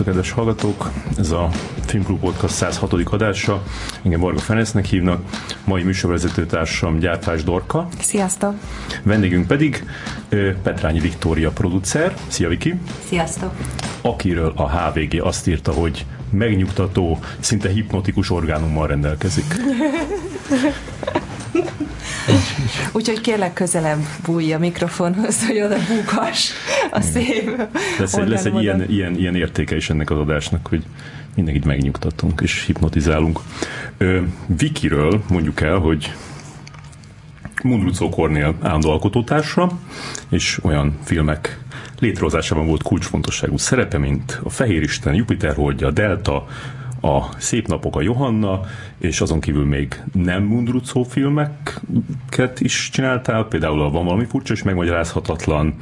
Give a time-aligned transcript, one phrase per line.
[0.00, 0.90] Sziasztok, kedves hallgatók!
[1.18, 1.48] Ez a
[1.86, 2.92] Filmklub Podcast 106.
[2.92, 3.62] adása.
[4.02, 5.22] Engem Varga Ferencnek hívnak.
[5.64, 7.88] Mai műsorvezető társam Gyárfás Dorka.
[8.00, 8.54] Sziasztok!
[9.02, 9.84] Vendégünk pedig
[10.62, 12.14] Petrányi Viktória producer.
[12.26, 12.74] Szia Viki!
[13.08, 13.52] Sziasztok!
[14.00, 19.54] Akiről a HVG azt írta, hogy megnyugtató, szinte hipnotikus orgánummal rendelkezik.
[22.92, 26.50] Úgyhogy kérlek közelebb bújj a mikrofonhoz, hogy oda búghass
[26.90, 30.82] a szép Lesz egy, lesz egy ilyen, ilyen, ilyen értéke is ennek az adásnak, hogy
[31.34, 33.40] mindenkit megnyugtatunk és hipnotizálunk.
[33.98, 36.12] Ö, Vikiről mondjuk el, hogy
[37.62, 39.78] Mundrucó Kornél állandó alkotótársa,
[40.28, 41.60] és olyan filmek
[41.98, 46.46] létrehozásában volt kulcsfontosságú szerepe, mint a Fehér Isten, Jupiter holdja, a Delta,
[47.00, 48.60] a Szép napok a Johanna,
[48.98, 54.62] és azon kívül még nem Mundrucó filmeket is csináltál, például a Van valami furcsa és
[54.62, 55.74] megmagyarázhatatlan,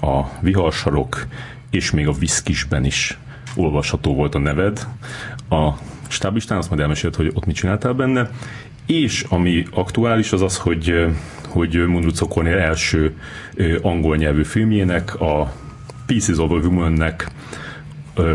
[0.00, 1.26] a Viharsarok,
[1.70, 3.18] és még a Viszkisben is
[3.54, 4.86] olvasható volt a neved.
[5.48, 5.70] A
[6.08, 8.30] stábistán azt majd elmesélt, hogy ott mit csináltál benne,
[8.86, 11.06] és ami aktuális az az, hogy,
[11.48, 13.16] hogy Mundrucó Cornél első
[13.82, 15.52] angol nyelvű filmjének, a
[16.06, 17.30] Pieces of a Woman-nek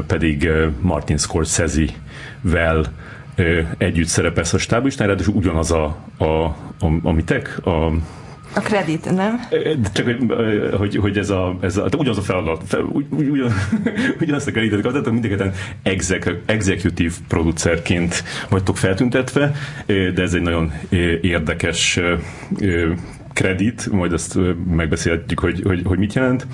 [0.07, 0.49] pedig
[0.81, 2.85] Martin Scorsese-vel
[3.77, 6.55] együtt szerepelsz a stábistán, ráadásul ugyanaz a, a, a,
[7.03, 7.91] a mitek, a
[8.53, 9.39] a kredit, nem?
[9.93, 10.17] Csak, hogy,
[10.77, 13.51] hogy, hogy ez a, ez a ugyanaz a feladat, fel, ugyan,
[14.21, 15.53] ugyanazt a kreditet kaptatok, mindegyiketen
[15.83, 19.51] exec, executive producerként vagytok feltüntetve,
[19.85, 20.71] de ez egy nagyon
[21.21, 21.99] érdekes
[23.33, 24.37] kredit, majd azt
[24.75, 26.47] megbeszélhetjük, hogy, hogy, hogy mit jelent.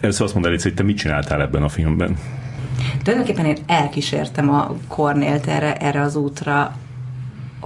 [0.00, 2.16] Először azt mondd el, hogy te mit csináltál ebben a filmben?
[3.02, 6.76] Tulajdonképpen én elkísértem a Kornélt erre, erre az útra,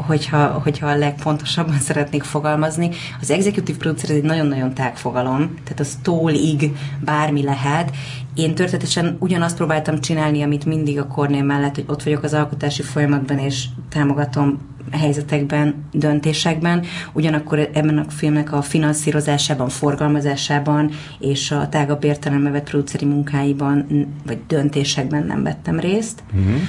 [0.07, 2.91] hogyha, hogyha a legpontosabban szeretnék fogalmazni.
[3.21, 7.97] Az executive producer egy nagyon-nagyon tág fogalom, tehát az tólig bármi lehet.
[8.35, 12.83] Én történetesen ugyanazt próbáltam csinálni, amit mindig a Kornél mellett, hogy ott vagyok az alkotási
[12.83, 14.59] folyamatban, és támogatom
[14.91, 23.05] helyzetekben, döntésekben, ugyanakkor ebben a filmnek a finanszírozásában, forgalmazásában és a tágabb értelembe vett produceri
[23.05, 23.87] munkáiban
[24.27, 26.23] vagy döntésekben nem vettem részt.
[26.33, 26.61] Uh-huh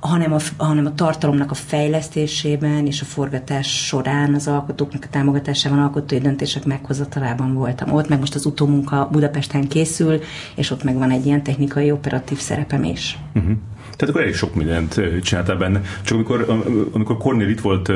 [0.00, 5.78] hanem a, hanem a tartalomnak a fejlesztésében és a forgatás során az alkotóknak a támogatásában,
[5.78, 10.20] alkotói döntések meghozatalában voltam ott, meg most az utómunka Budapesten készül,
[10.54, 13.18] és ott meg van egy ilyen technikai operatív szerepem is.
[13.34, 13.52] Uh-huh.
[13.96, 15.80] Tehát akkor elég sok mindent csináltál benne.
[16.02, 17.92] Csak amikor, amikor Cornél itt volt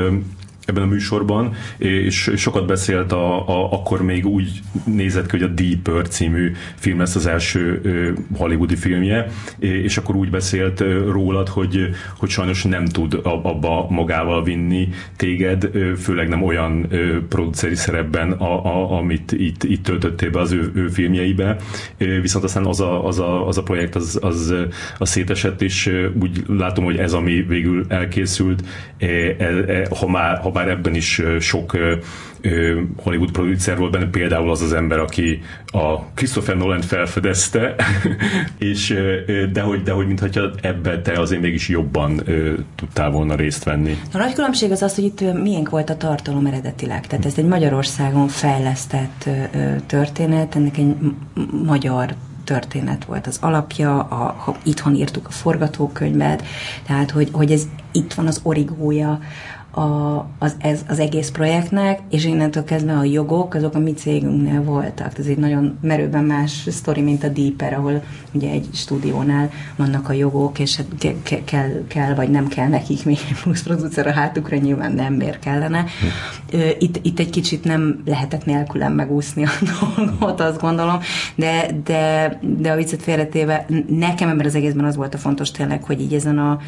[0.67, 5.53] ebben a műsorban, és sokat beszélt, a, a, akkor még úgy nézett ki, hogy a
[5.55, 7.81] Deeper című film lesz az első
[8.37, 9.27] hollywoodi filmje,
[9.59, 11.89] és akkor úgy beszélt rólad, hogy,
[12.19, 16.89] hogy sajnos nem tud abba magával vinni téged, főleg nem olyan
[17.29, 21.57] produceri szerepben, a, a, amit itt, itt töltöttél be az ő, ő filmjeibe,
[21.97, 24.55] viszont aztán az a, az a, az a projekt az, az,
[24.99, 28.63] az szétesett, és úgy látom, hogy ez, ami végül elkészült,
[28.99, 31.77] e, e, ha már, ha már bár ebben is sok
[32.97, 37.75] Hollywood producer volt benne, például az az ember, aki a Christopher Nolan felfedezte,
[38.59, 38.95] és
[39.53, 42.23] de hogy, de hogy mintha ebben te azért mégis jobban
[42.75, 43.97] tudtál volna részt venni.
[44.13, 47.07] A nagy különbség az az, hogy itt milyen volt a tartalom eredetileg.
[47.07, 49.29] Tehát ez egy Magyarországon fejlesztett
[49.87, 50.95] történet, ennek egy
[51.65, 56.43] magyar történet volt az alapja, a, ha itthon írtuk a forgatókönyvet,
[56.87, 59.21] tehát hogy, hogy ez itt van az origója
[59.71, 64.63] a, az, ez, az egész projektnek, és innentől kezdve a jogok, azok a mi cégünknél
[64.63, 65.19] voltak.
[65.19, 68.03] Ez egy nagyon merőben más sztori, mint a Deeper, ahol
[68.33, 72.69] ugye egy stúdiónál vannak a jogok, és hát ke- ke- kell, kell, vagy nem kell
[72.69, 75.85] nekik még plusz producer a hátukra, nyilván nem, miért kellene.
[76.79, 79.51] Itt, itt egy kicsit nem lehetett nélkülem megúszni a
[79.97, 80.99] dolgot, azt gondolom,
[81.35, 85.85] de, de, de a viccet félretéve, nekem ebben az egészben az volt a fontos tényleg,
[85.85, 86.59] hogy így ezen a,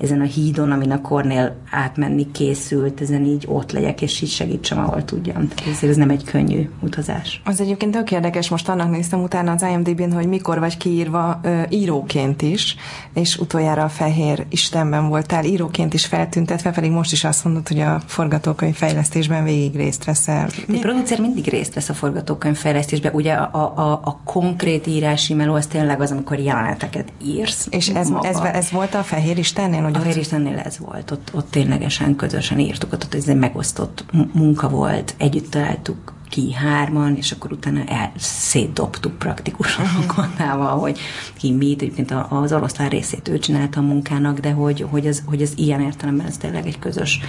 [0.00, 4.30] ezen a hídon, amin a Kornél átmenni kész készült, ezen így ott legyek, és így
[4.30, 5.48] segítsem, ahol tudjam.
[5.48, 7.42] Tehát ezért ez nem egy könnyű utazás.
[7.44, 11.62] Az egyébként tök érdekes, most annak néztem utána az IMDb-n, hogy mikor vagy kiírva ö,
[11.68, 12.76] íróként is,
[13.14, 17.80] és utoljára a Fehér Istenben voltál íróként is feltüntetve, pedig most is azt mondod, hogy
[17.80, 20.48] a forgatókönyv fejlesztésben végig részt veszel.
[20.68, 23.12] A producer mindig részt vesz a forgatókönyv fejlesztésben.
[23.14, 27.66] Ugye a, a, a konkrét írási meló az tényleg az, amikor jeleneteket írsz.
[27.70, 29.89] És ez, ez, ez, volt a Fehér Istennél?
[29.92, 31.10] Hogy a Fehér Istennél ez volt.
[31.10, 36.52] Ott, ott ténylegesen közös közösen írtuk, ott ez egy megosztott munka volt, együtt találtuk ki
[36.52, 40.98] hárman, és akkor utána el, szétdobtuk praktikusan a konnával, hogy
[41.36, 45.42] ki mit, egyébként az oroszlán részét ő csinálta a munkának, de hogy, hogy, ez, hogy
[45.42, 47.20] ez ilyen értelemben ez tényleg egy közös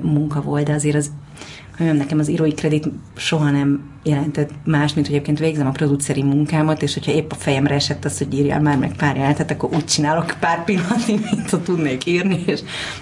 [0.00, 1.10] munka volt, de azért az,
[1.78, 6.82] nekem az írói kredit soha nem jelentett más, mint hogy egyébként végzem a produceri munkámat,
[6.82, 9.84] és hogyha épp a fejemre esett az, hogy írjál már meg pár jelentet, akkor úgy
[9.84, 12.60] csinálok pár pillanatig, mint ha tudnék írni, és,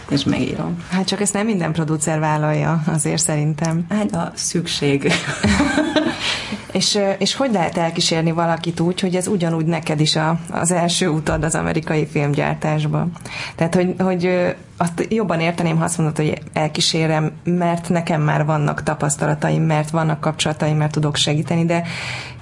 [0.08, 0.84] és megírom.
[0.90, 3.84] Hát csak ezt nem minden producer vállalja, azért szerintem.
[3.88, 5.12] Hát a szükség.
[6.72, 11.08] És, és hogy lehet elkísérni valakit úgy, hogy ez ugyanúgy neked is a, az első
[11.08, 13.06] utad az amerikai filmgyártásba?
[13.56, 14.30] Tehát, hogy, hogy
[14.76, 20.20] azt jobban érteném, ha azt mondod, hogy elkísérem, mert nekem már vannak tapasztalataim, mert vannak
[20.20, 21.82] kapcsolataim, mert tudok segíteni, de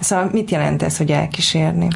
[0.01, 1.89] szóval mit jelent ez, hogy elkísérni?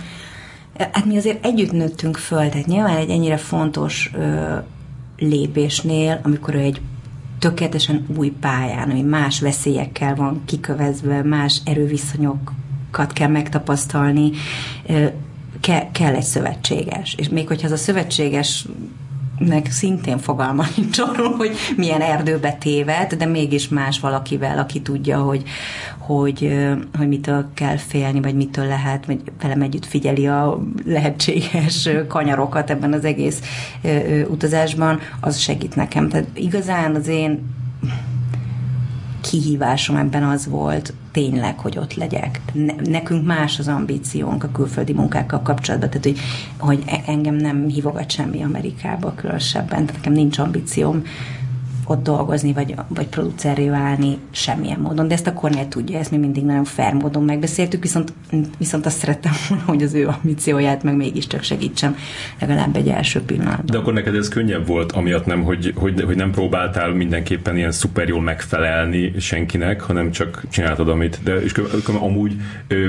[0.93, 4.57] Hát mi azért együtt nőttünk föl, tehát nyilván egy ennyire fontos ö,
[5.19, 6.81] lépésnél, amikor egy
[7.39, 14.31] tökéletesen új pályán, ami más veszélyekkel van kikövezve, más erőviszonyokat kell megtapasztalni,
[15.61, 17.15] ke- kell egy szövetséges.
[17.19, 18.67] És még hogyha az a szövetséges
[19.39, 25.19] nek szintén fogalma nincs arról, hogy milyen erdőbe téved, de mégis más valakivel, aki tudja,
[25.19, 25.43] hogy,
[26.17, 26.69] hogy,
[26.99, 32.93] hogy mitől kell félni, vagy mitől lehet, vagy velem együtt figyeli a lehetséges kanyarokat ebben
[32.93, 33.41] az egész
[34.29, 36.09] utazásban, az segít nekem.
[36.09, 37.39] Tehát igazán az én
[39.21, 42.41] kihívásom ebben az volt tényleg, hogy ott legyek.
[42.53, 46.19] Ne, nekünk más az ambíciónk a külföldi munkákkal kapcsolatban, tehát hogy,
[46.59, 51.03] hogy e- engem nem hívogat semmi Amerikába különösebben, tehát nekem nincs ambícióm
[51.91, 55.09] ott dolgozni, vagy, vagy producerré válni semmilyen módon.
[55.09, 58.13] De ezt a Cornél tudja, ezt mi mindig nagyon fair módon megbeszéltük, viszont,
[58.59, 61.97] viszont azt szerettem volna, hogy az ő ambícióját meg mégiscsak segítsem
[62.41, 63.67] legalább egy első pillanatban.
[63.67, 67.73] De akkor neked ez könnyebb volt, amiatt nem, hogy, hogy, hogy nem próbáltál mindenképpen ilyen
[67.73, 71.19] szuper jól megfelelni senkinek, hanem csak csináltad, amit.
[71.25, 71.53] De és
[72.01, 72.37] amúgy
[72.69, 72.89] ö,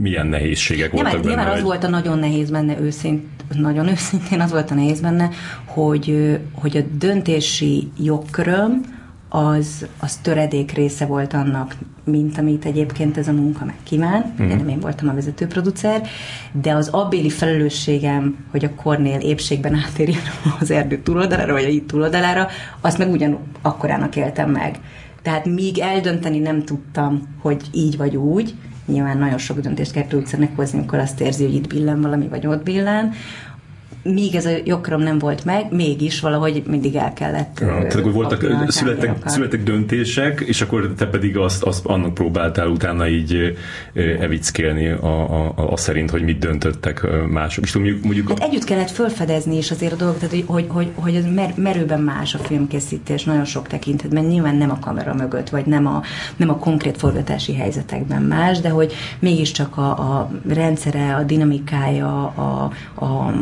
[0.00, 1.34] milyen nehézségek voltak benne?
[1.34, 3.22] Nyilván az volt a nagyon nehéz benne őszint,
[3.60, 5.30] nagyon őszintén az volt a nehéz benne,
[5.64, 9.00] hogy, hogy a döntési jogköröm
[9.34, 14.34] az, az töredék része volt annak, mint amit egyébként ez a munka megkíván.
[14.42, 14.46] Mm.
[14.46, 16.02] Nem én voltam a vezető producer,
[16.52, 20.22] de az abbéli felelősségem, hogy a Kornél épségben átérjen
[20.60, 22.48] az erdő túloldalára, vagy a itt túloldalára,
[22.80, 24.78] azt meg ugyan akkorának éltem meg.
[25.22, 28.54] Tehát míg eldönteni nem tudtam, hogy így vagy úgy,
[28.86, 32.46] nyilván nagyon sok döntést kell producernek hozni, amikor azt érzi, hogy itt billen valami, vagy
[32.46, 33.12] ott billen,
[34.02, 37.58] míg ez a jogköröm nem volt meg, mégis valahogy mindig el kellett.
[37.60, 42.66] Ja, tehát akkor voltak, születtek, születtek döntések, és akkor te pedig azt, azt annak próbáltál
[42.66, 43.56] utána így
[44.20, 47.64] evickélni a, a, a, a szerint, hogy mit döntöttek mások.
[47.64, 51.14] És mondjuk, mondjuk hát együtt kellett felfedezni is azért a dolgot, tehát hogy, hogy, hogy
[51.14, 55.66] ez mer, merőben más a filmkészítés nagyon sok tekintetben, nyilván nem a kamera mögött, vagy
[55.66, 56.02] nem a,
[56.36, 62.72] nem a konkrét forgatási helyzetekben más, de hogy mégiscsak a, a rendszere, a dinamikája, a,
[63.04, 63.32] a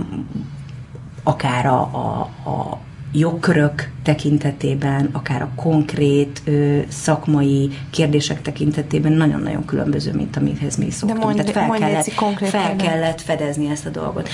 [1.23, 2.21] akár a, a,
[2.51, 2.79] a
[3.13, 11.19] jogkörök tekintetében, akár a konkrét ö, szakmai kérdések tekintetében nagyon-nagyon különböző, mint amihez mi szoktunk.
[11.19, 14.29] De mondj, Tehát fel, mondj kellett, fel kellett fedezni ezt a dolgot.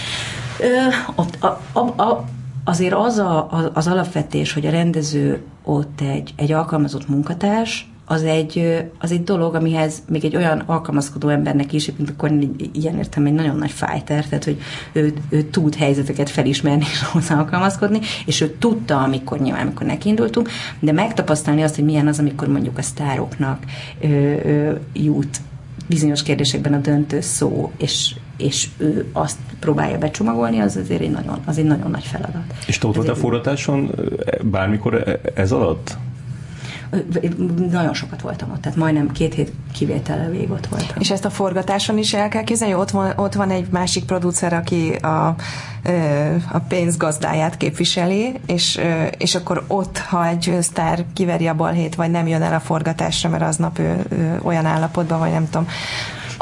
[0.61, 0.67] Ö,
[1.41, 2.25] a, a, a,
[2.65, 8.85] azért az a, az alapvetés, hogy a rendező ott egy, egy alkalmazott munkatárs, az egy,
[8.99, 12.33] az egy dolog, amihez még egy olyan alkalmazkodó embernek is, mint akkor
[12.73, 14.59] ilyen értem egy nagyon nagy fighter, tehát hogy
[14.93, 20.51] ő, ő tud helyzeteket felismerni és hozzá alkalmazkodni, és ő tudta, amikor nyilván, amikor nekiindultunk,
[20.81, 23.63] de megtapasztalni azt, hogy milyen az, amikor mondjuk a sztároknak
[24.01, 24.07] ö,
[24.45, 25.41] ö, jut
[25.89, 31.39] bizonyos kérdésekben a döntő szó, és, és ő azt próbálja becsomagolni, az azért egy nagyon,
[31.45, 32.43] az egy nagyon nagy feladat.
[32.67, 33.91] És te ott volt a forratáson
[34.43, 35.97] bármikor e, ez alatt?
[37.71, 40.97] Nagyon sokat voltam ott, tehát majdnem két hét kivétellel végig ott voltam.
[40.99, 44.53] És ezt a forgatáson is el kell képzelni, ott van, ott van egy másik producer,
[44.53, 45.35] aki a,
[46.53, 48.81] a pénzgazdáját képviseli, és,
[49.19, 53.29] és akkor ott, ha egy sztár kiveri a balhét, vagy nem jön el a forgatásra,
[53.29, 55.69] mert aznap ő, ő olyan állapotban, vagy nem tudom,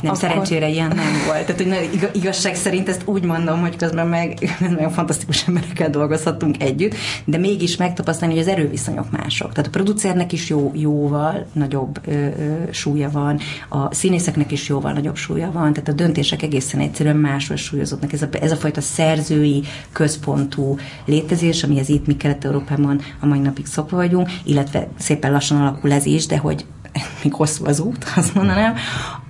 [0.03, 0.17] nem, akkor...
[0.17, 1.47] szerencsére ilyen nem volt.
[1.47, 4.39] Tehát, hogy igazság szerint ezt úgy mondom, hogy közben meg
[4.71, 9.53] nagyon fantasztikus emberekkel dolgozhattunk együtt, de mégis megtapasztalni, hogy az erőviszonyok mások.
[9.53, 12.31] Tehát a producernek is jó, jóval nagyobb ö, ö,
[12.71, 17.57] súlya van, a színészeknek is jóval nagyobb súlya van, tehát a döntések egészen egyszerűen máshol
[17.57, 18.13] súlyozódnak.
[18.13, 23.67] Ez a, ez a fajta szerzői, központú létezés, amihez itt mi Kelet-Európában a mai napig
[23.67, 26.65] szokva vagyunk, illetve szépen lassan alakul ez is, de hogy
[27.23, 28.75] még hosszú az út, azt mondanám,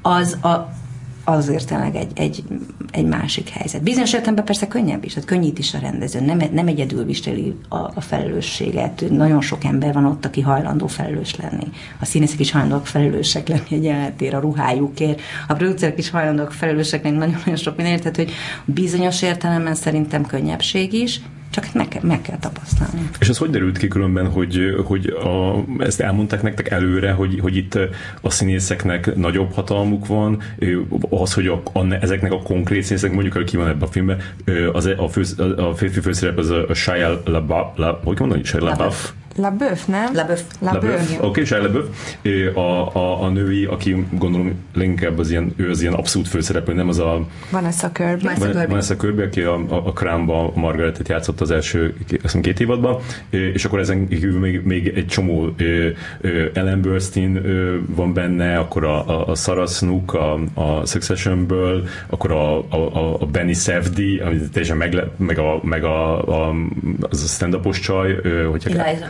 [0.02, 0.72] az a,
[1.24, 2.44] azért tényleg egy, egy,
[2.90, 3.82] egy másik helyzet.
[3.82, 7.76] Bizonyos értelemben persze könnyebb is, tehát könnyít is a rendező, nem, nem egyedül viseli a,
[7.76, 9.04] a felelősséget.
[9.10, 11.66] Nagyon sok ember van ott, aki hajlandó felelős lenni.
[12.00, 15.20] A színészek is hajlandóak felelősek lenni egy jelenetért, a ruhájukért.
[15.48, 18.32] A producerek is hajlandóak felelősek lenni nagyon-nagyon sok mindenért, tehát hogy
[18.64, 21.20] bizonyos értelemben szerintem könnyebbség is,
[21.54, 23.08] csak meg, meg kell tapasztalni.
[23.20, 27.56] És ez hogy derült ki különben, hogy, hogy a, ezt elmondták nektek előre, hogy, hogy
[27.56, 27.78] itt
[28.20, 30.42] a színészeknek nagyobb hatalmuk van,
[31.10, 34.20] az, hogy a, a, ezeknek a konkrét színészek, mondjuk, hogy ki van ebben a filmben,
[34.72, 35.22] az, a, fő,
[35.56, 38.44] a férfi főszerep az a Shia LaBeouf, la, hogy mondani?
[38.44, 39.12] Shia LaBeouf?
[39.36, 40.14] LaBeouf, nem?
[40.14, 40.44] LaBeouf.
[40.60, 41.10] LaBeouf.
[41.10, 42.16] Oké, okay, Shia LaBeouf.
[42.54, 46.88] A, a, a női, aki gondolom leginkább az ilyen, ő az ilyen abszolút főszereplő, nem
[46.88, 47.26] az a...
[47.50, 48.28] Vanessa Kirby.
[48.68, 53.00] Vanessa Kirby, aki a, a, a Crown-ba Margaret-et játszott az első azt két évadban,
[53.30, 55.54] és akkor ezen kívül még, még egy csomó
[56.54, 57.42] Ellen Burstyn
[57.86, 63.26] van benne, akkor a, a, a Sarah Snook a, a Successionből, akkor a, a, a
[63.26, 66.54] Benny Safdie, ami teljesen megle, meg a, meg a, a,
[67.00, 69.06] az a stand-upos csaj, hogyha Eliza.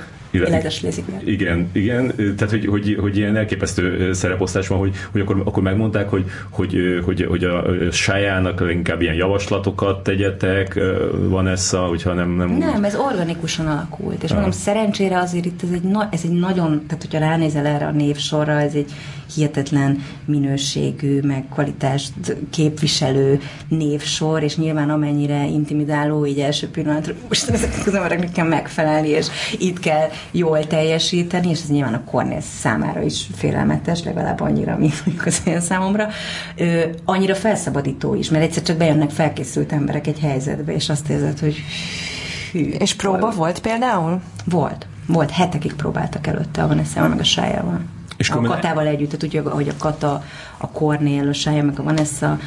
[1.25, 6.09] Igen, igen, tehát hogy, hogy, hogy ilyen elképesztő szereposztás van, hogy, hogy akkor, akkor megmondták,
[6.09, 10.81] hogy, hogy, hogy, hogy a sájának inkább ilyen javaslatokat tegyetek,
[11.13, 12.31] van ez a, hogyha nem...
[12.31, 14.35] Nem, nem ez organikusan alakult, és ah.
[14.35, 18.61] mondom, szerencsére azért itt ez egy, ez egy nagyon, tehát hogyha ránézel erre a névsorra,
[18.61, 18.93] ez egy
[19.35, 22.13] hihetetlen minőségű, meg kvalitást
[22.51, 29.09] képviselő névsor, és nyilván amennyire intimidáló így első pillanatra, most ezek az embereknek kell megfelelni,
[29.09, 29.27] és
[29.59, 35.03] itt kell jól teljesíteni, és ez nyilván a Cornél számára is félelmetes, legalább annyira, mint
[35.25, 36.09] az én számomra,
[36.57, 41.39] ö, annyira felszabadító is, mert egyszer csak bejönnek felkészült emberek egy helyzetbe, és azt érzed,
[41.39, 41.57] hogy
[42.53, 42.69] hű.
[42.69, 44.21] És próba volt, volt például?
[44.45, 44.87] Volt.
[45.07, 47.81] Volt, hetekig próbáltak előtte a Vanessa meg a sájával.
[48.17, 50.25] És a Katával együtt, tehát ugye, hogy a Kata,
[50.59, 52.39] a Cornél, a Sája, meg a Vanessa,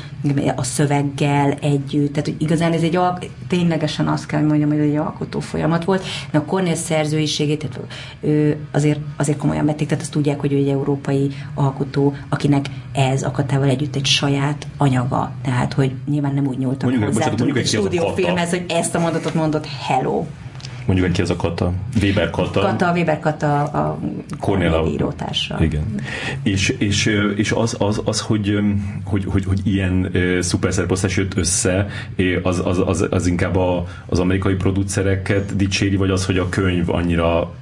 [0.56, 3.00] a szöveggel együtt, tehát hogy igazán ez egy
[3.48, 7.80] ténylegesen azt kell, hogy mondjam, hogy egy alkotó folyamat volt, de a Cornél szerzőiségét tehát,
[8.22, 13.24] ő azért, azért komolyan vették, tehát azt tudják, hogy ő egy európai alkotó, akinek ez
[13.24, 17.40] a Katával együtt egy saját anyaga, tehát hogy nyilván nem úgy nyúltak mondjuk, hozzá, mondjuk,
[17.40, 20.26] mondjuk egy stúdiófilmhez, hogy ezt a mondatot mondott, hello,
[20.88, 22.60] Mondjuk ki ez a Kata, Weber Kata.
[22.60, 24.00] Kata, Weber Kata a
[24.40, 25.58] Cornéla írótársa.
[25.60, 25.96] Igen.
[26.44, 28.60] És, és, és az, az, az hogy,
[29.04, 31.88] hogy, hogy, hogy ilyen szuperszerposztás jött össze,
[32.44, 36.90] az, az, az, az inkább a, az amerikai producereket dicséri, vagy az, hogy a könyv
[36.90, 37.54] annyira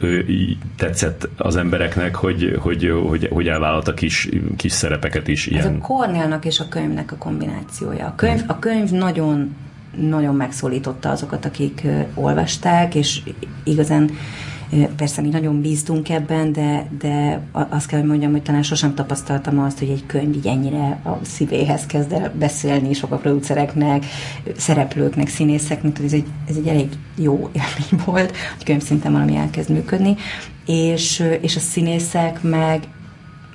[0.77, 5.47] tetszett az embereknek, hogy, hogy, hogy, hogy elvállalta kis, kis szerepeket is.
[5.47, 5.65] Ilyen.
[5.65, 8.05] Ez a Cornélnak és a könyvnek a kombinációja.
[8.05, 9.55] A könyv, a könyv nagyon
[9.97, 13.21] nagyon megszólította azokat, akik olvasták, és
[13.63, 14.09] igazán
[14.95, 19.59] Persze mi nagyon bíztunk ebben, de, de azt kell, hogy mondjam, hogy talán sosem tapasztaltam
[19.59, 24.05] azt, hogy egy könyv így ennyire a szívéhez kezd el beszélni sok a producereknek,
[24.57, 29.69] szereplőknek, színészeknek, ez egy, ez egy elég jó élmény volt, hogy könyv szinten valami elkezd
[29.69, 30.15] működni,
[30.65, 32.83] és, és a színészek meg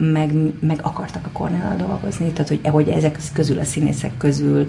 [0.00, 4.66] meg, meg akartak a Cornell dolgozni, tehát hogy, hogy ezek közül a színészek közül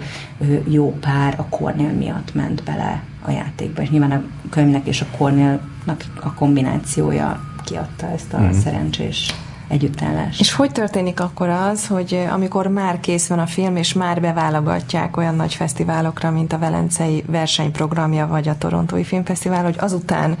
[0.68, 5.06] jó pár a Cornell miatt ment bele a játékba, és nyilván a könyvnek és a
[5.16, 8.50] Cornellnak a kombinációja kiadta ezt a mm.
[8.50, 9.34] szerencsés
[9.72, 10.40] együttállás.
[10.40, 14.20] És hogy történik akkor az, hogy eh, amikor már kész van a film, és már
[14.20, 20.36] beválogatják olyan nagy fesztiválokra, mint a Velencei versenyprogramja, vagy a Torontói Filmfesztivál, hogy azután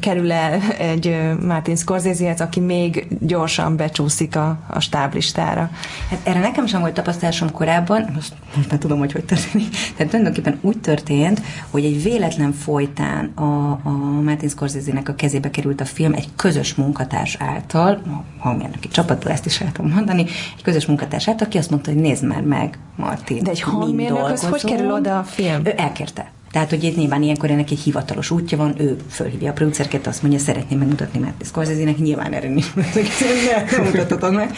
[0.00, 5.70] kerül el egy Martin Scorsese-hez, aki még gyorsan becsúszik a, a stáblistára.
[6.10, 9.68] Hát erre nekem sem volt tapasztalásom korábban, most, most már tudom, hogy hogy történik.
[9.96, 15.80] Tehát tulajdonképpen úgy történt, hogy egy véletlen folytán a, a Martin Scorsese-nek a kezébe került
[15.80, 18.02] a film egy közös munkatárs által,
[18.38, 20.22] hangmérnöki csapatból ezt is el tudom mondani,
[20.56, 23.42] egy közös munkatárs által, aki azt mondta, hogy nézd már meg, Martin.
[23.42, 25.60] De egy hangmérnök, az hogy kerül oda a film?
[25.64, 26.30] Ő elkérte.
[26.50, 30.22] Tehát, hogy itt nyilván ilyenkor ennek egy hivatalos útja van, ő fölhívja a producerket, azt
[30.22, 32.74] mondja, szeretném megmutatni Martin Scorsese-nek, nyilván erre nincs
[33.70, 34.50] nem mutathatom meg.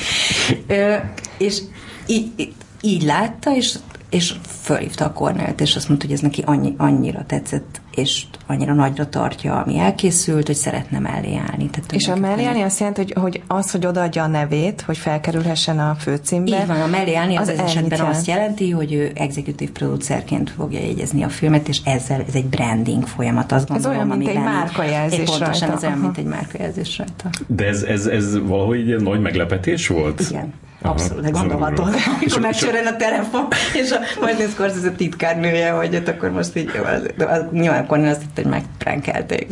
[0.67, 0.95] Ö,
[1.39, 1.61] és
[2.07, 3.79] így, így látta, és
[4.11, 8.75] és fölhívta a Cornelt, és azt mondta, hogy ez neki annyi, annyira tetszett, és annyira
[8.75, 11.71] nagyra tartja, ami elkészült, hogy szeretne mellé állni.
[11.71, 14.97] Tehát, és a mellé állni azt jelenti, hogy, hogy az, hogy odaadja a nevét, hogy
[14.97, 16.61] felkerülhessen a főcímbe.
[16.61, 18.17] Így van, a mellé állni az, az esetben jelent?
[18.17, 23.07] azt jelenti, hogy ő executive producerként fogja jegyezni a filmet, és ezzel ez egy branding
[23.07, 23.93] folyamat, azt gondolom.
[23.93, 25.75] Ez olyan, mint egy márkajelzés Pontosan, rajta.
[25.75, 27.31] ez olyan, mint egy márkajelzés rajta.
[27.47, 30.21] De ez, ez, ez valahogy egy nagy meglepetés volt?
[30.21, 30.52] Igen.
[30.83, 36.31] Abszolút, de gondolhatod, amikor megcsörel a telefon, és a Martin Scorsese titkárnője, hogy ott akkor
[36.31, 36.71] most így,
[37.19, 39.47] az, nyilván akkor azt hitt, hogy megpránkelték,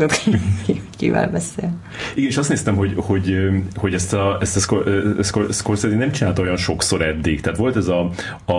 [0.99, 1.71] kivel beszél.
[2.15, 3.37] Igen, és azt néztem, hogy, hogy,
[3.77, 7.41] hogy ezt a, ezt a Scorsese nem csinálta olyan sokszor eddig.
[7.41, 8.11] Tehát volt ez a,
[8.45, 8.53] a,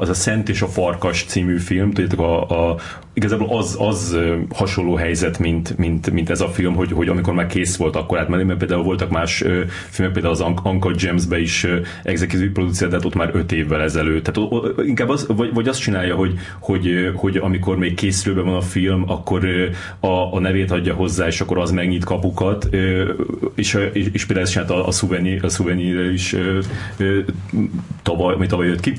[0.00, 2.76] az a Szent és a Farkas című film, tudjátok, a, a,
[3.12, 4.16] igazából az, az
[4.54, 8.18] hasonló helyzet, mint, mint, mint ez a film, hogy, hogy amikor már kész volt, akkor
[8.18, 9.44] átmenni, mert például voltak más
[9.90, 11.66] filmek, például az Uncle James-be is
[12.16, 14.24] executive producer, de hát ott már öt évvel ezelőtt.
[14.24, 14.50] Tehát
[14.86, 19.04] inkább az, vagy, vagy azt csinálja, hogy, hogy, hogy amikor még készülőben van a film,
[19.10, 19.46] akkor
[20.00, 22.68] a, a nevét adja hozzá, és akkor az megnyit kapukat,
[23.54, 26.36] és, és, és például ezt csinálta a Souvenir, a Souvenir is
[28.02, 28.92] tavaly, ami tavaly jött ki.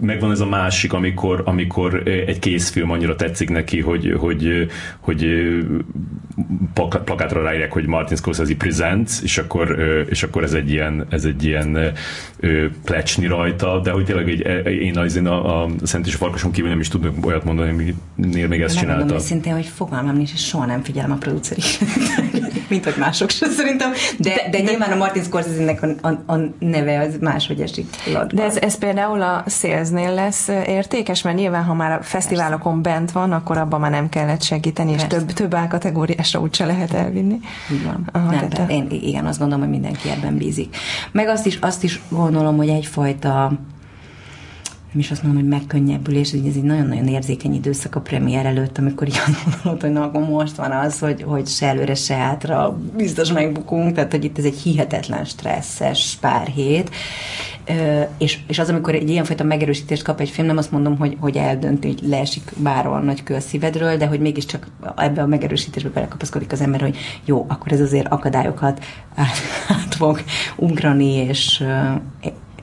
[0.00, 4.68] Megvan ez a másik, amikor, amikor egy készfilm annyira tetszik neki, hogy, hogy,
[5.00, 5.26] hogy
[7.04, 11.44] plakátra ráírják, hogy Martin Scorsese Presents, és akkor, és akkor ez egy ilyen, ez egy
[11.44, 11.92] ilyen
[12.84, 16.16] plecsni rajta, de hogy tényleg egy, e, én az én a, a Szent és a
[16.16, 18.98] Farkason kívül nem is tudok olyat mondani, aminél még ezt csinálta.
[18.98, 21.60] Megmondom őszintén, hogy fogalmam nincs, és soha nem figyelem a produceri
[22.68, 26.54] mint hogy mások sem szerintem, de, de, de, nyilván a Martin Scorsese-nek a, a, a
[26.58, 27.86] neve az máshogy esik.
[28.32, 32.98] De ez, ez például a Salesnél lesz értékes, mert nyilván, ha már a fesztiválokon Persze.
[32.98, 35.06] bent van, akkor abban már nem kellett segíteni, Persze.
[35.06, 37.38] és több, több álkategóriásra úgyse lehet elvinni.
[37.84, 38.08] Van.
[38.12, 40.76] Aha, nem, de én igen, azt gondolom, hogy mindenki ebben bízik.
[41.12, 43.52] Meg azt is, azt is gondolom, hogy egyfajta
[44.92, 48.78] nem is azt mondom, hogy megkönnyebbülés, hogy ez egy nagyon-nagyon érzékeny időszak a premier előtt,
[48.78, 52.78] amikor így gondolod, hogy na, akkor most van az, hogy, hogy se előre, se hátra
[52.96, 56.90] biztos megbukunk, tehát hogy itt ez egy hihetetlen stresszes pár hét,
[58.18, 61.36] és, és az, amikor egy ilyenfajta megerősítést kap egy film, nem azt mondom, hogy, hogy
[61.36, 64.66] eldönti, hogy leesik bárhol nagy kő a szívedről, de hogy mégiscsak
[64.96, 69.36] ebbe a megerősítésbe belekapaszkodik az ember, hogy jó, akkor ez azért akadályokat át,
[69.68, 70.20] át fog
[70.56, 71.64] ugrani, és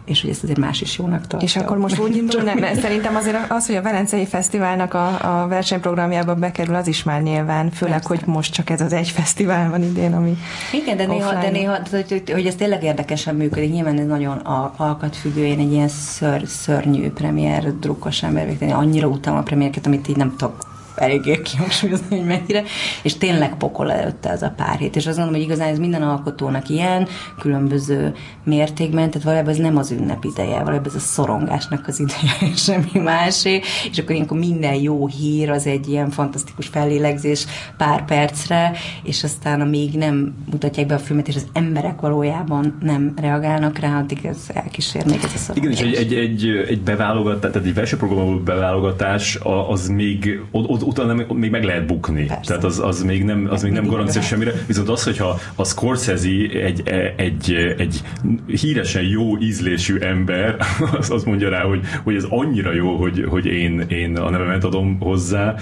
[0.05, 1.47] és hogy ezt azért más is jónak tartja.
[1.47, 5.41] És akkor most úgy indul, nem, mert szerintem azért az, hogy a Velencei Fesztiválnak a,
[5.41, 8.07] a versenyprogramjába bekerül, az is már nyilván, főleg, Persze.
[8.07, 10.37] hogy most csak ez az egy fesztivál van idén, ami
[10.73, 14.37] Igen, de néha, de néha hogy, hogy, hogy ez tényleg érdekesen működik, nyilván ez nagyon
[14.77, 20.17] alkatfüggő, én egy ilyen ször, szörnyű premier drukkos ember, annyira utálom a premierket, amit így
[20.17, 22.63] nem tudok eléggé kihangsúlyozni, hogy mennyire,
[23.03, 24.95] és tényleg pokol előtte ez a pár hét.
[24.95, 27.07] És azt gondolom, hogy igazán ez minden alkotónak ilyen,
[27.39, 32.33] különböző mértékben, tehát valójában ez nem az ünnep ideje, valójában ez a szorongásnak az ideje,
[32.53, 37.45] és semmi másé, és akkor ilyenkor minden jó hír az egy ilyen fantasztikus fellélegzés
[37.77, 38.71] pár percre,
[39.03, 43.99] és aztán amíg nem mutatják be a filmet, és az emberek valójában nem reagálnak rá,
[43.99, 45.79] addig ez elkísér még ez a szorongás.
[45.79, 51.25] Igen, és egy, egy, egy, egy beválogatás, tehát egy versenyprogramból beválogatáás, az még ott, utána
[51.33, 52.25] még meg lehet bukni.
[52.25, 52.41] Persze.
[52.47, 54.51] Tehát az, az még nem, az még nem garancia semmire.
[54.67, 56.83] Viszont az, hogyha a Scorsese egy,
[57.15, 58.01] egy, egy
[58.47, 60.55] híresen jó ízlésű ember,
[60.99, 64.63] az, az mondja rá, hogy, hogy ez annyira jó, hogy, hogy én, én a nevemet
[64.63, 65.55] adom hozzá,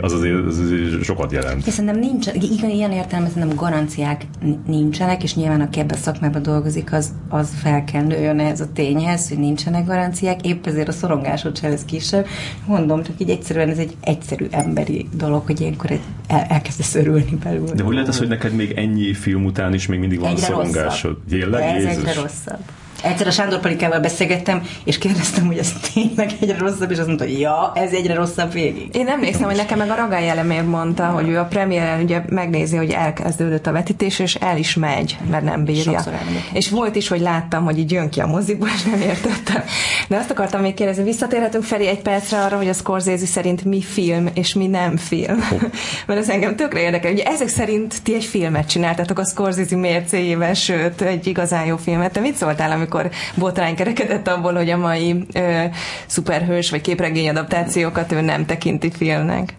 [0.00, 1.64] az azért, az azért sokat jelent.
[1.64, 4.26] Hiszen nem nincs, igen, ilyen értelemben nem garanciák
[4.66, 8.72] nincsenek, és nyilván aki ebben a szakmában dolgozik, az, az fel kell nőjön ez a
[8.72, 12.26] tényhez, hogy nincsenek garanciák, épp ezért a szorongásod se lesz kisebb.
[12.66, 15.90] Mondom, csak így egyszerűen ez egy egyszerű ember emberi dolog, hogy ilyenkor
[16.26, 17.72] el, elkezdesz örülni belőle.
[17.74, 20.46] De hogy lehet az, hogy neked még ennyi film után is még mindig van egyre
[20.46, 21.10] szorongásod?
[21.10, 21.28] Rosszabb.
[21.60, 21.96] ez Jézus.
[21.96, 22.60] egyre rosszabb.
[23.02, 27.24] Egyszer a Sándor Palikával beszélgettem, és kérdeztem, hogy ez tényleg egyre rosszabb, és azt mondta,
[27.24, 28.88] hogy ja, ez egyre rosszabb végig.
[28.92, 31.10] Én emlékszem, hogy nekem meg a Ragály elemér mondta, ja.
[31.10, 35.44] hogy ő a premiéren ugye megnézi, hogy elkezdődött a vetítés, és el is megy, mert
[35.44, 36.04] nem bírja.
[36.52, 39.62] És volt is, hogy láttam, hogy így jön ki a moziból, és nem értettem.
[40.08, 43.82] De azt akartam még kérdezni, visszatérhetünk felé egy percre arra, hogy a Scorsese szerint mi
[43.82, 45.38] film, és mi nem film.
[45.52, 45.62] Oh.
[46.06, 47.12] mert ez engem tökre érdekel.
[47.12, 52.12] Ugye ezek szerint ti egy filmet csináltatok a Scorsese mércéjével, sőt, egy igazán jó filmet.
[52.12, 52.87] Te mit szóltál, amikor
[53.34, 55.64] botrány kerekedett abból, hogy a mai ö,
[56.06, 59.54] szuperhős vagy képregény adaptációkat ő nem tekinti filmnek?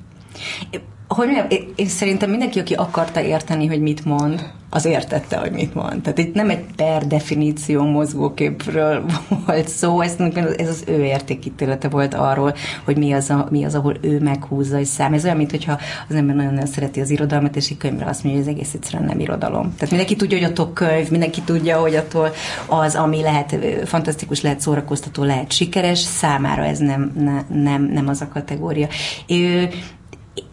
[1.08, 5.52] Hogy mondjam, én, én szerintem mindenki, aki akarta érteni, hogy mit mond, az értette, hogy
[5.52, 6.02] mit mond.
[6.02, 9.06] Tehát itt nem egy per definíció mozgóképről
[9.46, 10.16] volt szó, ez,
[10.58, 12.56] ez az ő értékítélete volt arról,
[12.86, 15.14] hogy mi az, a, mi az, ahol ő meghúzza és szám.
[15.14, 15.80] Ez olyan, mint hogyha
[16.10, 19.04] az ember nagyon-nagyon szereti az irodalmat, és egy könyvre azt mondja, hogy ez egész egyszerűen
[19.04, 19.74] nem irodalom.
[19.74, 22.32] Tehát mindenki tudja, hogy attól könyv, mindenki tudja, hogy attól
[22.66, 23.56] az, ami lehet
[23.86, 28.88] fantasztikus, lehet szórakoztató, lehet sikeres, számára ez nem, ne, nem, nem az a kategória.
[29.28, 29.70] Ő,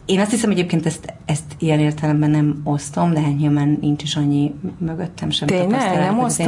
[0.06, 4.16] én azt hiszem egyébként ezt, ezt ilyen értelemben nem osztom, de hát nyilván nincs is
[4.16, 5.98] annyi mögöttem sem Tényleg?
[5.98, 6.46] Nem osztom?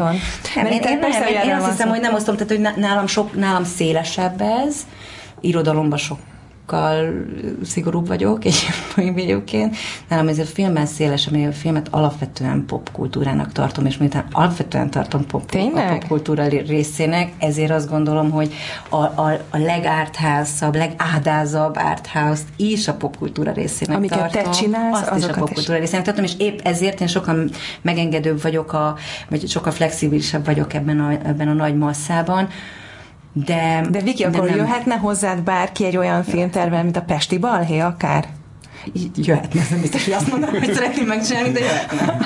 [0.55, 0.99] Nem, én, én, én,
[1.29, 4.87] én, én azt hiszem, hogy nem osztom, tehát hogy nálam, sok, nálam szélesebb ez,
[5.41, 6.19] irodalomban sok
[6.69, 7.25] sokkal
[7.65, 9.77] szigorúbb vagyok egy egyébként.
[10.09, 15.27] Nálam ez a filmben széles, ami a filmet alapvetően popkultúrának tartom, és miután alapvetően tartom
[15.27, 18.55] pop, a popkultúra részének, ezért azt gondolom, hogy
[18.89, 24.43] a, a, a legárthászabb, legádázabb arthouse is a popkultúra részének Amiket tartom.
[24.43, 27.45] te csinálsz, azt is a popkultúra részének tartom, és épp ezért én sokkal
[27.83, 28.97] megengedőbb vagyok, a,
[29.29, 32.49] vagy sokkal flexibilisebb vagyok ebben a, ebben a nagy masszában,
[33.45, 34.57] de, de Viki, de akkor nem...
[34.57, 38.29] jöhetne hozzád bárki egy olyan filmtervel, mint a Pesti Balhé akár?
[39.15, 42.19] Jöhetne, nem biztos, hogy azt mondom, hogy szeretném megcsinálni, de jöhetne.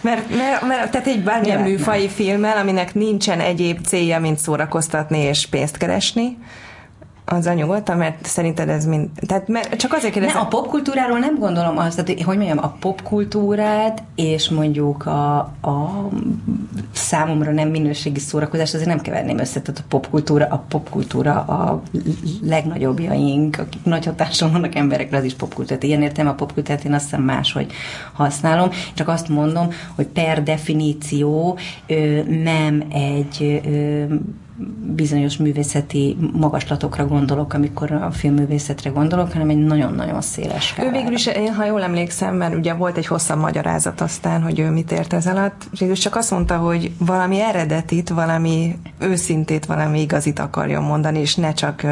[0.00, 5.46] Mert, mert, mert tehát egy bármilyen műfai filmmel, aminek nincsen egyéb célja, mint szórakoztatni és
[5.46, 6.38] pénzt keresni,
[7.24, 9.08] az nyugodtan, mert szerinted ez mind...
[9.26, 10.36] Tehát mert csak azért kérdezem...
[10.36, 16.08] Ne, a popkultúráról nem gondolom azt, tehát, hogy mondjam, a popkultúrát és mondjuk a, a
[16.92, 19.60] számomra nem minőségi szórakozás, azért nem keverném össze.
[19.60, 21.82] Tehát a popkultúra, a popkultúra a
[22.42, 25.80] legnagyobbjaink, akik nagy hatáson vannak emberekre, az is popkultúra.
[25.80, 27.72] Ilyen értem a popkultúrát, én azt hiszem máshogy
[28.12, 28.70] használom.
[28.94, 34.14] Csak azt mondom, hogy per definíció ö, nem egy ö,
[34.94, 40.88] bizonyos művészeti magaslatokra gondolok, amikor a filmművészetre gondolok, hanem egy nagyon-nagyon széles skálá.
[40.88, 44.58] Ő végül is, én ha jól emlékszem, mert ugye volt egy hosszabb magyarázat aztán, hogy
[44.58, 50.00] ő mit ért ez alatt, végül csak azt mondta, hogy valami eredetit, valami őszintét, valami
[50.00, 51.86] igazit akarjon mondani, és ne csak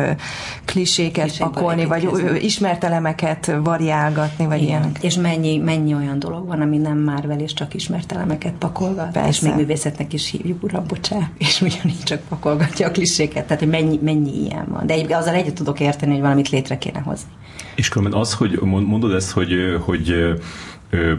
[0.64, 4.80] kliséket Klisé pakolni, vagy uh, ismert elemeket variálgatni, vagy Igen.
[4.80, 4.92] ilyen.
[5.00, 9.12] És mennyi, mennyi olyan dolog van, ami nem már vel, és csak ismert elemeket pakolgat,
[9.12, 9.28] Persze.
[9.28, 13.62] és még művészetnek is hívjuk, uram, bocsá, és ugyanígy csak pakol hallgatja a kliséket, tehát
[13.62, 14.86] hogy mennyi, mennyi ilyen van.
[14.86, 17.30] De egyébként azzal egyet tudok érteni, hogy valamit létre kéne hozni.
[17.74, 20.14] És különben az, hogy mondod ezt, hogy, hogy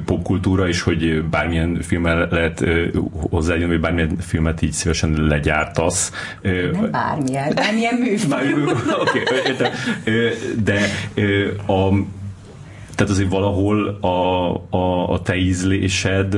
[0.05, 2.63] popkultúra, és hogy bármilyen filmmel lehet
[3.29, 6.11] hozzájönni, vagy bármilyen filmet így szívesen legyártasz.
[6.41, 8.53] Nem bármilyen, bármilyen műfaj.
[9.01, 9.67] Oké, okay,
[10.63, 10.79] de
[11.73, 11.89] a
[12.95, 16.36] tehát azért valahol a, a, a te ízlésed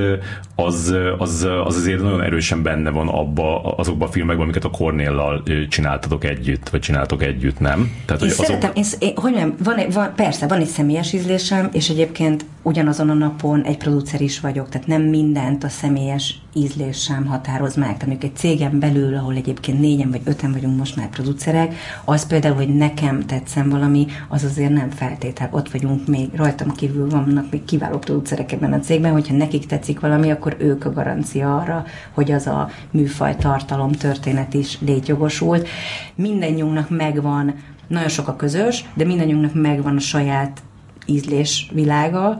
[0.54, 5.42] az, az, az azért nagyon erősen benne van abba, azokban a filmekben, amiket a Cornéllal
[5.68, 7.92] csináltatok együtt, vagy csináltok együtt, nem?
[8.04, 9.02] Tehát, én hogy szeretem, azok...
[9.02, 13.62] én, hogy mondjam, van, van, persze, van egy személyes ízlésem, és egyébként ugyanazon a napon
[13.62, 17.96] egy producer is vagyok, tehát nem mindent a személyes ízlésem határoz meg.
[17.96, 22.54] Tehát egy cégem belül, ahol egyébként négyen vagy öten vagyunk most már producerek, az például,
[22.54, 25.48] hogy nekem tetszem valami, az azért nem feltétel.
[25.52, 30.00] Ott vagyunk még, rajtam kívül vannak még kiváló producerek ebben a cégben, hogyha nekik tetszik
[30.00, 35.68] valami, akkor ők a garancia arra, hogy az a műfaj tartalom, történet is létjogosult.
[36.14, 37.54] Mindennyiunknak megvan,
[37.86, 40.62] nagyon sok a közös, de mindannyiunknak megvan a saját
[41.06, 42.36] ízlés világa,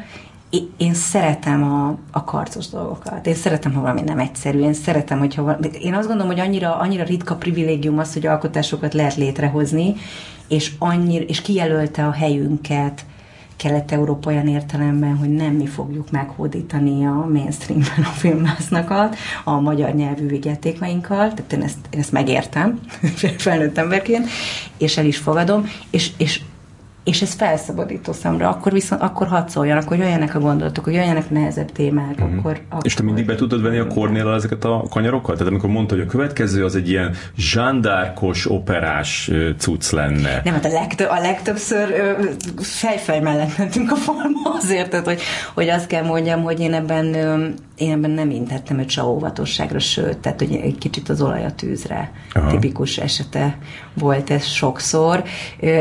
[0.76, 3.26] én szeretem a, a karcos dolgokat.
[3.26, 4.58] Én szeretem, ha valami nem egyszerű.
[4.58, 8.94] Én szeretem, hogyha valami, én azt gondolom, hogy annyira, annyira ritka privilégium az, hogy alkotásokat
[8.94, 9.94] lehet létrehozni,
[10.48, 13.04] és, annyira, és kijelölte a helyünket
[13.56, 20.26] kelet-európa olyan értelemben, hogy nem mi fogjuk meghódítani a mainstreamben a filmásznakat, a magyar nyelvű
[20.26, 22.80] vigyátékainkkal, tehát én ezt, én ezt megértem
[23.38, 24.28] felnőtt emberként,
[24.78, 26.40] és el is fogadom, és, és
[27.06, 31.30] és ez felszabadító számra, akkor viszont akkor hadd szóljon, akkor jöjjenek a gondolatok, hogy jöjjenek
[31.30, 32.38] nehezebb témák, uh-huh.
[32.38, 32.86] akkor, akkor...
[32.86, 35.36] És te mindig be tudod venni a Kornél ezeket a kanyarokat?
[35.36, 40.40] Tehát amikor mondta, hogy a következő az egy ilyen zsándárkos, operás cucc lenne.
[40.44, 42.16] Nem, hát a, legtöbb, a legtöbbször
[42.58, 45.20] fejfej mellett mentünk a forma azért, tehát, hogy,
[45.54, 47.14] hogy azt kell mondjam, hogy én ebben
[47.76, 52.12] én ebben nem intettem egy óvatosságra, sőt, tehát hogy egy kicsit az olaj a tűzre
[52.32, 52.50] Aha.
[52.50, 53.58] tipikus esete
[53.94, 55.24] volt ez sokszor.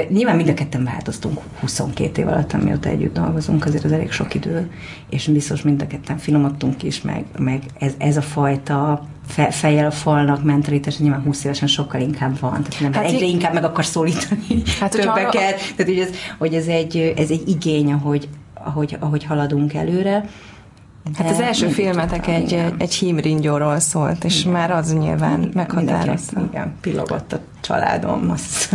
[0.09, 4.33] Nyilván mind a ketten változtunk 22 év alatt, amióta együtt dolgozunk, azért az elég sok
[4.33, 4.71] idő,
[5.09, 9.85] és biztos mind a ketten finomodtunk is, meg, meg ez, ez a fajta fe, fejjel
[9.85, 12.63] a falnak mentalitás, nyilván 20 évesen sokkal inkább van.
[12.63, 15.31] Tehát nem, hát egyre inkább meg akar szólítani hát, többeket.
[15.31, 20.25] Tehát, hogy ez, hogy ez, egy, ez egy igény, ahogy, ahogy, ahogy haladunk előre.
[21.13, 24.51] Hát az első filmetek egy, egy, egy hímringyóról szólt, és igen.
[24.51, 26.41] már az nyilván meghatározta.
[26.51, 28.69] Igen, pillogott a családom, azt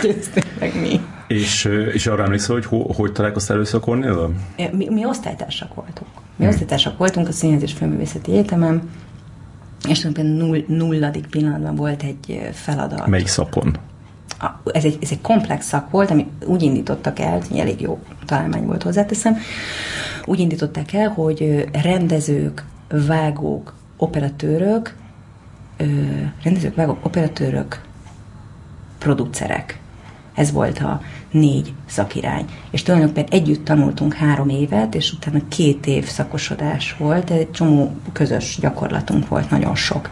[0.00, 1.00] hogy ez tényleg mi.
[1.26, 4.30] És, és arra emlékszel, hogy ho, hogy találkoztál először a Cornél?
[4.72, 6.10] Mi, mi osztálytársak voltunk.
[6.14, 6.48] Mi hmm.
[6.48, 8.90] osztálytársak voltunk a Színház és Filmművészeti Egyetemen,
[9.88, 13.06] és tulajdonképpen null, nulladik pillanatban volt egy feladat.
[13.06, 13.76] Melyik szakon?
[14.72, 18.82] Ez egy, ez egy komplex szak volt, ami úgy indítottak el, elég jó találmány volt
[18.82, 19.36] hozzáteszem,
[20.24, 22.64] úgy indították el, hogy rendezők,
[23.06, 24.94] vágók, operatőrök,
[26.42, 27.80] rendezők, vágók, operatőrök,
[28.98, 29.80] producerek.
[30.34, 31.00] Ez volt a
[31.34, 32.44] négy szakirány.
[32.70, 38.58] És tulajdonképpen együtt tanultunk három évet, és utána két év szakosodás volt, egy csomó közös
[38.60, 40.10] gyakorlatunk volt, nagyon sok.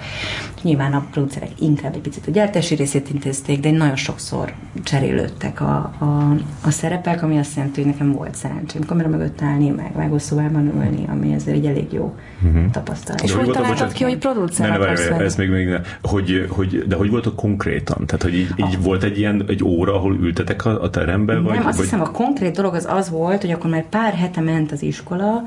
[0.62, 5.92] Nyilván a producerek inkább egy picit a gyártási részét intézték, de nagyon sokszor cserélődtek a,
[5.98, 10.72] a, a szerepek, ami azt jelenti, hogy nekem volt szerencsém kamera mögött állni, meg vágószobában
[10.74, 12.70] ülni, ami azért egy elég jó uh-huh.
[12.70, 13.22] tapasztalat.
[13.22, 15.80] És hogy találtad ki, hogy producer ne, ne, ne, ez még, még ne.
[16.02, 18.06] Hogy, hogy, de hogy voltok konkrétan?
[18.06, 18.82] Tehát, hogy így, így ah.
[18.82, 21.42] volt egy ilyen egy óra, ahol ültetek a, a teremben?
[21.42, 21.84] Nem, vagy, azt vagy...
[21.84, 25.42] hiszem a konkrét dolog az az volt, hogy akkor már pár hete ment az iskola,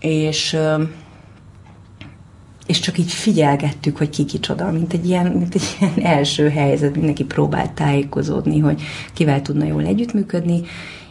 [0.00, 0.56] és
[2.66, 6.94] és csak így figyelgettük, hogy ki kicsoda, mint egy ilyen, mint egy ilyen első helyzet,
[6.94, 10.60] mindenki próbált tájékozódni, hogy kivel tudna jól együttműködni,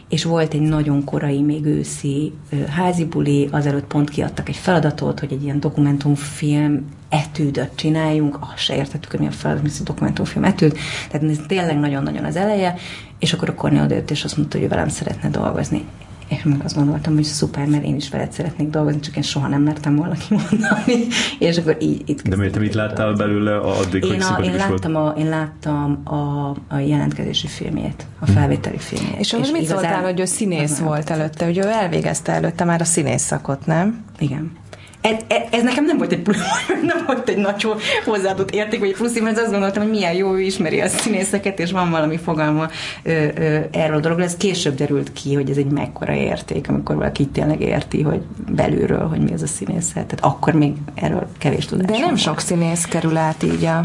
[0.08, 2.32] és volt egy nagyon korai, még őszi
[2.68, 8.76] házi buli, azelőtt pont kiadtak egy feladatot, hogy egy ilyen dokumentumfilm etűdöt csináljunk, azt se
[8.76, 10.76] értettük, hogy mi a feladat, mi a dokumentumfilm etűd,
[11.10, 12.74] tehát ez tényleg nagyon-nagyon az eleje,
[13.18, 15.84] és akkor a Kornél odajött, és azt mondta, hogy ő velem szeretne dolgozni.
[16.28, 19.48] És meg azt gondoltam, hogy szuper, mert én is veled szeretnék dolgozni, csak én soha
[19.48, 21.06] nem mertem volna kimondani,
[21.38, 24.96] és akkor így itt De miért mit láttál belőle addig, én, hogy a, én láttam,
[24.96, 29.18] a, én láttam a, a jelentkezési filmjét, a felvételi filmjét.
[29.18, 32.80] És, és mit igazán, szóltál, hogy ő színész volt előtte, hogy ő elvégezte előtte már
[32.80, 34.04] a színész szakot, nem?
[34.18, 34.62] Igen
[35.04, 35.16] ez,
[35.50, 36.38] ez nekem nem volt egy plusz,
[36.92, 37.66] nem volt egy nagy
[38.04, 41.72] hozzáadott érték, vagy plusz, mert azt gondoltam, hogy milyen jó, ő ismeri a színészeket, és
[41.72, 42.68] van valami fogalma
[43.02, 44.26] ö, ö, erről a dologról.
[44.26, 49.06] Ez később derült ki, hogy ez egy mekkora érték, amikor valaki tényleg érti, hogy belülről,
[49.08, 50.06] hogy mi az a színészet.
[50.06, 53.80] Tehát akkor még erről kevés tudás De nem sok színész kerül át így a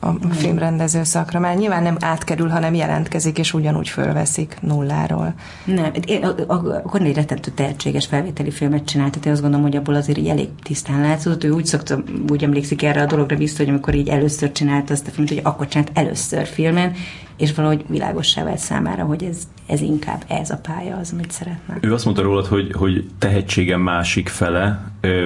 [0.00, 5.34] a filmrendező szakra, mert nyilván nem átkerül, hanem jelentkezik, és ugyanúgy fölveszik nulláról.
[5.64, 9.94] Nem, én, akkor egy rettentő tehetséges felvételi filmet csinált, tehát én azt gondolom, hogy abból
[9.94, 11.44] azért így elég tisztán látszott.
[11.44, 15.06] Ő úgy szokta, úgy emlékszik erre a dologra vissza, hogy amikor így először csinált azt
[15.06, 16.92] a filmet, hogy akkor csinált először filmen,
[17.38, 21.78] és valahogy világossá vált számára, hogy ez, ez inkább ez a pálya az, amit szeretne.
[21.80, 24.80] Ő azt mondta rólad, hogy, hogy tehetségem másik fele,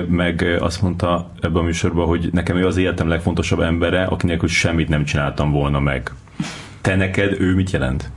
[0.09, 4.89] meg azt mondta ebben a műsorban, hogy nekem ő az életem legfontosabb embere, akinek semmit
[4.89, 6.13] nem csináltam volna meg.
[6.81, 8.11] Te neked ő mit jelent?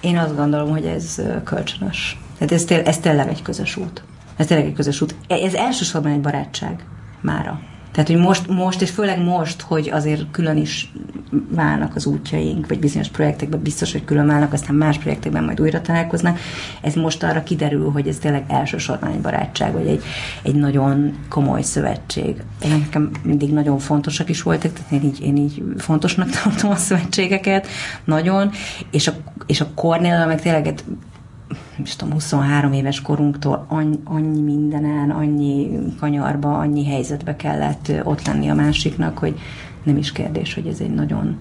[0.00, 2.18] Én azt gondolom, hogy ez kölcsönös.
[2.38, 4.02] Tehát ez, ez tényleg egy közös út.
[4.36, 5.14] Ez tényleg egy közös út.
[5.26, 6.84] Ez elsősorban egy barátság
[7.20, 7.60] mára.
[7.92, 10.92] Tehát, hogy most, most, és főleg most, hogy azért külön is
[11.48, 15.80] válnak az útjaink, vagy bizonyos projektekben biztos, hogy külön válnak, aztán más projektekben majd újra
[15.80, 16.38] találkoznak.
[16.82, 20.02] Ez most arra kiderül, hogy ez tényleg elsősorban egy barátság, vagy egy,
[20.42, 22.42] egy nagyon komoly szövetség.
[22.68, 27.66] Nekem mindig nagyon fontosak is voltak, tehát én így, én így fontosnak tartom a szövetségeket,
[28.04, 28.50] nagyon,
[28.90, 29.12] és a,
[29.46, 30.74] és a Cornél, meg tényleg
[31.82, 38.50] is tudom, 23 éves korunktól annyi, annyi mindenen, annyi kanyarba, annyi helyzetbe kellett ott lenni
[38.50, 39.38] a másiknak, hogy
[39.82, 41.36] nem is kérdés, hogy ez egy nagyon,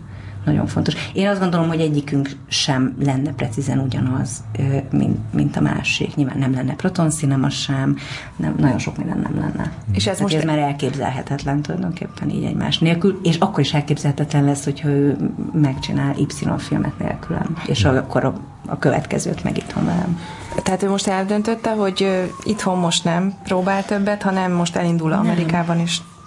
[0.45, 0.93] nagyon fontos.
[1.13, 4.43] Én azt gondolom, hogy egyikünk sem lenne precízen ugyanaz,
[4.91, 6.15] mint, mint a másik.
[6.15, 7.97] Nyilván nem lenne protonszínema sem,
[8.35, 9.71] nem, nagyon sok minden nem lenne.
[9.93, 14.63] És ez most ez már elképzelhetetlen tulajdonképpen így egymás nélkül, és akkor is elképzelhetetlen lesz,
[14.63, 15.17] hogyha ő
[15.53, 16.27] megcsinál Y
[16.57, 18.33] filmet nélkülem, és akkor a,
[18.65, 20.19] a következőt meg itthon velem.
[20.63, 25.79] Tehát ő most eldöntötte, hogy itthon most nem próbál többet, hanem most elindul Amerikában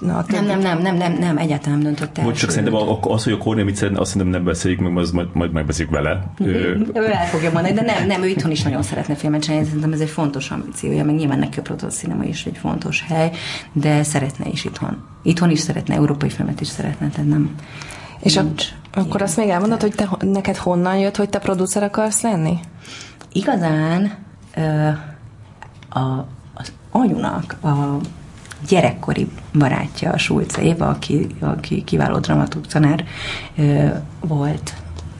[0.05, 2.25] is Na, nem, nem, nem, nem, nem, nem, egyáltalán nem döntött el.
[2.25, 5.11] Most csak szerintem az, hogy a Kornél mit szeretne, azt szerintem nem beszéljük meg, az
[5.11, 6.25] majd, majd megbeszéljük vele.
[6.39, 9.93] ő el fogja mondani, de nem, nem, ő itthon is nagyon szeretne filmet csinálni, szerintem
[9.93, 13.31] ez egy fontos ambíciója, meg nyilván neki a Proton Cinema is egy fontos hely,
[13.73, 15.05] de szeretne is itthon.
[15.23, 17.55] Itthon is szeretne, európai filmet is szeretne, tehát nem.
[18.21, 21.83] És nincs, a, akkor azt még elmondod, hogy te, neked honnan jött, hogy te producer
[21.83, 22.59] akarsz lenni?
[23.33, 24.13] Igazán
[24.57, 24.89] ö,
[25.99, 27.99] a, az anyunak a
[28.69, 33.05] gyerekkori barátja, a Sulce Éva, aki, aki kiváló dramaturg tanár
[34.21, 34.75] volt,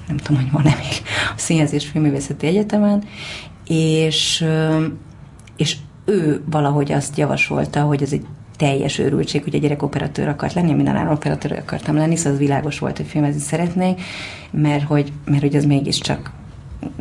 [0.09, 1.03] nem tudom, hogy van-e még
[1.37, 3.05] a Színház és Filmművészeti Egyetemen,
[3.67, 4.47] és,
[5.57, 8.27] és ő valahogy azt javasolta, hogy ez egy
[8.57, 12.79] teljes őrültség, hogy a gyerek operatőr akart lenni, minden operatőr akartam lenni, szóval az világos
[12.79, 14.01] volt, hogy filmezni szeretnék,
[14.51, 16.33] mert hogy, mert hogy az mégiscsak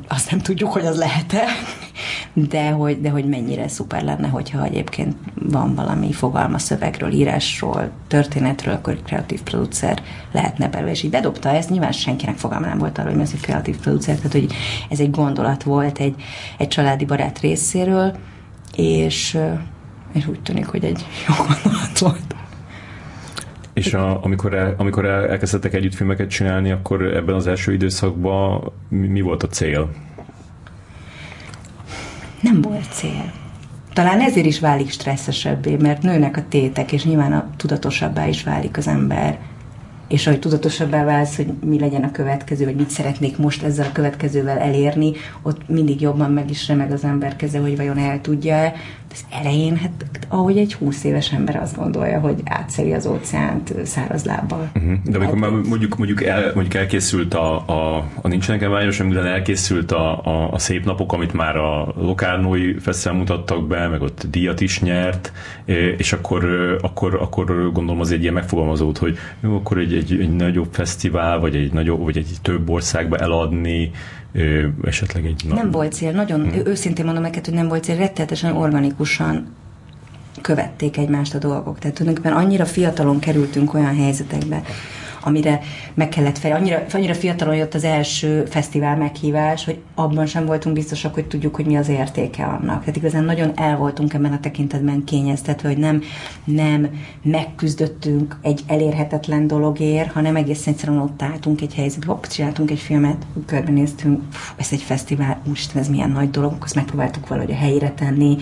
[0.08, 1.44] azt nem tudjuk, hogy az lehet-e,
[2.34, 8.74] de hogy, de hogy mennyire szuper lenne, hogyha egyébként van valami fogalma szövegről, írásról, történetről,
[8.74, 13.10] akkor kreatív producer lehetne belőle, és így bedobta ezt, nyilván senkinek fogalma nem volt arról,
[13.10, 14.54] hogy mi az egy kreatív producer, tehát hogy
[14.90, 16.16] ez egy gondolat volt egy,
[16.58, 18.16] egy családi barát részéről,
[18.76, 19.38] és,
[20.14, 22.36] és úgy tűnik, hogy egy jó gondolat volt.
[23.74, 28.72] És a, amikor, el, amikor el, elkezdtek együtt filmeket csinálni, akkor ebben az első időszakban
[28.90, 29.90] mi, mi volt a cél?
[32.42, 33.32] Nem volt cél.
[33.94, 38.78] Talán ezért is válik stresszesebbé, mert nőnek a tétek, és nyilván a tudatosabbá is válik
[38.78, 39.40] az ember
[40.14, 43.92] és ahogy tudatosabbá válsz, hogy mi legyen a következő, vagy mit szeretnék most ezzel a
[43.92, 48.74] következővel elérni, ott mindig jobban meg is remeg az ember keze, hogy vajon el tudja-e.
[49.14, 49.92] Az elején, hát
[50.28, 54.72] ahogy egy húsz éves ember azt gondolja, hogy átszeli az óceánt száraz lábbal.
[54.76, 54.94] Uh-huh.
[55.04, 59.26] De amikor hát, már mondjuk, mondjuk, el, mondjuk elkészült a, a, a Nincsenek elványos, amikor
[59.26, 64.28] elkészült a, a, a szép napok, amit már a Lokárnói Fesztivál mutattak be, meg ott
[64.30, 65.32] díjat is nyert,
[65.98, 66.46] és akkor,
[66.82, 71.40] akkor, akkor gondolom az egy ilyen megfogalmazót, hogy jó, akkor egy, egy, egy nagyobb fesztivál,
[71.40, 73.92] vagy egy, nagyobb, vagy egy több országba eladni,
[74.34, 75.46] ö, esetleg egy...
[75.48, 76.66] Nem volt cél, nagyon hmm.
[76.66, 79.56] őszintén mondom neked, hogy nem volt cél, rettenetesen organikusan
[80.42, 81.80] követték egymást a dolgok.
[81.80, 84.62] Tehát tulajdonképpen annyira fiatalon kerültünk olyan helyzetekbe,
[85.24, 85.60] amire
[85.94, 86.52] meg kellett fel.
[86.52, 91.56] Annyira, annyira fiatalon jött az első fesztivál meghívás, hogy abban sem voltunk biztosak, hogy tudjuk,
[91.56, 92.80] hogy mi az értéke annak.
[92.80, 96.02] Tehát igazán nagyon el voltunk ebben a tekintetben kényeztetve, hogy nem,
[96.44, 96.90] nem
[97.24, 103.26] megküzdöttünk egy elérhetetlen dologért, hanem egész egyszerűen ott álltunk egy helyzetben, hopp, csináltunk egy filmet,
[103.46, 104.22] körbenéztünk,
[104.56, 108.38] ez egy fesztivál, úristen, ez milyen nagy dolog, azt megpróbáltuk valahogy a helyére tenni,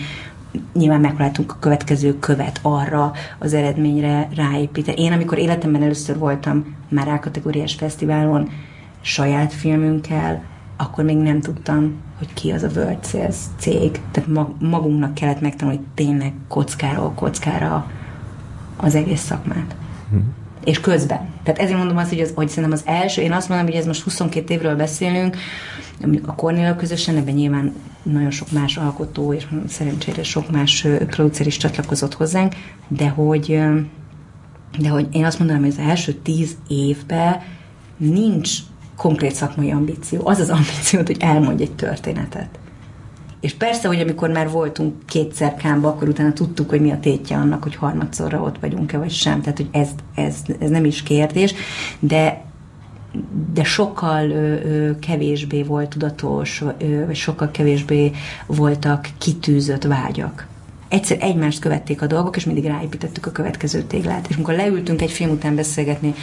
[0.72, 5.02] nyilván megpróbáltunk a következő követ arra az eredményre ráépíteni.
[5.02, 8.48] Én, amikor életemben először voltam már A-kategóriás fesztiválon
[9.00, 10.42] saját filmünkkel,
[10.76, 14.00] akkor még nem tudtam, hogy ki az a World Sales cég.
[14.10, 17.90] Tehát magunknak kellett megtanulni, tényleg kockáról kockára
[18.76, 19.76] az egész szakmát.
[20.10, 20.18] Hm.
[20.64, 21.28] És közben.
[21.42, 23.86] Tehát ezért mondom azt, hogy, az, hogy szerintem az első, én azt mondom, hogy ez
[23.86, 25.36] most 22 évről beszélünk,
[26.26, 31.56] a Cornél közösen, ebben nyilván nagyon sok más alkotó, és szerencsére sok más producer is
[31.56, 32.54] csatlakozott hozzánk,
[32.88, 33.60] de hogy,
[34.78, 37.40] de hogy én azt mondanám, hogy az első tíz évben
[37.96, 38.50] nincs
[38.96, 40.26] konkrét szakmai ambíció.
[40.26, 42.58] Az az ambíció, hogy elmondj egy történetet.
[43.42, 47.36] És persze, hogy amikor már voltunk kétszer kámba, akkor utána tudtuk, hogy mi a tétje
[47.36, 49.40] annak, hogy harmadszorra ott vagyunk-e, vagy sem.
[49.40, 51.54] Tehát, hogy ez, ez, ez nem is kérdés,
[51.98, 52.44] de
[53.52, 58.12] de sokkal ö, ö, kevésbé volt tudatos, ö, vagy sokkal kevésbé
[58.46, 60.46] voltak kitűzött vágyak.
[60.92, 64.26] Egyszer egymást követték a dolgok, és mindig ráépítettük a következő téglát.
[64.28, 66.14] És amikor leültünk egy film után beszélgetni,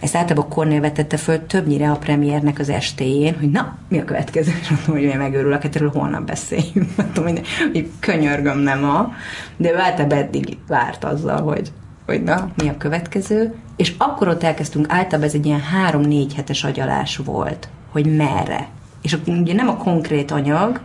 [0.00, 4.52] ezt általában Cornél vetette föl többnyire a premiernek az estéjén, hogy na, mi a következő?
[4.60, 6.88] És mondtam, hogy megőrülök, hát erről holnap beszéljünk.
[6.96, 7.40] Mondtam, hogy,
[7.72, 9.12] hogy könyörgöm nem a,
[9.56, 11.72] de ő általában eddig várt azzal, hogy
[12.06, 16.64] hogy na, mi a következő, és akkor ott elkezdtünk, általában ez egy ilyen három-négy hetes
[16.64, 18.68] agyalás volt, hogy merre.
[19.02, 20.80] És akkor ugye nem a konkrét anyag,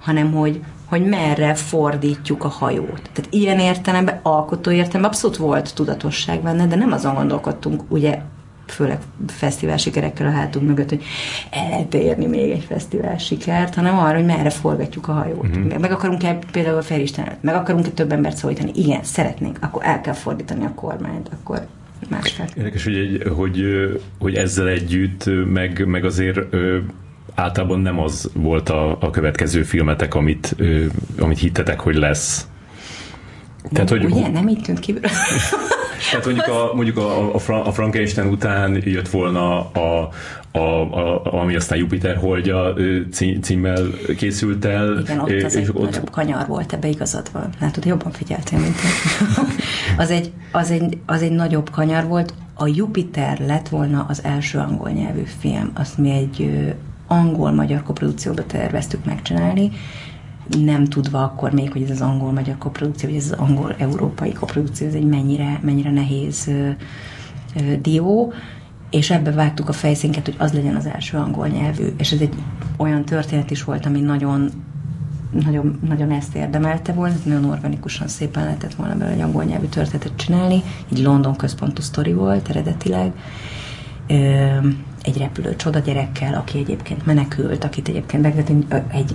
[0.00, 3.10] hanem hogy, hogy merre fordítjuk a hajót.
[3.12, 8.18] Tehát ilyen értelemben, alkotó értelemben abszolút volt tudatosság benne, de nem azon gondolkodtunk, ugye
[8.66, 11.02] főleg fesztivál sikerekkel a hátunk mögött, hogy
[11.50, 15.46] el lehet érni még egy fesztivál sikert, hanem arra, hogy merre forgatjuk a hajót.
[15.46, 15.78] Uh-huh.
[15.78, 18.70] Meg akarunk-e például a Felisten meg akarunk-e több embert szólítani?
[18.74, 21.66] Igen, szeretnénk, akkor el kell fordítani a kormányt, akkor
[22.08, 22.46] másfél.
[22.56, 23.62] Érdekes, hogy, egy, hogy,
[24.18, 26.38] hogy ezzel együtt, meg, meg azért
[27.38, 30.56] általában nem az volt a, a következő filmetek, amit,
[31.18, 32.46] amit hittetek, hogy lesz.
[33.72, 35.02] Tehát, hogy, ugye, nem így tűnt kívül.
[36.10, 40.10] Tehát mondjuk a, mondjuk a, a, a Frankenstein után jött volna a,
[40.52, 42.74] a, a, ami aztán Jupiter holdja
[43.40, 44.98] címmel készült el.
[44.98, 45.84] Igen, ott az egy ott...
[45.84, 47.50] nagyobb kanyar volt, ebbe igazad van.
[47.60, 48.76] Látod, jobban figyeltél, mint
[50.02, 52.34] az, egy, az, egy, az egy nagyobb kanyar volt.
[52.54, 55.70] A Jupiter lett volna az első angol nyelvű film.
[55.74, 56.50] Azt mi egy
[57.08, 59.70] angol-magyar koprodukcióba terveztük megcsinálni,
[60.64, 64.94] nem tudva akkor még, hogy ez az angol-magyar koprodukció, vagy ez az angol-európai koprodukció, ez
[64.94, 66.70] egy mennyire, mennyire nehéz ö,
[67.56, 68.32] ö, dió,
[68.90, 72.34] és ebbe vágtuk a fejszénket, hogy az legyen az első angol nyelvű, és ez egy
[72.76, 74.50] olyan történet is volt, ami nagyon
[75.30, 80.16] nagyon, nagyon ezt érdemelte volna, nagyon organikusan szépen lehetett volna belőle egy angol nyelvű történetet
[80.16, 83.12] csinálni, egy London központú sztori volt eredetileg,
[85.08, 89.14] egy repülő csoda gyerekkel, aki egyébként menekült, akit egyébként megvetünk egy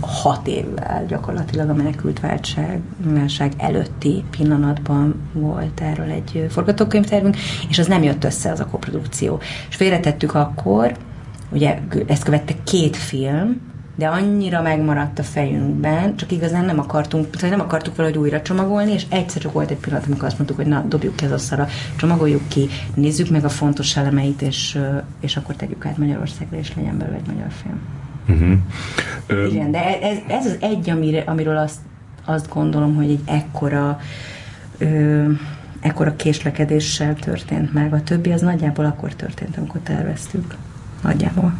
[0.00, 7.36] hat évvel gyakorlatilag a menekült válság előtti pillanatban volt erről egy forgatókönyvtervünk,
[7.68, 9.40] és az nem jött össze az a koprodukció.
[9.68, 10.96] És félretettük akkor,
[11.50, 13.60] ugye ezt követte két film,
[13.94, 19.06] de annyira megmaradt a fejünkben, csak igazán nem akartunk, nem akartuk valahogy újra csomagolni, és
[19.08, 22.48] egyszer csak volt egy pillanat, amikor azt mondtuk, hogy na, dobjuk ki az asztalra, csomagoljuk
[22.48, 24.78] ki, nézzük meg a fontos elemeit, és,
[25.20, 27.80] és akkor tegyük át Magyarországra, és legyen belőle egy magyar film.
[28.28, 29.52] Uh-huh.
[29.52, 31.78] Igen, de ez, ez az egy, amire, amiről azt,
[32.24, 34.00] azt gondolom, hogy egy ekkora
[34.78, 35.30] ö,
[35.80, 37.92] ekkora késlekedéssel történt meg.
[37.92, 40.54] A többi az nagyjából akkor történt, amikor terveztük.
[41.02, 41.54] Nagyjából.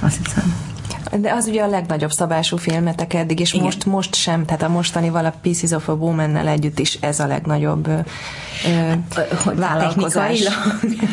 [0.00, 0.73] Azt hiszem.
[1.20, 3.64] De az ugye a legnagyobb szabású filmetek eddig, és Igen.
[3.64, 7.26] most, most sem, tehát a mostani vala Pieces of a woman együtt is ez a
[7.26, 7.98] legnagyobb ö,
[8.66, 10.42] ö, vállalkozás.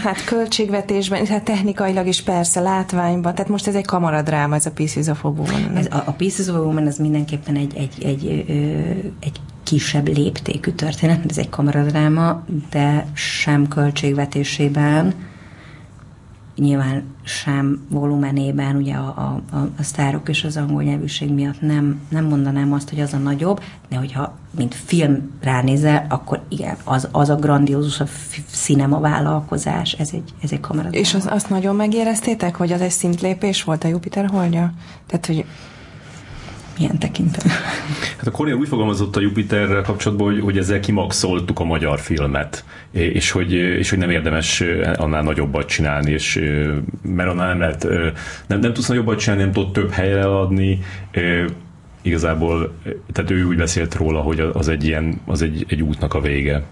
[0.03, 5.07] Hát költségvetésben, hát technikailag is persze, látványban, tehát most ez egy kamaradráma, ez a Pieces
[5.07, 5.75] of a Woman.
[5.75, 10.07] Ez, a, a Pieces of a Woman ez mindenképpen egy, egy, egy, egy, egy kisebb
[10.07, 15.13] léptékű történet, mert ez egy kamaradráma, de sem költségvetésében,
[16.61, 22.25] nyilván sem volumenében, ugye a, a, a sztárok és az angol nyelvűség miatt nem, nem
[22.25, 27.29] mondanám azt, hogy az a nagyobb, de hogyha mint film ránézel, akkor igen, az, az
[27.29, 28.05] a grandiózus a
[28.51, 30.89] cinema vállalkozás, ez egy, ez egy kamera.
[30.89, 34.73] És az, azt nagyon megéreztétek, hogy az egy szintlépés volt a Jupiter holdja?
[35.07, 35.45] Tehát, hogy
[36.77, 37.43] milyen tekintet.
[38.17, 42.65] Hát a Cornél úgy fogalmazott a Jupiterrel kapcsolatban, hogy, hogy ezzel kimaxoltuk a magyar filmet,
[42.91, 44.63] és hogy, és hogy nem érdemes
[44.95, 46.39] annál nagyobbat csinálni, és,
[47.01, 47.87] mert annál nem lehet,
[48.47, 50.79] nem, nem tudsz nagyobbat csinálni, nem tudod több helyre adni,
[52.01, 52.73] igazából,
[53.13, 56.63] tehát ő úgy beszélt róla, hogy az egy ilyen, az egy, egy útnak a vége.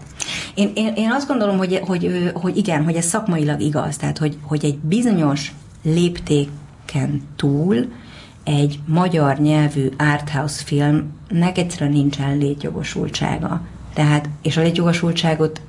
[0.54, 4.36] Én, én, én azt gondolom, hogy, hogy, hogy igen, hogy ez szakmailag igaz, tehát hogy,
[4.42, 7.86] hogy egy bizonyos léptéken túl
[8.58, 13.60] egy magyar nyelvű arthouse filmnek egyszerűen nincsen létjogosultsága.
[13.94, 15.60] Tehát, és a létjogosultságot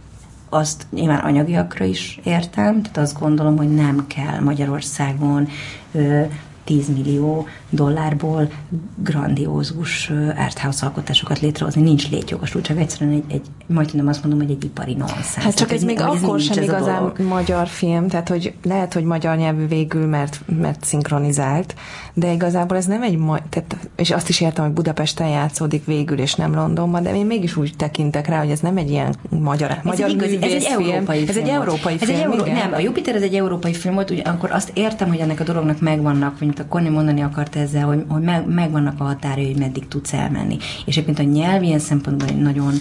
[0.49, 5.47] azt nyilván anyagiakra is értem, tehát azt gondolom, hogy nem kell Magyarországon
[5.91, 6.21] ö,
[6.63, 8.51] 10 millió dollárból
[8.95, 14.93] grandiózus arthouse alkotásokat létrehozni, nincs létjogosultság, egyszerűen egy, egy majdnem azt mondom, hogy egy ipari
[14.93, 15.35] nonsens.
[15.35, 19.03] Hát csak ez, ez még ez akkor sem igazán magyar film, tehát hogy lehet, hogy
[19.03, 21.75] magyar nyelvű végül, mert, mert szinkronizált,
[22.13, 23.19] de igazából ez nem egy,
[23.49, 27.55] tehát, és azt is értem, hogy Budapesten játszódik végül, és nem Londonban, de én mégis
[27.55, 30.67] úgy tekintek rá, hogy ez nem egy ilyen magyar, ez magyar egy igazi, ez egy
[30.71, 31.29] európai film.
[31.29, 34.13] Ez egy európai ez film, egy euró, Nem, a Jupiter ez egy európai film volt,
[34.23, 38.05] akkor azt értem, hogy ennek a dolognak megvannak, mint a Conny mondani akart ezzel, hogy,
[38.07, 40.57] hogy meg, megvannak a határai, hogy meddig tudsz elmenni.
[40.85, 42.73] És egyébként a nyelv ilyen szempontból egy nagyon,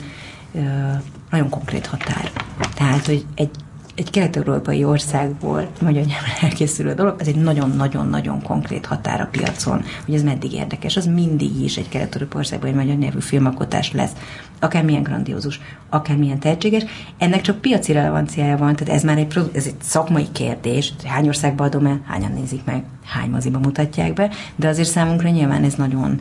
[1.31, 2.31] nagyon konkrét határ.
[2.75, 3.51] Tehát, hogy egy,
[3.95, 10.15] egy kelet-európai országból magyar nyelven elkészülő dolog, ez egy nagyon-nagyon-nagyon konkrét határ a piacon, hogy
[10.15, 10.97] ez meddig érdekes.
[10.97, 14.13] Az mindig is egy kelet-európai országból egy magyar nyelvű filmakotás lesz.
[14.61, 16.85] Akármilyen grandiózus, akármilyen tehetséges.
[17.19, 20.93] Ennek csak piaci relevanciája van, tehát ez már egy, ez egy szakmai kérdés.
[21.05, 25.65] Hány országba adom el, hányan nézik meg, hány moziba mutatják be, de azért számunkra nyilván
[25.65, 26.21] ez nagyon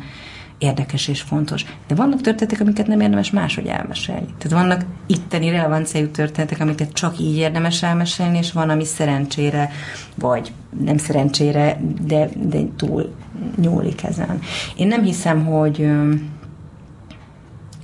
[0.59, 1.65] érdekes és fontos.
[1.87, 4.27] De vannak történetek, amiket nem érdemes máshogy elmesélni.
[4.37, 9.69] Tehát vannak itteni relevanciájú történetek, amiket csak így érdemes elmesélni, és van, ami szerencsére,
[10.15, 10.51] vagy
[10.83, 13.15] nem szerencsére, de, de túl
[13.61, 14.39] nyúlik ezen.
[14.75, 15.89] Én nem hiszem, hogy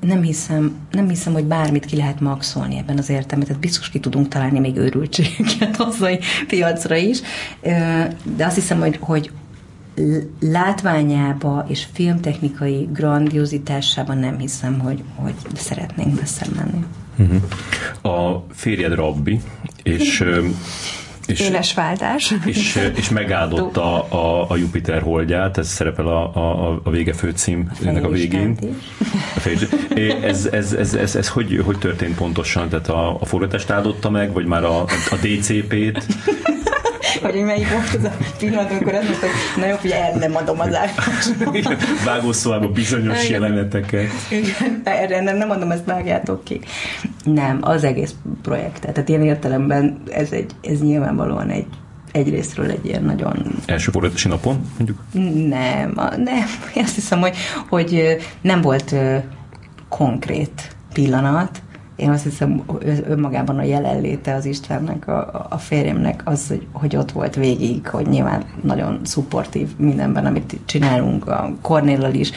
[0.05, 3.99] nem hiszem, nem hiszem, hogy bármit ki lehet maxolni ebben az értelemben, tehát biztos ki
[3.99, 7.19] tudunk találni még őrültséget hazai piacra is,
[8.35, 9.31] de azt hiszem, hogy, hogy
[10.39, 16.85] látványába és filmtechnikai grandiozitásában nem hiszem, hogy, hogy szeretnénk messze menni.
[17.17, 18.15] Uh-huh.
[18.15, 19.41] A férjed rabbi,
[19.83, 20.23] és
[21.27, 22.33] és, Éles váltás.
[22.45, 28.09] És, és megáldotta a, a Jupiter holdját, ez szerepel a, a, a vége főcímnek a
[28.09, 28.57] végén.
[29.35, 29.39] A
[30.21, 32.69] ez, ez, ez, ez, ez hogy, hogy történt pontosan?
[32.69, 36.05] Tehát a, a forgatást áldotta meg, vagy már a, a DCP-t?
[37.31, 40.35] Hogy melyik volt az a pillanat, amikor azt mondta, hogy na jó, hogy el nem
[40.35, 41.35] adom az állást.
[42.63, 43.41] a bizonyos Igen.
[43.41, 44.09] jeleneteket.
[44.29, 46.59] Igen, erre nem, nem mondom, ezt vágjátok ki.
[47.23, 48.81] Nem, az egész projekt.
[48.81, 51.67] Tehát ilyen értelemben ez, egy, ez nyilvánvalóan egy
[52.11, 53.55] egyrésztről egy ilyen nagyon...
[53.65, 55.03] Első forgatási napon, mondjuk?
[55.47, 56.45] Nem, nem.
[56.75, 57.35] Én azt hiszem, hogy,
[57.69, 58.95] hogy nem volt
[59.89, 61.61] konkrét pillanat,
[61.95, 62.63] én azt hiszem,
[63.07, 68.07] önmagában a jelenléte az Istvánnak, a, a férjemnek az, hogy, hogy ott volt végig, hogy
[68.07, 72.31] nyilván nagyon szupportív mindenben, amit csinálunk, a Cornéllal is,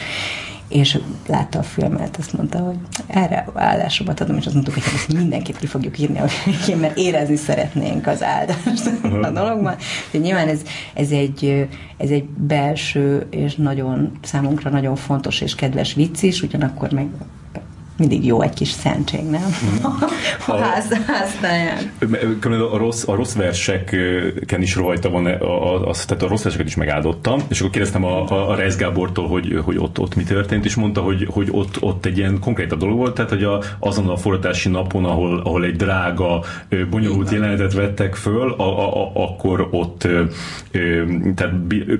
[0.67, 4.93] és látta a filmet, azt mondta, hogy erre állásomat adom, és azt mondtuk, hogy hát
[4.93, 9.25] ezt mindenképp ki fogjuk írni a végén, mert érezni szeretnénk az áldást uh-huh.
[9.25, 9.75] a dologban.
[10.11, 10.61] De nyilván ez,
[10.93, 16.91] ez, egy, ez egy belső és nagyon számunkra nagyon fontos és kedves vicc is, ugyanakkor
[16.91, 17.07] meg
[17.99, 19.41] mindig jó egy kis szentség, nem?
[19.69, 19.83] Mm.
[20.47, 21.91] a ház, háztáján.
[22.71, 26.75] A rossz, a rossz verseken is rajta van, a, a, tehát a rossz verseket is
[26.75, 30.65] megáldottam, és akkor kérdeztem a, a, a Reis Gábortól, hogy, hogy ott, ott mi történt,
[30.65, 33.61] és mondta, hogy, hogy ott, ott egy ilyen konkrét a dolog volt, tehát hogy a,
[33.79, 36.43] azon a forgatási napon, ahol, ahol egy drága,
[36.89, 40.07] bonyolult jelenetet vettek föl, a, a, a, akkor ott
[41.35, 41.53] tehát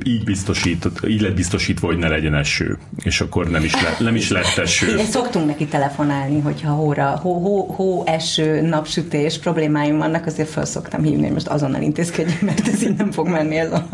[0.03, 4.15] így biztosít, így lett biztosítva, hogy ne legyen eső, és akkor nem is, le, nem
[4.15, 4.87] is lett eső.
[4.93, 10.49] Igen, szoktunk neki tele telefonálni, hogyha hóra, hó, hó, hó, eső, napsütés problémáim vannak, azért
[10.49, 13.87] fel szoktam hívni, hogy most azonnal intézkedjünk, mert ez így nem fog menni ez a...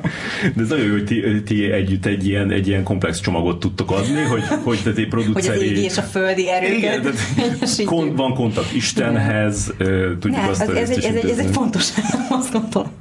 [0.56, 3.92] De ez nagyon jó, hogy ti, ti együtt egy ilyen, egy ilyen komplex csomagot tudtok
[3.92, 5.58] adni, hogy, hogy te egy produceri...
[5.58, 7.06] Hogy az és a földi erőket
[7.38, 10.18] Igen, kon, van kontakt Istenhez, Igen.
[10.20, 10.62] tudjuk ne, azt...
[10.62, 11.90] Ez, ez, egy, ez, egy, ez egy fontos,
[12.40, 12.92] azt gondolom.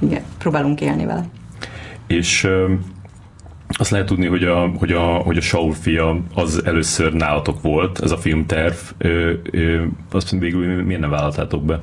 [0.00, 1.24] Igen, próbálunk élni vele.
[2.06, 2.48] És
[3.78, 8.00] azt lehet tudni, hogy a, hogy a, hogy a Saul fia az először nálatok volt,
[8.02, 8.74] ez a filmterv.
[8.98, 11.80] Ö, ö, azt végül miért nem vállaltátok be?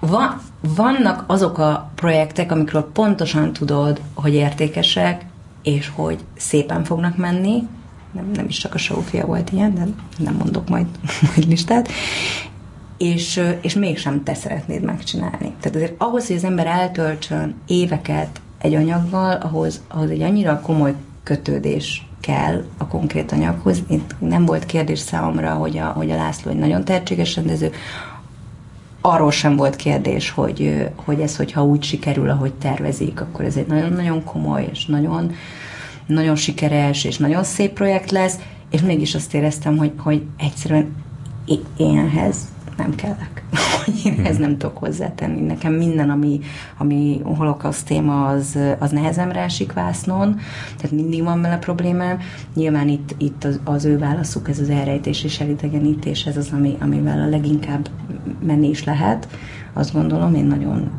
[0.00, 5.26] Van, vannak azok a projektek, amikről pontosan tudod, hogy értékesek,
[5.62, 7.62] és hogy szépen fognak menni.
[8.12, 9.86] Nem, nem is csak a Saul fia volt ilyen, de
[10.18, 10.86] nem mondok majd,
[11.34, 11.88] majd listát.
[12.96, 15.52] És, és mégsem te szeretnéd megcsinálni.
[15.60, 20.94] Tehát azért ahhoz, hogy az ember eltöltsön éveket egy anyaggal, ahhoz, ahhoz egy annyira komoly
[21.22, 23.82] kötődés kell a konkrét anyaghoz.
[23.88, 27.72] Itt nem volt kérdés számomra, hogy a, hogy a László egy nagyon tehetséges rendező,
[29.00, 33.66] arról sem volt kérdés, hogy, hogy ez, hogyha úgy sikerül, ahogy tervezik, akkor ez egy
[33.66, 35.32] nagyon-nagyon komoly és nagyon,
[36.06, 38.38] nagyon sikeres és nagyon szép projekt lesz,
[38.70, 40.96] és mégis azt éreztem, hogy, hogy egyszerűen
[41.76, 42.36] én ehhez
[42.78, 43.42] nem kellek,
[44.04, 45.40] én ehhez nem tudok hozzátenni.
[45.40, 46.40] Nekem minden, ami,
[46.78, 50.36] ami holokauszt téma, az, az nehezemre esik vásznon,
[50.76, 52.18] tehát mindig van vele problémám.
[52.54, 56.76] Nyilván itt, itt az, az ő válaszuk, ez az elrejtés és elidegenítés, ez az, ami,
[56.80, 57.88] amivel a leginkább
[58.46, 59.28] menni is lehet.
[59.72, 60.90] Azt gondolom, én nagyon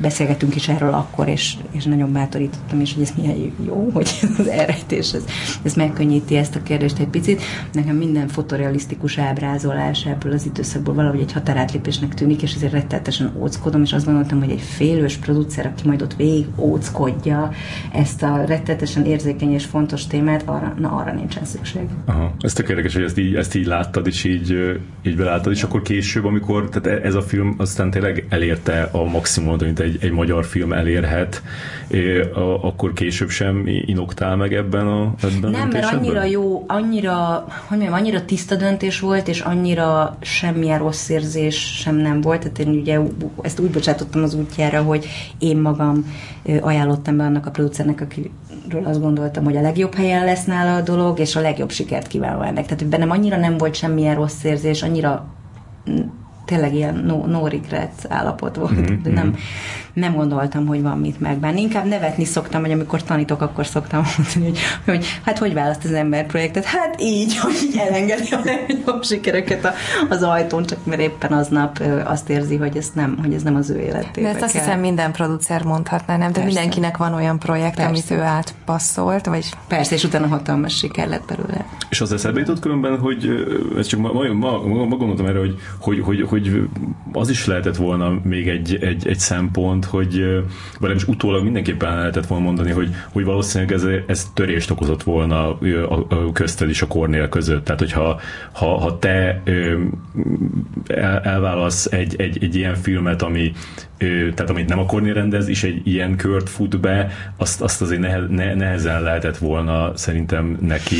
[0.00, 4.48] beszélgetünk is erről akkor, és, és nagyon bátorítottam is, hogy ez milyen jó, hogy az
[4.48, 5.24] elrejtés, ez,
[5.62, 7.42] ez megkönnyíti ezt a kérdést egy picit.
[7.72, 13.82] Nekem minden fotorealisztikus ábrázolás ebből az időszakból valahogy egy határátlépésnek tűnik, és ezért rettetesen óckodom,
[13.82, 17.52] és azt gondoltam, hogy egy félős producer, aki majd ott végig óckodja
[17.92, 21.82] ezt a rettetesen érzékeny és fontos témát, arra, na, arra nincsen szükség.
[22.04, 22.34] Aha.
[22.40, 25.82] Ez tök érdekes, hogy ezt így, ezt így láttad, és így, így beláttad, és akkor
[25.82, 30.44] később, amikor tehát ez a film aztán tényleg elérte a maximumot, amit egy, egy magyar
[30.44, 31.42] film elérhet,
[32.62, 37.92] akkor később sem inoktál meg ebben a ebben Nem, mert annyira jó, annyira, hogy mondjam,
[37.92, 42.40] annyira tiszta döntés volt, és annyira semmilyen rossz érzés sem nem volt.
[42.40, 42.98] Tehát én ugye
[43.42, 45.06] ezt úgy bocsátottam az útjára, hogy
[45.38, 46.14] én magam
[46.60, 50.82] ajánlottam be annak a producernek, akiről azt gondoltam, hogy a legjobb helyen lesz nála a
[50.82, 52.66] dolog, és a legjobb sikert kívánva ennek.
[52.66, 55.26] Tehát bennem annyira nem volt semmilyen rossz érzés, annyira
[56.46, 59.02] tényleg ilyen no, no regret állapot volt, mm-hmm.
[59.02, 59.36] de nem,
[59.92, 61.60] nem gondoltam, hogy van mit megbánni.
[61.60, 65.92] Inkább nevetni szoktam, hogy amikor tanítok, akkor szoktam mondani, hogy, hogy hát hogy választ az
[65.92, 66.64] ember projektet?
[66.64, 69.72] Hát így, hogy így elengedi a legjobb sikereket a,
[70.08, 73.70] az ajtón, csak mert éppen aznap azt érzi, hogy ez nem, hogy ez nem az
[73.70, 74.62] ő életében De ezt azt kell.
[74.62, 76.32] hiszem minden producer mondhatná, nem?
[76.32, 76.46] De Persze.
[76.46, 77.90] mindenkinek van olyan projekt, Persze.
[77.90, 79.48] amit ő átpasszolt, vagy...
[79.68, 81.66] Persze, és utána hatalmas siker lett belőle.
[81.88, 83.46] És az eszembe jutott különben, hogy
[83.78, 86.35] ez csak ma, ma, ma, ma, ma gondoltam erre, hogy, hogy, hogy, hogy
[87.12, 90.24] az is lehetett volna még egy, egy, egy szempont, hogy
[90.80, 95.58] velem is utólag mindenképpen lehetett volna mondani, hogy, hogy valószínűleg ez, ez törést okozott volna
[95.88, 97.64] a, a közted és a Kornél között.
[97.64, 98.20] Tehát, hogyha
[98.52, 99.42] ha, ha te
[100.86, 103.52] el, elválasz egy, egy, egy ilyen filmet, ami
[103.98, 108.00] tehát amit nem a Kornél rendez, és egy ilyen kört fut be, azt, azt azért
[108.00, 110.96] nehe, ne, nehezen lehetett volna szerintem neki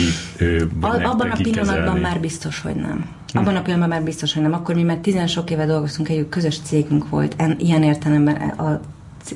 [0.81, 2.01] a, Abban neki a pillanatban kezelni.
[2.01, 3.05] már biztos, hogy nem.
[3.37, 4.53] Abban a pillanatban már biztos, hogy nem.
[4.53, 7.35] Akkor mi már tizen sok éve dolgoztunk egy közös cégünk volt.
[7.37, 8.81] En, ilyen értelemben a,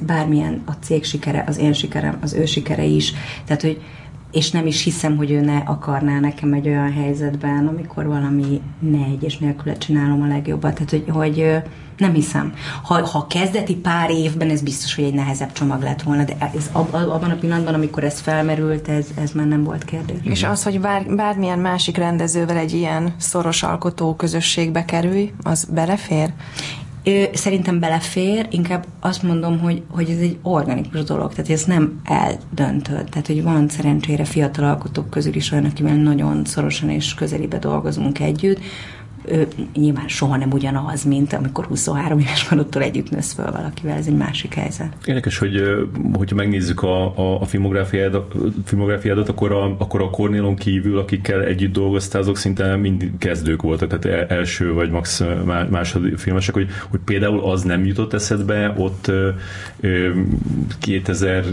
[0.06, 3.12] bármilyen a cég sikere, az én sikerem, az ő sikere is.
[3.44, 3.80] Tehát, hogy
[4.30, 9.22] és nem is hiszem, hogy ő ne akarná nekem egy olyan helyzetben, amikor valami megy,
[9.22, 10.74] és nélküle csinálom a legjobbat.
[10.74, 11.62] Tehát, hogy, hogy
[12.00, 12.54] nem hiszem.
[12.82, 16.70] Ha, ha kezdeti pár évben, ez biztos, hogy egy nehezebb csomag lett volna, de ez
[16.72, 20.18] ab, abban a pillanatban, amikor ez felmerült, ez, ez már nem volt kérdés.
[20.22, 26.32] És az, hogy bár, bármilyen másik rendezővel egy ilyen szoros alkotó közösségbe kerülj, az belefér?
[27.32, 33.08] Szerintem belefér, inkább azt mondom, hogy, hogy ez egy organikus dolog, tehát ez nem eldöntött.
[33.08, 38.18] Tehát, hogy van szerencsére fiatal alkotók közül is olyan, akivel nagyon szorosan és közelibe dolgozunk
[38.18, 38.60] együtt,
[39.24, 44.06] ő, nyilván soha nem ugyanaz, mint amikor 23 éves korodtól együtt nősz föl valakivel, ez
[44.06, 44.96] egy másik helyzet.
[45.04, 45.62] Érdekes, hogy
[46.12, 51.72] hogyha megnézzük a, a, a filmográfiádat, filmográfiádat, akkor a, akkor a Cornélon kívül, akikkel együtt
[51.72, 55.22] dolgoztál, azok szinte mind kezdők voltak, tehát első vagy max
[55.70, 59.10] második filmesek, hogy, hogy például az nem jutott eszedbe ott
[60.78, 61.44] 2000,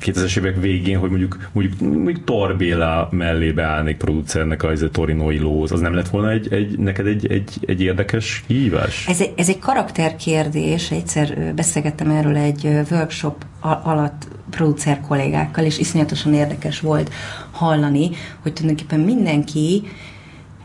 [0.00, 5.80] 2000-es évek végén, hogy mondjuk, mondjuk, mondjuk Torbéla mellé beállnék producernek a Torinoi Lóz, az
[5.80, 9.06] nem lett volna egy, egy, neked egy, egy, egy érdekes hívás?
[9.06, 10.90] Ez egy, ez egy karakterkérdés.
[10.90, 17.10] Egyszer beszélgettem erről egy workshop alatt producer kollégákkal, és iszonyatosan érdekes volt
[17.50, 18.10] hallani,
[18.42, 19.82] hogy tulajdonképpen mindenki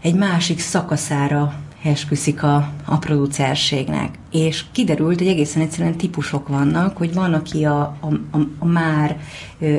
[0.02, 1.54] egy másik szakaszára
[1.86, 4.20] esküszik a, a producerségnek.
[4.32, 9.18] És kiderült, hogy egészen egyszerűen típusok vannak, hogy van, aki a, a, a, a már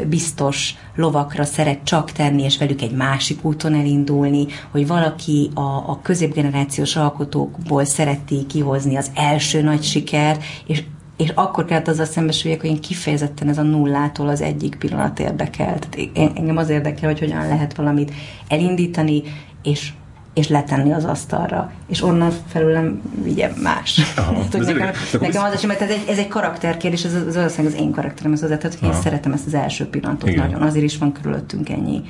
[0.09, 5.99] biztos lovakra szeret csak tenni, és velük egy másik úton elindulni, hogy valaki a, a
[6.03, 10.83] középgenerációs alkotókból szereti kihozni az első nagy sikert, és
[11.17, 15.79] és akkor kellett azzal szembesüljek, hogy én kifejezetten ez a nullától az egyik pillanat érdekel.
[15.79, 18.13] Tehát engem az érdekel, hogy hogyan lehet valamit
[18.49, 19.23] elindítani,
[19.63, 19.93] és
[20.37, 21.73] és letenni az asztalra.
[21.89, 24.01] És onnan felülem vigye más.
[24.17, 27.59] Aha, hát, nekem, nekem az eset, mert ez egy, ez egy karakterkérdés, ez az, az,
[27.59, 30.47] az én karakterem, ez az, hogy én szeretem ezt az első pillanatot Igen.
[30.47, 30.63] nagyon.
[30.63, 32.03] Azért is van körülöttünk ennyi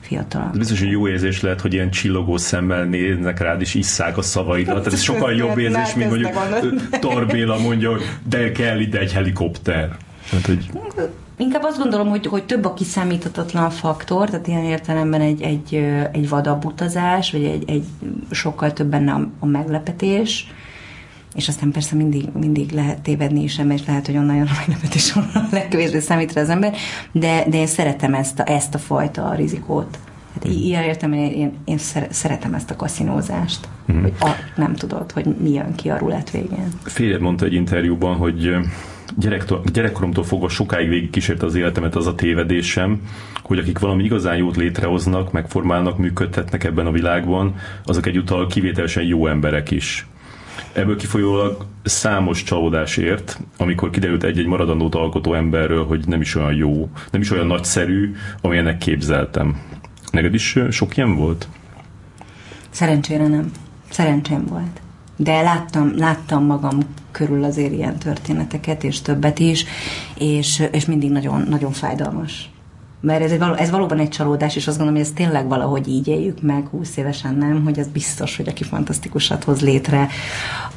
[0.00, 0.48] fiatal.
[0.52, 4.22] Ez biztos, hogy jó érzés lehet, hogy ilyen csillogó szemmel néznek rád, és isszák a
[4.22, 4.74] szavaidat.
[4.74, 6.32] Tehát ez sokkal jobb érzés, mint mondjuk
[7.00, 9.96] Torbéla mondja, hogy de kell ide egy helikopter.
[10.30, 10.70] Hát, hogy...
[11.36, 15.74] Inkább azt gondolom, hogy, hogy több a kiszámíthatatlan faktor, tehát ilyen értelemben egy, egy,
[16.12, 17.84] egy vadabb utazás, vagy egy, egy
[18.30, 20.46] sokkal több benne a, a meglepetés,
[21.34, 25.14] és aztán persze mindig, mindig lehet tévedni is, és lehet, hogy onnan jön a meglepetés,
[25.16, 26.74] onnan legkevésbé számít rá az ember,
[27.12, 29.98] de, de én szeretem ezt a, ezt a fajta rizikót.
[30.34, 31.78] Hát ilyen értem, én, én, én
[32.10, 34.02] szeretem ezt a kaszinózást, mm.
[34.02, 36.68] hogy a, nem tudod, hogy mi jön ki a rulett végén.
[36.84, 38.56] Férjed mondta egy interjúban, hogy
[39.72, 43.00] gyerekkoromtól fogva sokáig végig kísérte az életemet az a tévedésem,
[43.42, 47.54] hogy akik valami igazán jót létrehoznak, megformálnak, működtetnek ebben a világban,
[47.84, 50.06] azok egyúttal kivételesen jó emberek is.
[50.72, 56.54] Ebből kifolyólag számos csalódás ért, amikor kiderült egy-egy maradandót alkotó emberről, hogy nem is olyan
[56.54, 59.60] jó, nem is olyan nagyszerű, amilyennek képzeltem.
[60.10, 61.48] Neked is sok ilyen volt?
[62.70, 63.50] Szerencsére nem.
[63.90, 64.80] Szerencsém volt.
[65.16, 66.78] De láttam, láttam magam
[67.10, 69.64] körül azért ilyen történeteket, és többet is,
[70.14, 72.48] és, és mindig nagyon, nagyon fájdalmas
[73.04, 76.08] mert ez, egy, ez valóban egy csalódás, és azt gondolom, hogy ezt tényleg valahogy így
[76.08, 80.08] éljük meg, 20 évesen nem, hogy az biztos, hogy aki fantasztikusat hoz létre,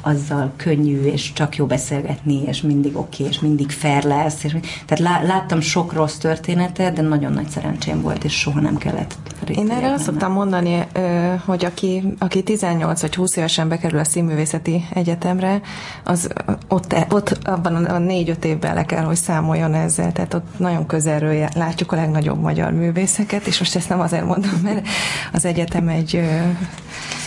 [0.00, 4.44] azzal könnyű, és csak jó beszélgetni, és mindig oké, okay, és mindig fair lesz.
[4.44, 4.56] És,
[4.86, 9.16] tehát lá, láttam sok rossz történetet, de nagyon nagy szerencsém volt, és soha nem kellett
[9.54, 10.86] Én erre azt szoktam mondani,
[11.44, 15.60] hogy aki, aki 18 vagy 20 évesen bekerül a színművészeti egyetemre,
[16.04, 16.28] az
[16.68, 21.48] ott, ott abban a négy-öt évben le kell, hogy számoljon ezzel, tehát ott nagyon közelről
[21.54, 24.88] látjuk a legnagyobb legnagyobb magyar művészeket, és most ezt nem azért mondom, mert
[25.32, 26.20] az egyetem egy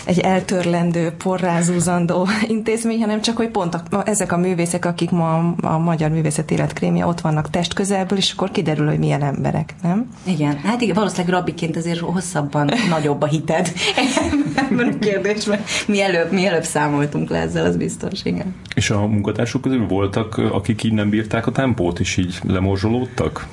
[0.06, 5.78] egy eltörlendő, porrázúzandó intézmény, hanem csak, hogy pont a, ezek a művészek, akik ma a
[5.78, 10.08] magyar művészet életkrémje ott vannak test közelből, és akkor kiderül, hogy milyen emberek, nem?
[10.24, 13.72] Igen, hát igen, valószínűleg rabbiként azért hosszabban nagyobb a hited
[14.70, 15.60] ebben a kérdésben.
[15.88, 18.56] Mi előbb, mi előbb számoltunk le ezzel, az biztos, igen.
[18.76, 23.48] És a munkatársok közül voltak, akik így nem bírták a tempót, és így lemorzsolódtak?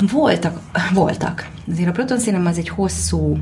[0.00, 0.60] Voltak,
[0.92, 1.50] voltak.
[1.70, 3.38] Azért a Proton Cinema az egy hosszú,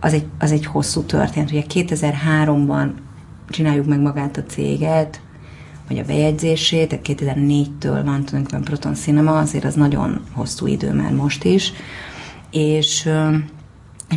[0.00, 1.50] az egy, az egy hosszú történet.
[1.50, 2.90] Ugye 2003-ban
[3.48, 5.20] csináljuk meg magát a céget,
[5.88, 11.12] vagy a bejegyzését, tehát 2004-től van tulajdonképpen Proton Cinema, azért az nagyon hosszú idő már
[11.12, 11.72] most is,
[12.50, 13.10] és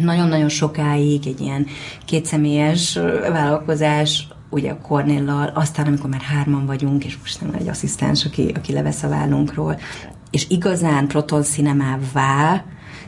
[0.02, 1.66] nagyon-nagyon sokáig egy ilyen
[2.06, 3.00] kétszemélyes
[3.32, 8.52] vállalkozás, ugye a Cornéllal, aztán amikor már hárman vagyunk, és most nem egy asszisztens, aki,
[8.56, 9.80] aki levesz a vállunkról,
[10.32, 12.64] és igazán proton cinemává,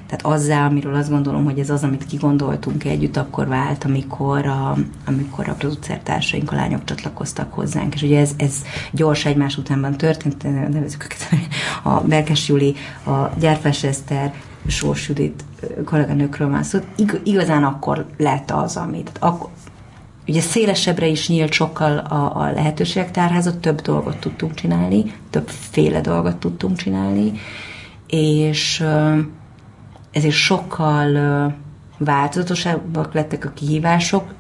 [0.08, 4.78] tehát azzá, amiről azt gondolom, hogy ez az, amit kigondoltunk együtt, akkor vált, amikor a,
[5.06, 7.94] amikor a producertársaink, a lányok csatlakoztak hozzánk.
[7.94, 8.62] És ugye ez, ez
[8.92, 11.28] gyors egymás utánban történt, nevezük őket,
[11.94, 14.34] a Berkes Juli, a Gyárfás Eszter,
[14.68, 15.44] Sós Judit
[15.86, 16.80] kolléganőkről van szó,
[17.24, 19.50] igazán akkor lett az, amit, akkor,
[20.28, 26.36] ugye szélesebbre is nyílt sokkal a, a lehetőségek tárházat, több dolgot tudtunk csinálni, többféle dolgot
[26.36, 27.32] tudtunk csinálni,
[28.08, 28.84] és
[30.12, 31.54] ezért sokkal
[31.98, 34.34] változatosabbak lettek a kihívások,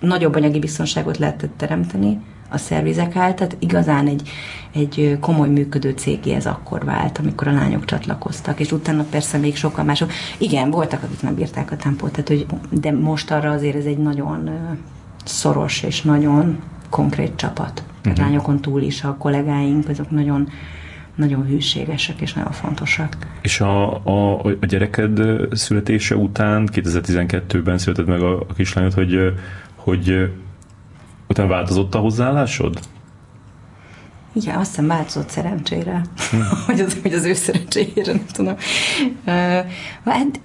[0.00, 4.28] nagyobb anyagi biztonságot lehetett teremteni a szervizek által, tehát igazán egy,
[4.72, 9.56] egy komoly működő cégé ez akkor vált, amikor a lányok csatlakoztak, és utána persze még
[9.56, 10.10] sokkal mások.
[10.38, 13.98] Igen, voltak, akik nem bírták a tempót, tehát, hogy, de most arra azért ez egy
[13.98, 14.50] nagyon
[15.26, 16.58] szoros és nagyon
[16.90, 17.82] konkrét csapat.
[17.98, 18.18] Uh-huh.
[18.18, 20.48] Lányokon túl is a kollégáink, azok nagyon
[21.14, 23.16] nagyon hűségesek és nagyon fontosak.
[23.42, 25.20] És a, a, a gyereked
[25.52, 29.32] születése után, 2012-ben született meg a, a kislányod, hogy,
[29.74, 30.30] hogy
[31.26, 32.78] utána változott a hozzáállásod?
[34.40, 36.36] Igen, azt hiszem változott szerencsére, hm.
[36.66, 38.54] hogy, az, hogy az ő szerencséjére, nem tudom.
[39.26, 39.64] Uh,
[40.04, 40.40] hát,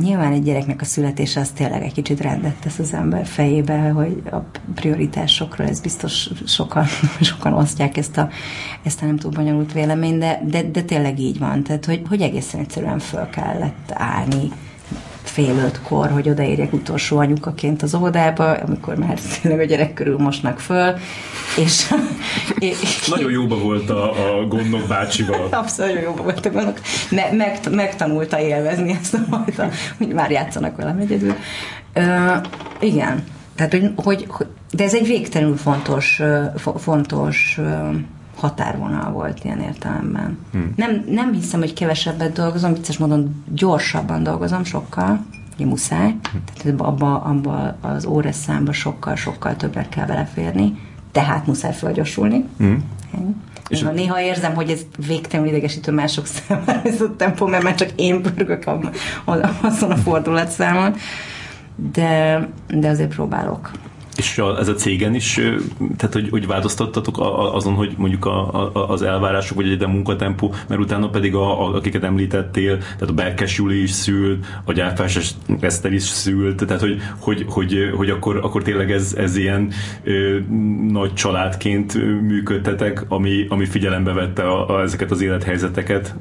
[0.00, 4.22] nyilván egy gyereknek a születése az tényleg egy kicsit rendet tesz az ember fejébe, hogy
[4.30, 4.36] a
[4.74, 6.84] prioritásokról ez biztos sokan,
[7.20, 8.28] sokan osztják ezt a,
[8.82, 11.62] ezt a nem túl bonyolult véleményt, de, de, de tényleg így van.
[11.62, 14.50] Tehát, hogy, hogy egészen egyszerűen föl kellett állni
[15.28, 20.60] fél ötkor, hogy odaérjek utolsó anyukaként az óvodába, amikor már tényleg a gyerek körül mosnak
[20.60, 20.94] föl,
[21.56, 21.94] és...
[22.58, 25.48] és Nagyon jóba volt a, a gondok bácsival.
[25.62, 26.80] Abszolút jóba volt a gondok.
[27.10, 29.68] Me, meg, megtanulta élvezni ezt a fajta,
[29.98, 31.34] hogy már játszanak velem egyedül.
[31.92, 32.34] Ö,
[32.80, 33.24] igen,
[33.56, 33.92] tehát, hogy,
[34.26, 36.22] hogy, de ez egy végtelenül fontos,
[36.76, 37.60] fontos
[38.36, 40.38] határvonal volt ilyen értelemben.
[40.52, 40.72] Hmm.
[40.76, 45.24] Nem, nem hiszem, hogy kevesebbet dolgozom, vicces módon gyorsabban dolgozom sokkal,
[45.54, 46.42] ugye muszáj, hmm.
[46.54, 50.78] tehát abba, abba az órás számba sokkal, sokkal többet kell beleférni,
[51.12, 52.44] tehát muszáj fölgyorsulni.
[52.58, 52.84] Hmm.
[53.68, 57.74] És néha, néha érzem, hogy ez végtelenül idegesítő mások számára ez a tempó, mert már
[57.74, 58.66] csak én pörgök
[59.60, 60.94] azon a fordulatszámon,
[61.92, 63.70] de, de azért próbálok
[64.16, 65.40] És a, ez a cégen is,
[65.96, 67.16] tehát hogy, hogy változtattatok
[67.54, 71.66] azon, hogy mondjuk a, a, az elvárások, vagy egy a munkatempó, mert utána pedig a,
[71.66, 76.82] a, akiket említettél, tehát a Berkes Juli is szült, a Gyárfás Eszter is szült, tehát
[76.82, 79.72] hogy, hogy, hogy, hogy akkor, akkor tényleg ez, ez ilyen
[80.04, 80.38] ö,
[80.88, 86.14] nagy családként működtetek, ami, ami figyelembe vette a, a, ezeket az élethelyzeteket?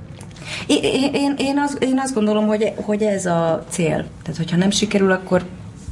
[0.68, 4.06] Én, én, én, azt, én azt gondolom, hogy, hogy ez a cél.
[4.22, 5.44] Tehát, hogyha nem sikerül, akkor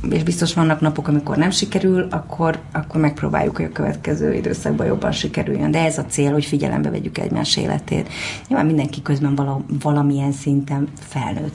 [0.09, 5.11] és biztos vannak napok, amikor nem sikerül, akkor, akkor megpróbáljuk, hogy a következő időszakban jobban
[5.11, 5.71] sikerüljön.
[5.71, 8.09] De ez a cél, hogy figyelembe vegyük egymás életét.
[8.47, 11.53] Nyilván mindenki közben vala, valamilyen szinten felnőtt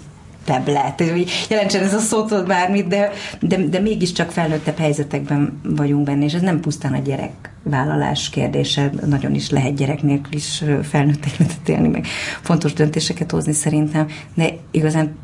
[0.67, 6.25] lett, hogy jelentsen ez a szót bármit, de, de, de mégiscsak felnőttebb helyzetekben vagyunk benne,
[6.25, 11.27] és ez nem pusztán a gyerek vállalás kérdése, nagyon is lehet gyerek nélkül is felnőtt
[11.27, 12.07] életet élni, meg
[12.43, 15.17] fontos döntéseket hozni szerintem, de igazán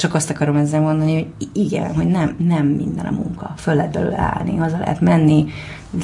[0.00, 3.54] csak azt akarom ezzel mondani, hogy igen, hogy nem, nem minden a munka.
[3.56, 5.46] Föl lehet belőle állni, haza lehet menni.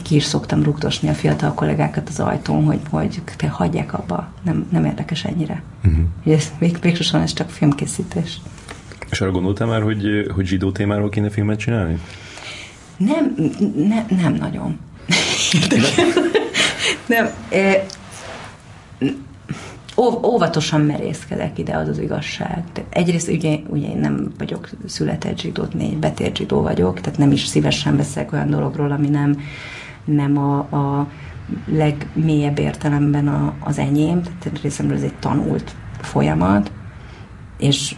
[0.03, 4.67] Ki is szoktam rugdosni a fiatal kollégákat az ajtón, hogy, hogy te hagyják abba, nem,
[4.73, 5.63] nem érdekes ennyire.
[5.85, 6.35] Uh-huh.
[6.35, 8.41] Ez, még, végsősorban ez csak filmkészítés.
[9.11, 12.01] És arra gondoltál már, hogy, hogy zsidó témáról kéne filmet csinálni?
[12.97, 13.35] Nem,
[13.77, 14.79] ne, nem nagyon.
[17.07, 17.29] nem.
[17.49, 17.87] E,
[19.99, 22.65] óvatosan merészkedek ide, az az igazság.
[22.73, 27.33] De egyrészt ugye, ugye én nem vagyok született zsidó, négy betért zsidó vagyok, tehát nem
[27.33, 29.39] is szívesen beszélek olyan dologról, ami nem,
[30.05, 31.09] nem a, a
[31.67, 36.73] legmélyebb értelemben a, az enyém, tehát részemről ez egy tanult folyamat,
[37.59, 37.95] és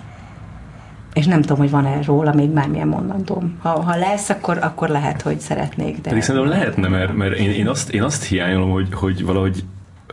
[1.13, 3.59] és nem tudom, hogy van-e róla még bármilyen mondandóm.
[3.63, 5.95] Ha, ha lesz, akkor, akkor lehet, hogy szeretnék.
[6.01, 9.65] De Pedig szerintem lehetne, mert, mert én, én, azt, én azt hiányolom, hogy, hogy valahogy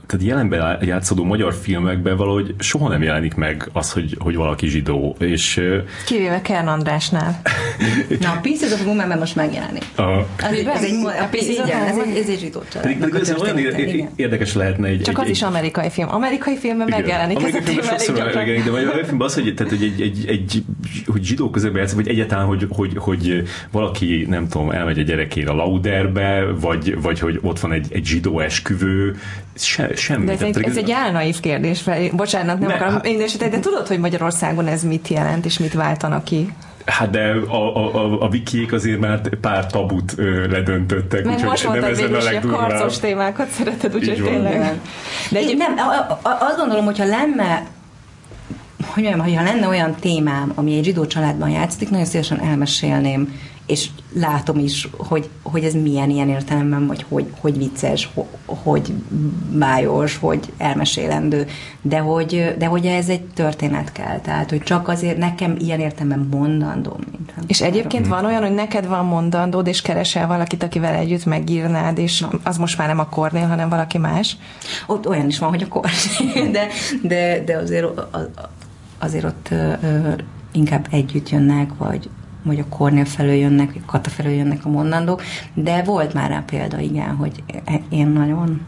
[0.08, 5.16] tehát jelenben játszódó magyar filmekben valahogy soha nem jelenik meg az, hogy, hogy valaki zsidó.
[5.20, 5.62] És,
[6.06, 7.42] Kivéve Kern Andrásnál.
[8.22, 9.84] Na, a Pieces of Woman most megjelenik.
[9.96, 10.04] A,
[10.36, 12.62] ez egy, ez egy, a Pieces of ez egy, ez egy zsidó
[13.00, 13.58] pedig ez olyan
[14.16, 15.02] érdekes lehetne egy...
[15.02, 16.10] Csak egy, az is amerikai film.
[16.12, 19.84] Amerikai filmben megjelenik amerikai ez téma sokszor megjelenik, de magyar filmben az, hogy, tehát, hogy,
[19.84, 20.64] egy, egy, egy,
[21.06, 25.50] hogy zsidó közökben játszik, vagy egyáltalán, hogy, hogy, hogy valaki, nem tudom, elmegy a gyerekére
[25.50, 29.16] a lauderbe, vagy, vagy hogy ott van egy, egy zsidó esküvő,
[29.56, 30.26] se, semmi.
[30.26, 32.10] De ez, egy, ez egy álnaív kérdés, fel.
[32.12, 35.74] bocsánat, nem ne, akarom hát, mindesetet, de tudod, hogy Magyarországon ez mit jelent, és mit
[35.74, 36.54] váltanak ki?
[36.86, 41.26] Hát de a, a, a, a wikiék azért már pár tabut ö, ledöntöttek.
[41.26, 44.80] Meg most mondtad végül is, hogy a karcos témákat szereted, úgyhogy tényleg.
[45.30, 47.66] De egy, nem, a, a, azt gondolom, hogyha lenne
[48.94, 53.90] hogy mondjam, ha lenne olyan témám, ami egy zsidó családban játszik, nagyon szívesen elmesélném és
[54.14, 58.10] látom is, hogy, hogy ez milyen ilyen értelemben, vagy hogy, hogy vicces,
[58.46, 58.94] hogy
[59.52, 61.48] bájos, hogy elmesélendő,
[61.82, 66.28] de hogy, de hogy ez egy történet kell, tehát hogy csak azért nekem ilyen értelemben
[66.32, 67.00] mondandó.
[67.12, 71.98] Mint és egyébként van olyan, hogy neked van mondandód, és keresel valakit, akivel együtt megírnád,
[71.98, 72.28] és no.
[72.44, 74.38] az most már nem a Kornél, hanem valaki más?
[74.88, 76.68] Ott olyan is van, hogy a Kornél, de,
[77.02, 77.86] de, de azért,
[78.98, 79.50] azért ott
[80.52, 82.10] inkább együtt jönnek, vagy,
[82.46, 85.22] vagy a Kornél felől jönnek, vagy a Kata felől jönnek a mondandók,
[85.54, 87.44] de volt már rá példa, igen, hogy
[87.90, 88.62] én nagyon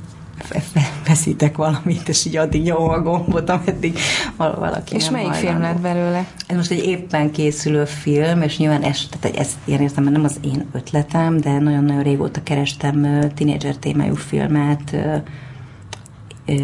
[1.08, 3.98] veszítek valamit, és így addig nyomom a gombot, ameddig
[4.36, 6.26] valaki És melyik film lett belőle?
[6.48, 10.40] Ez most egy éppen készülő film, és nyilván ez, tehát ezt ilyen értem, nem az
[10.42, 14.96] én ötletem, de nagyon-nagyon régóta kerestem tínédzser témájú filmet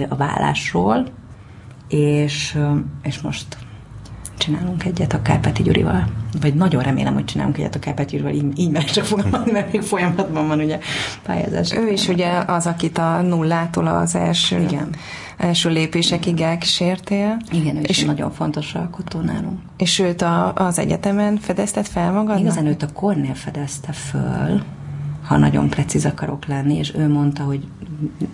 [0.10, 1.08] a vállásról,
[1.88, 2.58] és,
[3.04, 3.58] és most
[4.38, 6.08] csinálunk egyet a Kárpáti Gyurival.
[6.42, 9.72] Vagy nagyon remélem, hogy csinálunk egyet a Kárpáti Gyurival, így, így meg csak fogalmazni, mert
[9.72, 10.80] még folyamatban van ugye
[11.24, 11.74] pályázás.
[11.74, 14.90] Ő is ugye az, akit a nullától az első, Igen.
[15.38, 17.38] első lépésekig elkísértél.
[17.52, 19.60] Igen, ő és is nagyon fontos alkotó nálunk.
[19.78, 22.40] És őt a, az egyetemen fedezted fel magad?
[22.40, 24.62] Igazán őt a Cornél fedezte föl,
[25.24, 27.68] ha nagyon precíz akarok lenni, és ő mondta, hogy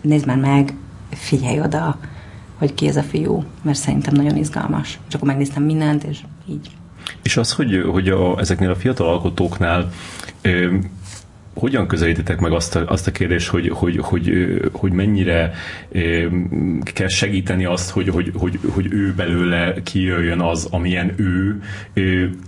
[0.02, 0.74] nézd már meg,
[1.10, 2.00] figyelj oda,
[2.60, 4.99] hogy ki ez a fiú, mert szerintem nagyon izgalmas.
[5.07, 6.70] És akkor megnéztem mindent, és így.
[7.22, 9.89] És az, hogy, hogy a, ezeknél a fiatal alkotóknál
[11.60, 14.32] hogyan közelítitek meg azt a, azt a kérdést, hogy, hogy, hogy,
[14.72, 15.51] hogy mennyire
[16.84, 21.60] kell segíteni azt, hogy, hogy, hogy, hogy ő belőle kijöjjön az, amilyen ő,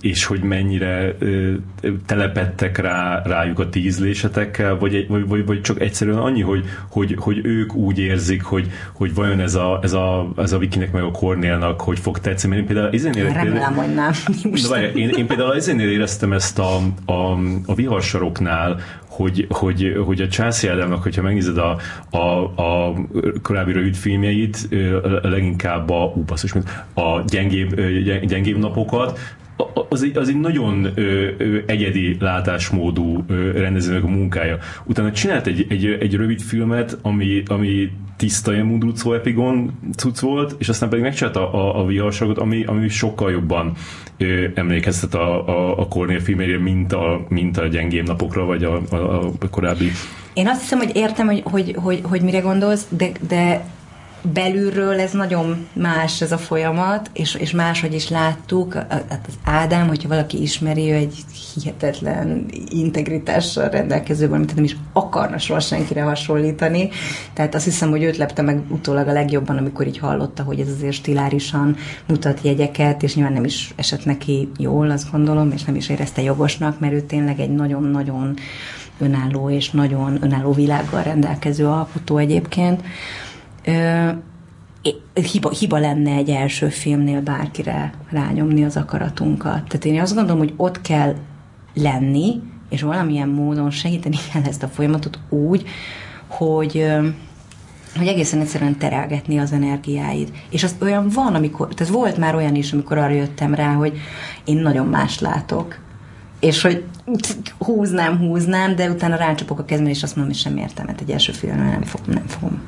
[0.01, 1.15] és hogy mennyire
[2.05, 7.39] telepettek rá, rájuk a tízlésetekkel, vagy, vagy, vagy, vagy csak egyszerűen annyi, hogy, hogy, hogy
[7.43, 11.11] ők úgy érzik, hogy, hogy vajon ez a, ez a, ez a Vikinek meg a
[11.11, 12.55] Kornélnak, hogy fog tetszeni.
[12.55, 14.11] Mert én például izénél, Remélem, például, hogy nem.
[14.69, 18.79] De én, én például izénél éreztem ezt a, a, a viharsaroknál,
[19.11, 21.77] hogy, hogy, hogy a Chelsea Adamnak, hogyha megnézed a,
[22.09, 22.17] a,
[22.61, 22.93] a
[23.41, 24.67] korábbi rövid filmjeit,
[25.21, 26.53] leginkább a, ú, basszus,
[26.93, 27.81] a gyengébb,
[28.25, 29.19] gyengébb napokat,
[29.89, 34.57] az egy, az egy nagyon ö, ö, egyedi látásmódú ö, rendezőnek a munkája.
[34.83, 40.55] Utána csinált egy, egy, egy rövid filmet, ami, ami tiszta ilyen Mundrucó Epigon cucc volt,
[40.57, 43.73] és aztán pedig megcsinálta a, a, a viharságot, ami, ami sokkal jobban
[44.17, 48.81] ö, emlékeztet a, a, a Cornél filmére, mint a, mint a gyengém napokra, vagy a,
[48.89, 48.95] a,
[49.39, 49.91] a korábbi.
[50.33, 53.65] Én azt hiszem, hogy értem, hogy, hogy, hogy, hogy mire gondolsz, de, de
[54.21, 58.73] belülről ez nagyon más ez a folyamat, és, és máshogy is láttuk.
[58.73, 61.15] Hát az Ádám, hogyha valaki ismeri, ő egy
[61.53, 66.89] hihetetlen integritással rendelkező, amit nem is akarna soha senkire hasonlítani.
[67.33, 70.69] Tehát azt hiszem, hogy őt lepte meg utólag a legjobban, amikor így hallotta, hogy ez
[70.69, 71.75] azért stilárisan
[72.07, 76.21] mutat jegyeket, és nyilván nem is esett neki jól, azt gondolom, és nem is érezte
[76.21, 78.37] jogosnak, mert ő tényleg egy nagyon-nagyon
[78.99, 82.81] önálló és nagyon önálló világgal rendelkező alkotó egyébként
[85.13, 89.63] hiba, hiba lenne egy első filmnél bárkire rányomni az akaratunkat.
[89.67, 91.15] Tehát én azt gondolom, hogy ott kell
[91.73, 95.67] lenni, és valamilyen módon segíteni kell ezt a folyamatot úgy,
[96.27, 96.85] hogy
[97.97, 100.31] hogy egészen egyszerűen terelgetni az energiáid.
[100.49, 103.97] És az olyan van, amikor, tehát volt már olyan is, amikor arra jöttem rá, hogy
[104.45, 105.79] én nagyon más látok.
[106.39, 106.83] És hogy
[107.57, 111.11] húznám, húznám, de utána rácsapok a kezemre, és azt mondom, hogy sem értem, mert egy
[111.11, 112.61] első filmben nem fogom, nem fogom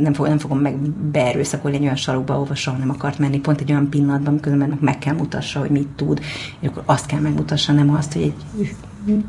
[0.00, 3.60] nem, fog, nem fogom meg beerőszakolni egy olyan sarokba, ahova soha nem akart menni, pont
[3.60, 6.20] egy olyan pillanatban, amikor meg, kell mutassa, hogy mit tud,
[6.60, 8.34] és akkor azt kell megmutassa, nem azt, hogy egy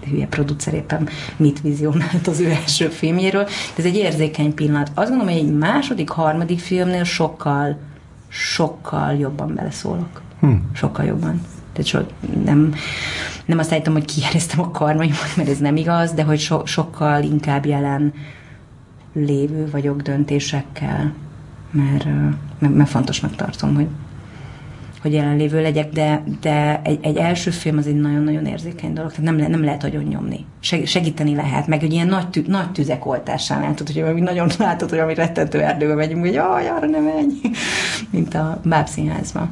[0.09, 1.07] hülye producer éppen
[1.38, 3.43] mit vizionált az ő első filmjéről.
[3.43, 4.91] De ez egy érzékeny pillanat.
[4.93, 7.78] Azt gondolom, hogy egy második, harmadik filmnél sokkal,
[8.28, 10.22] sokkal jobban beleszólok.
[10.39, 10.70] Hmm.
[10.74, 11.41] Sokkal jobban.
[11.74, 11.99] Tehát so,
[12.43, 12.74] nem,
[13.45, 17.24] nem azt állítom, hogy kijeleztem a karmaimat, mert ez nem igaz, de hogy so, sokkal
[17.24, 18.14] inkább jelen
[19.14, 21.14] lévő vagyok döntésekkel,
[21.72, 22.05] mert,
[22.59, 23.88] mert, mert fontosnak tartom, hogy,
[25.01, 29.26] hogy jelenlévő legyek, de, de egy, egy első film az egy nagyon-nagyon érzékeny dolog, tehát
[29.26, 30.45] nem, nem lehet nagyon nyomni.
[30.86, 34.99] Segíteni lehet, meg egy ilyen nagy, tü, nagy tüzek oltásán tudod, hogy nagyon látod, hogy
[34.99, 37.34] ami rettentő erdőbe megyünk, hogy jaj, arra nem menj,
[38.11, 39.49] mint a bábszínházban.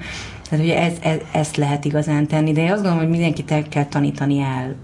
[0.49, 3.63] Tehát ugye ez, ez, ezt lehet igazán tenni, de én azt gondolom, hogy mindenkit el
[3.69, 4.75] kell tanítani el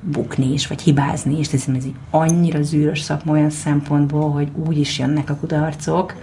[0.00, 4.78] bukni is, vagy hibázni, és hiszem ez egy annyira zűrös szakma olyan szempontból, hogy úgy
[4.78, 6.14] is jönnek a kudarcok,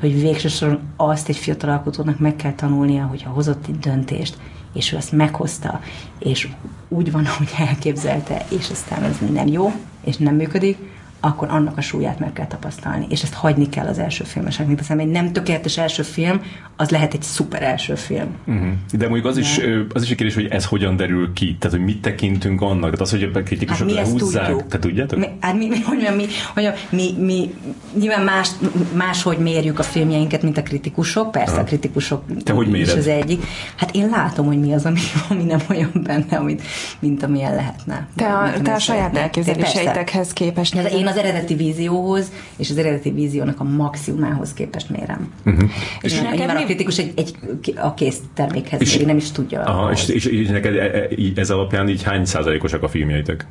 [0.00, 4.38] hogy végsősorban azt egy fiatal alkotónak meg kell tanulnia, hogyha hozott egy döntést,
[4.72, 5.80] és ő azt meghozta,
[6.18, 6.48] és
[6.88, 9.72] úgy van, ahogy elképzelte, és aztán ez nem jó,
[10.04, 10.78] és nem működik,
[11.26, 13.06] akkor annak a súlyát meg kell tapasztalni.
[13.08, 14.78] És ezt hagyni kell az első filmeseknek.
[14.78, 16.40] Hiszen egy nem tökéletes első film,
[16.76, 18.28] az lehet egy szuper első film.
[18.46, 18.68] Uh-huh.
[18.92, 19.40] De mondjuk az, De...
[19.40, 19.60] is,
[19.92, 21.56] az is egy kérdés, hogy ez hogyan derül ki.
[21.58, 22.80] Tehát, hogy mit tekintünk annak.
[22.80, 24.66] Tehát az, hogy a kritikusok hát lehúzzák.
[24.66, 25.18] Te tudjátok?
[25.18, 26.24] Mi, hát mi, mi, hogy mi,
[26.54, 27.54] hogy mi, mi,
[27.98, 28.50] nyilván más,
[28.92, 31.30] máshogy mérjük a filmjeinket, mint a kritikusok.
[31.30, 31.60] Persze ha.
[31.60, 32.86] a kritikusok Te hogy méred?
[32.86, 33.46] is az egyik.
[33.76, 35.00] Hát én látom, hogy mi az, ami,
[35.30, 36.62] ami nem olyan benne, amit,
[36.98, 38.06] mint amilyen lehetne.
[38.16, 40.74] Te a, te a saját elképzeléseitekhez képest.
[40.74, 45.32] Én az eredeti vízióhoz és az eredeti víziónak a maximumához képest mérem.
[45.44, 45.70] Uh-huh.
[46.00, 47.34] És, és nyilván a kritikus egy, egy,
[47.76, 49.60] a kész termékhez és, még nem is tudja.
[49.60, 53.46] Aha, és, és, és neked e, e, ez alapján így hány százalékosak a filmjeitek?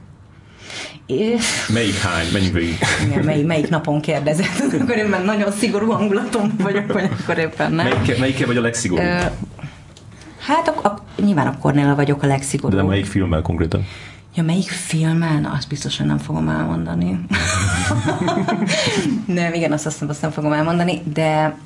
[1.06, 1.68] És...
[1.74, 2.26] Melyik hány?
[2.34, 2.78] Menjünk végig.
[3.08, 4.74] Igen, melyik, melyik napon kérdezett?
[4.82, 7.88] akkor én már nagyon szigorú hangulatom vagyok, vagy akkor éppen nem.
[7.88, 9.06] Melyik, melyikkel vagy a legszigorúbb?
[10.40, 12.80] Hát a, a, nyilván a Cornél vagyok a legszigorúbb.
[12.80, 13.86] De melyik filmmel konkrétan?
[14.36, 15.46] Ja, melyik filmen?
[15.46, 17.20] Azt biztosan nem fogom elmondani.
[19.26, 21.58] nem, igen, azt, azt, azt nem fogom elmondani, de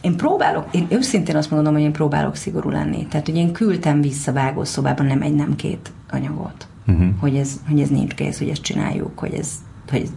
[0.00, 3.06] én próbálok, én őszintén azt mondom, hogy én próbálok szigorú lenni.
[3.06, 6.66] Tehát, hogy én küldtem vissza vágószobában nem egy, nem két anyagot.
[6.86, 7.06] Uh-huh.
[7.20, 9.48] Hogy, ez, hogy ez nincs kész, hogy ezt csináljuk, hogy ez,
[9.90, 10.08] hogy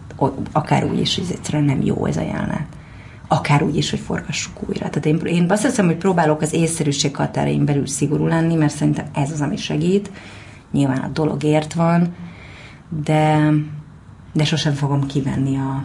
[0.52, 2.66] akár úgy is, hogy ez egyszerűen nem jó ez a jelenet.
[3.28, 4.88] Akár úgy is, hogy forgassuk újra.
[4.88, 9.06] Tehát én, én azt hiszem, hogy próbálok az észszerűség határain belül szigorú lenni, mert szerintem
[9.14, 10.10] ez az, ami segít
[10.72, 12.14] nyilván a dologért van,
[13.04, 13.52] de,
[14.32, 15.84] de sosem fogom kivenni a,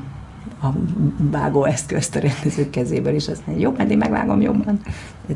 [0.66, 0.74] a
[1.18, 4.80] vágó eszközt a rendező kezéből, és azt mondja, jobb, eddig megvágom jobban.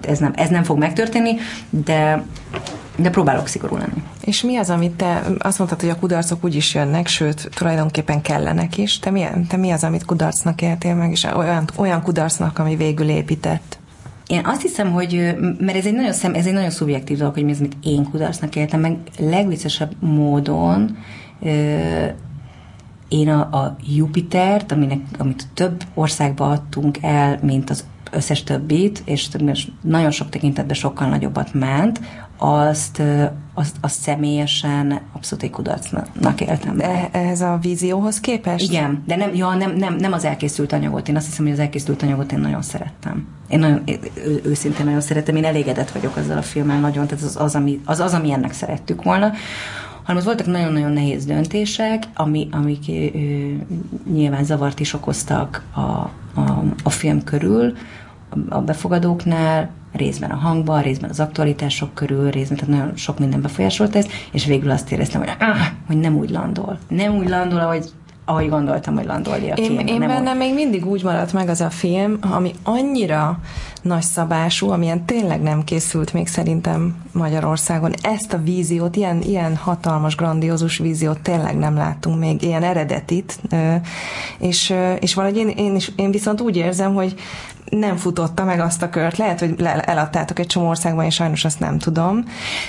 [0.01, 1.35] Ez nem, ez nem fog megtörténni,
[1.69, 2.25] de,
[2.95, 4.03] de próbálok szigorú lenni.
[4.21, 8.21] És mi az, amit te azt mondtad, hogy a kudarcok úgy is jönnek, sőt, tulajdonképpen
[8.21, 8.99] kellenek is.
[8.99, 13.09] Te mi, te mi az, amit kudarcnak éltél meg, és olyan, olyan kudarcnak, ami végül
[13.09, 13.79] épített?
[14.29, 17.43] Én azt hiszem, hogy, mert ez egy nagyon, szem, ez egy nagyon szubjektív dolog, hogy
[17.43, 20.97] mi az, amit én kudarcnak éltem, meg legviccesebb módon
[23.07, 29.29] én a, a Jupitert, aminek, amit több országba adtunk el, mint az összes többit, és
[29.81, 31.99] nagyon sok tekintetben sokkal nagyobbat ment,
[32.37, 33.01] azt,
[33.59, 36.77] azt, azt személyesen abszolút egy kudarcnak éltem.
[36.77, 38.63] De ez a vízióhoz képest?
[38.63, 41.07] Igen, de nem, ja, nem, nem, nem az elkészült anyagot.
[41.07, 43.27] Én azt hiszem, hogy az elkészült anyagot én nagyon szerettem.
[43.49, 43.83] Én nagyon,
[44.25, 47.79] ő, őszintén nagyon szeretem, én elégedett vagyok azzal a filmmel nagyon, tehát az az, ami,
[47.85, 49.31] az, az, ami ennek szerettük volna
[50.03, 53.19] hanem az voltak nagyon-nagyon nehéz döntések, ami, amik ö,
[54.13, 57.73] nyilván zavart is okoztak a, a, a film körül,
[58.49, 63.95] a befogadóknál, részben a hangban, részben az aktualitások körül, részben, tehát nagyon sok minden befolyásolt
[63.95, 66.77] ez, és végül azt éreztem, hogy, ah, hogy nem úgy landol.
[66.87, 67.85] Nem úgy landol, ahogy
[68.25, 69.87] ahogy gondoltam, hogy landolja a én, film.
[69.87, 73.39] Én nem bennem még mindig úgy maradt meg az a film, ami annyira
[73.81, 77.93] nagy szabású, amilyen tényleg nem készült még szerintem Magyarországon.
[78.01, 83.39] Ezt a víziót, ilyen, ilyen hatalmas, grandiózus víziót tényleg nem láttunk még, ilyen eredetit,
[84.39, 87.15] és, és valahogy én, én, is, én viszont úgy érzem, hogy
[87.69, 89.17] nem futotta meg azt a kört.
[89.17, 92.23] Lehet, hogy eladtátok egy csomó országban, és sajnos azt nem tudom.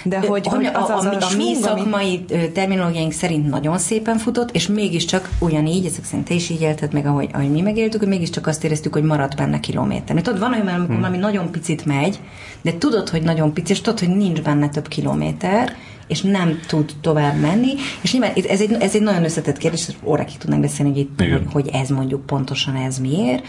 [0.04, 2.50] De hogy, hogy az, az a, a, a, a mi szakmai ami...
[2.52, 7.06] terminológiáink szerint nagyon szépen futott, és mégiscsak ugyanígy, ezek szerint te is így élted meg,
[7.06, 10.16] ahogy, ahogy mi megéltük, hogy mégiscsak azt éreztük, hogy maradt benne kilométer.
[10.16, 11.10] Tudod, van olyan, amikor hmm.
[11.10, 12.20] valami nagyon picit megy,
[12.62, 15.76] de tudod, hogy nagyon pici, és tudod, hogy nincs benne több kilométer,
[16.06, 20.38] és nem tud tovább menni, és nyilván ez egy, ez egy nagyon összetett kérdés, órákig
[20.38, 23.46] tudnánk beszélni, hogy, itt, hogy ez mondjuk pontosan ez miért,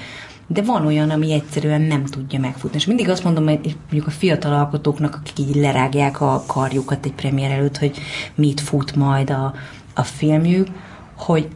[0.48, 2.78] de van olyan, ami egyszerűen nem tudja megfutni.
[2.78, 7.14] És mindig azt mondom, hogy mondjuk a fiatal alkotóknak, akik így lerágják a karjukat egy
[7.14, 7.98] premier előtt, hogy
[8.36, 9.54] mit fut majd a,
[9.94, 10.68] a filmjük,
[11.18, 11.48] hogy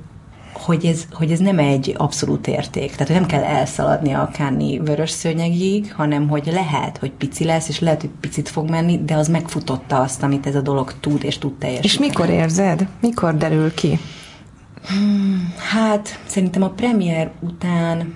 [0.66, 2.91] hogy ez, hogy ez nem egy abszolút érték.
[2.91, 7.68] Tehát, hogy nem kell elszaladni a Káni vörös szőnyegig, hanem hogy lehet, hogy pici lesz,
[7.68, 11.24] és lehet, hogy picit fog menni, de az megfutotta azt, amit ez a dolog tud,
[11.24, 11.93] és tud teljesíteni.
[11.93, 12.88] És mikor érzed?
[13.01, 13.99] Mikor derül ki?
[14.88, 18.16] Hmm, hát, szerintem a premier után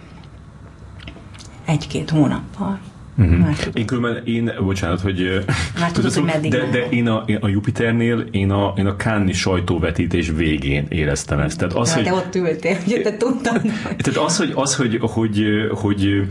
[1.66, 2.80] egy-két hónappal.
[3.20, 3.56] Uh-huh.
[3.74, 5.44] Én különben, én, bocsánat, hogy...
[5.80, 9.34] Már tudod, hogy meddig De, de én a, a Jupiternél, én a, én a Káni
[9.34, 11.58] sajtóvetítés végén éreztem ezt.
[11.58, 13.62] Tehát az, hogy, te ott ültél, hogy te tudtad.
[13.84, 16.28] Tehát az, hogy, az, hogy, hogy, hogy,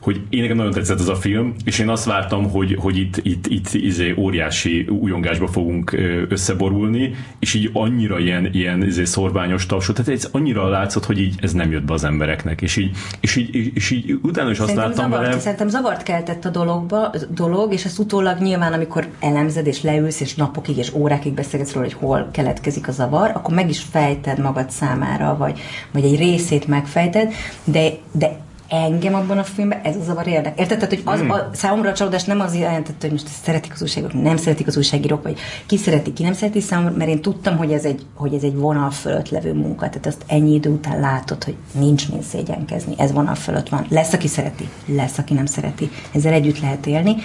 [0.00, 3.16] hogy én nekem nagyon tetszett ez a film, és én azt vártam, hogy, hogy itt,
[3.22, 5.96] itt, itt izé óriási újongásba fogunk
[6.28, 11.34] összeborulni, és így annyira ilyen, ilyen izé szorványos tapsot, tehát ez annyira látszott, hogy így
[11.40, 14.68] ez nem jött be az embereknek, és így, és így, és így utána is azt
[14.68, 15.40] szerintem láttam zavart, vele.
[15.40, 20.34] Szerintem zavart keltett a dologba, dolog, és ezt utólag nyilván, amikor elemzed, és leülsz, és
[20.34, 24.70] napokig és órákig beszélgetsz róla, hogy hol keletkezik a zavar, akkor meg is fejted magad
[24.70, 25.60] számára, vagy,
[25.92, 27.32] vagy egy részét megfejted,
[27.64, 28.38] de, de
[28.68, 30.58] engem abban a filmben ez a zavar érdekel.
[30.58, 30.78] Érted?
[30.78, 31.30] Tehát, hogy az, mm.
[31.30, 34.76] a, számomra a csalódás nem az jelentett, hogy most szeretik az újságok, nem szeretik az
[34.76, 38.34] újságírók, vagy ki szereti, ki nem szereti számomra, mert én tudtam, hogy ez egy, hogy
[38.34, 39.88] ez egy vonal fölött levő munka.
[39.88, 42.94] Tehát azt ennyi idő után látod, hogy nincs mint szégyenkezni.
[42.98, 43.86] Ez vonal fölött van.
[43.88, 45.90] Lesz, aki szereti, lesz, aki nem szereti.
[46.14, 47.16] Ezzel együtt lehet élni.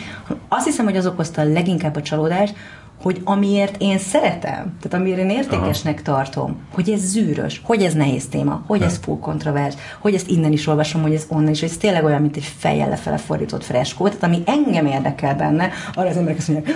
[0.48, 2.54] Azt hiszem, hogy az okozta leginkább a csalódást,
[3.02, 6.16] hogy amiért én szeretem, tehát amiért én értékesnek Aha.
[6.18, 10.52] tartom, hogy ez zűrös, hogy ez nehéz téma, hogy ez full kontrovers, hogy ezt innen
[10.52, 13.64] is olvasom, hogy ez onnan is, hogy ez tényleg olyan, mint egy fejjel lefele fordított
[13.64, 16.76] freskó, tehát ami engem érdekel benne, arra az emberek azt mondják,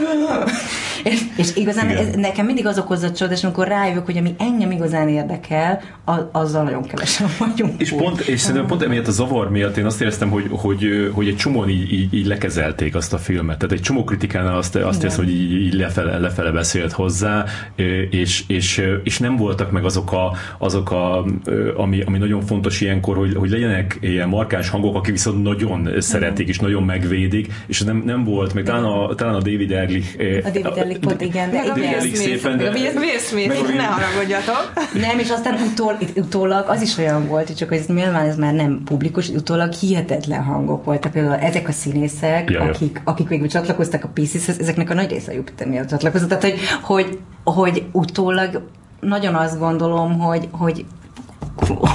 [1.04, 5.10] és, és igazán ez, nekem mindig az okozza csodás, amikor rájövök, hogy ami engem igazán
[5.10, 7.82] érdekel, az, azzal nagyon kevesen vagyunk.
[7.82, 11.28] És pont, és szerintem pont emiatt a zavar miatt én azt éreztem, hogy, hogy, hogy
[11.28, 13.58] egy csomóan így, így, így lekezelték azt a filmet.
[13.58, 17.46] Tehát egy csomó kritikánál azt, azt éreztem, hogy így, így lefele lefele beszélt hozzá,
[18.10, 21.26] és, és, és nem voltak meg azok a, azok a
[21.76, 26.48] ami, ami nagyon fontos ilyenkor, hogy, hogy legyenek ilyen markáns hangok, akik viszont nagyon szeretik
[26.48, 30.50] és nagyon megvédik, és nem, nem volt, meg talán a, talán a David Erlich a
[30.50, 32.70] David Erlich pont, igen, de David Erlich szépen, de...
[32.96, 34.74] Will Smith, ne haragudjatok.
[34.94, 38.54] Nem, és aztán utól, utólag az is olyan volt, csak hogy ez nyilván ez már
[38.54, 41.12] nem publikus, utólag hihetetlen hangok voltak.
[41.12, 45.32] Például ezek a színészek, ja, akik, akik végül csatlakoztak a Pieces-hez, ezeknek a nagy része
[45.32, 46.40] a Jupiter miatt csatlakozott.
[46.40, 48.62] Tehát, hogy, hogy, hogy utólag
[49.00, 50.86] nagyon azt gondolom, hogy, hogy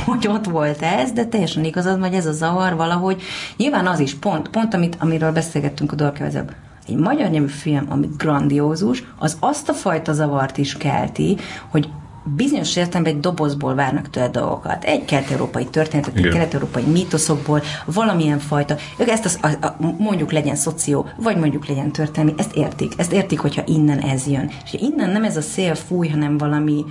[0.06, 3.22] hogy ott volt ez, de teljesen igazad, vagy ez a zavar valahogy.
[3.56, 6.54] Nyilván az is, pont, pont amit, amiről beszélgettünk a Dorkevezebb,
[6.88, 11.36] egy magyar nyelvű film, ami grandiózus, az azt a fajta zavart is kelti,
[11.68, 11.88] hogy
[12.24, 14.84] bizonyos értelemben egy dobozból várnak tőle dolgokat.
[14.84, 20.56] Egy kelet-európai történetet, egy kelet-európai mítoszokból, valamilyen fajta, ők ezt az, a, a, mondjuk legyen
[20.56, 22.92] szoció, vagy mondjuk legyen történelmi, ezt értik.
[22.96, 24.50] Ezt értik, hogyha innen ez jön.
[24.64, 26.84] És innen nem ez a szél fúj, hanem valami,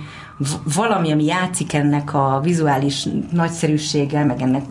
[0.74, 4.62] valami, ami játszik ennek a vizuális nagyszerűséggel, meg ennek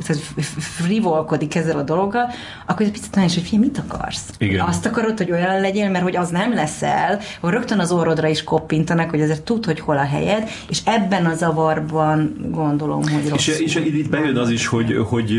[0.57, 2.29] frivolkodik ezzel a dologgal,
[2.65, 4.29] akkor egy picit is, hogy figyelj, mit akarsz?
[4.37, 4.65] Igen.
[4.67, 8.43] Azt akarod, hogy olyan legyél, mert hogy az nem leszel, hogy rögtön az orrodra is
[8.43, 13.47] koppintanak, hogy azért tud, hogy hol a helyed, és ebben a zavarban gondolom, hogy rossz.
[13.47, 15.31] És, és itt bejön az is, hogy, hogy,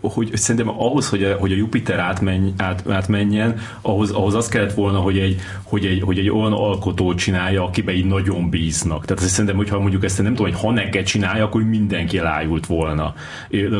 [0.00, 4.48] hogy, hogy szerintem ahhoz, hogy a, hogy a Jupiter átmenj, át, átmenjen, ahhoz, ahhoz az
[4.48, 9.04] kellett volna, hogy egy, hogy, egy, hogy egy olyan alkotót csinálja, akibe így nagyon bíznak.
[9.04, 13.14] Tehát szerintem, hogyha mondjuk ezt nem tudom, hogy Haneke csinálja, akkor mindenki elájult volna.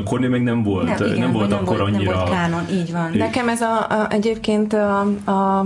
[0.04, 2.10] Kornél meg nem volt, nem, igen, nem volt nem akkor volt, annyira...
[2.10, 3.10] Nem volt kánon, így van.
[3.14, 5.58] Nekem ez a, a egyébként a, a,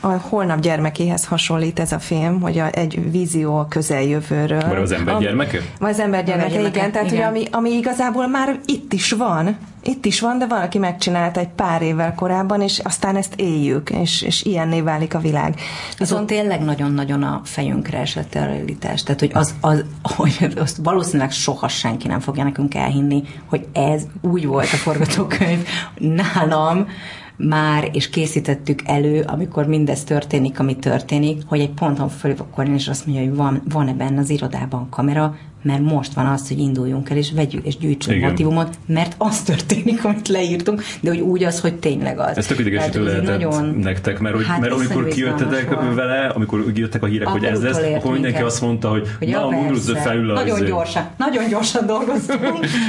[0.00, 4.68] a holnap gyermekéhez hasonlít ez a film, hogy a, egy vízió a közeljövőről.
[4.68, 5.58] Vagy az ember gyermeke?
[5.78, 6.92] Vagy az ember gyermeke, igen.
[6.92, 7.30] Tehát, igen.
[7.30, 9.56] Hogy ami, ami igazából már itt is van,
[9.86, 14.22] itt is van, de valaki megcsinálta egy pár évvel korábban, és aztán ezt éljük, és,
[14.22, 15.60] és ilyenné válik a világ.
[15.98, 19.02] Viszont tényleg nagyon-nagyon a fejünkre esett a realitás.
[19.02, 19.84] Tehát, hogy, az, az,
[20.16, 25.66] hogy azt valószínűleg soha senki nem fogja nekünk elhinni, hogy ez úgy volt a forgatókönyv
[25.98, 26.86] nálam,
[27.38, 32.88] már, és készítettük elő, amikor mindez történik, ami történik, hogy egy ponton fölé akkor és
[32.88, 35.36] azt mondja, hogy van, van-e benne az irodában kamera,
[35.66, 38.28] mert most van az, hogy induljunk el, és vegyük, és gyűjtsünk Igen.
[38.28, 42.36] motivumot, mert az történik, amit leírtunk, de hogy úgy az, hogy tényleg az.
[42.36, 43.76] Ez tök idegesítő lehetett nagyon...
[43.82, 47.62] nektek, mert, hogy, hát mert amikor kijöttetek vele, amikor jöttek a hírek, akkor hogy ez
[47.62, 50.38] lesz, akkor mindenki azt mondta, hogy, hogy na, a Mundrusz felül az...
[50.44, 52.40] Nagyon gyorsan, nagyon gyorsan dolgoztunk,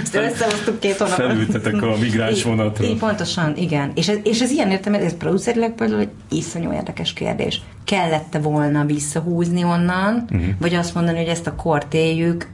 [0.03, 1.25] ezt összehoztuk két hónapot.
[1.25, 2.85] Felültetek a migráns vonatra.
[2.85, 3.91] Így, pontosan, igen.
[3.95, 7.61] És ez, és ez ilyen értem, ez producerileg például egy iszonyú érdekes kérdés.
[7.83, 10.47] Kellette volna visszahúzni onnan, uh-huh.
[10.59, 12.47] vagy azt mondani, hogy ezt a kort éljük,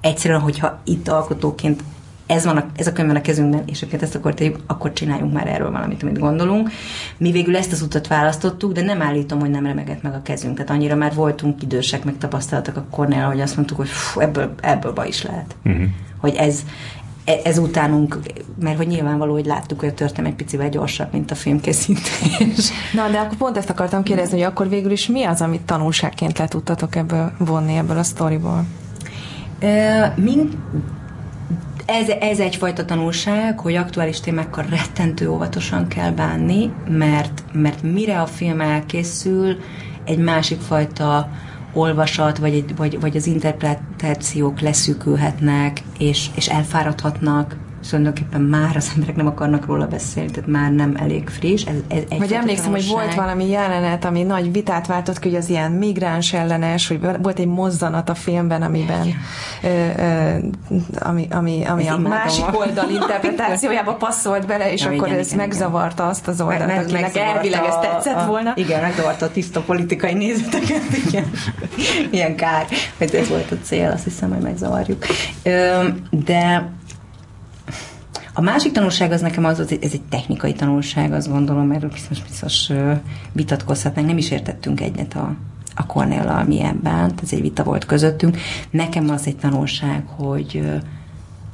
[0.00, 1.82] egyszerűen, hogyha itt alkotóként
[2.26, 4.92] ez, van a, ez a könyv van a kezünkben, és őket ezt akkor tegyük, akkor
[4.92, 6.70] csináljunk már erről valamit, amit gondolunk.
[7.16, 10.54] Mi végül ezt az utat választottuk, de nem állítom, hogy nem remegett meg a kezünk.
[10.56, 14.54] Tehát annyira már voltunk idősek, meg tapasztaltak a Cornél, hogy azt mondtuk, hogy fú, ebből,
[14.60, 15.56] ebből ba is lehet.
[15.64, 15.82] Uh-huh.
[16.20, 16.60] Hogy ez,
[17.24, 18.18] e, ez utánunk,
[18.60, 22.70] mert hogy nyilvánvaló, hogy láttuk, hogy a történet egy picivel gyorsabb, mint a filmkészítés.
[22.92, 26.38] Na, de akkor pont ezt akartam kérdezni, hogy akkor végül is mi az, amit tanulságként
[26.38, 28.64] le tudtatok ebből vonni ebből a sztoriból?
[30.16, 30.56] Mind,
[31.86, 38.26] ez, ez egyfajta tanulság, hogy aktuális témákkal rettentő óvatosan kell bánni, mert, mert mire a
[38.26, 39.56] film elkészül,
[40.04, 41.28] egy másik fajta
[41.72, 47.56] olvasat, vagy, egy, vagy, vagy az interpretációk leszűkülhetnek, és, és elfáradhatnak,
[47.88, 51.64] tulajdonképpen már az emberek nem akarnak róla beszélni, tehát már nem elég friss.
[51.64, 55.38] Ez, ez egy vagy emlékszem, hogy volt valami jelenet, ami nagy vitát váltott ki, hogy
[55.38, 59.06] az ilyen migráns ellenes, hogy volt egy mozzanat a filmben, amiben
[59.62, 59.68] ö,
[59.98, 60.36] ö,
[60.98, 65.38] ami, ami, ami a másik oldal interpretációjába passzolt bele, és igen, akkor igen, ez igen,
[65.38, 66.08] megzavarta igen.
[66.08, 68.52] azt az oldalt, meg, akinek elvileg ez tetszett a, volna.
[68.54, 71.30] Igen, megzavarta a tiszta politikai nézeteket, igen.
[72.10, 72.66] Ilyen kár,
[72.98, 75.06] hogy ez volt a cél, azt hiszem, hogy megzavarjuk.
[76.10, 76.70] De
[78.38, 82.22] a másik tanulság az nekem az, hogy ez egy technikai tanulság, azt gondolom, mert biztos,
[82.22, 82.70] biztos
[83.32, 85.34] vitatkozhatnánk, nem is értettünk egyet a,
[85.74, 88.38] a Cornell-al mi ebben, ez egy vita volt közöttünk.
[88.70, 90.70] Nekem az egy tanulság, hogy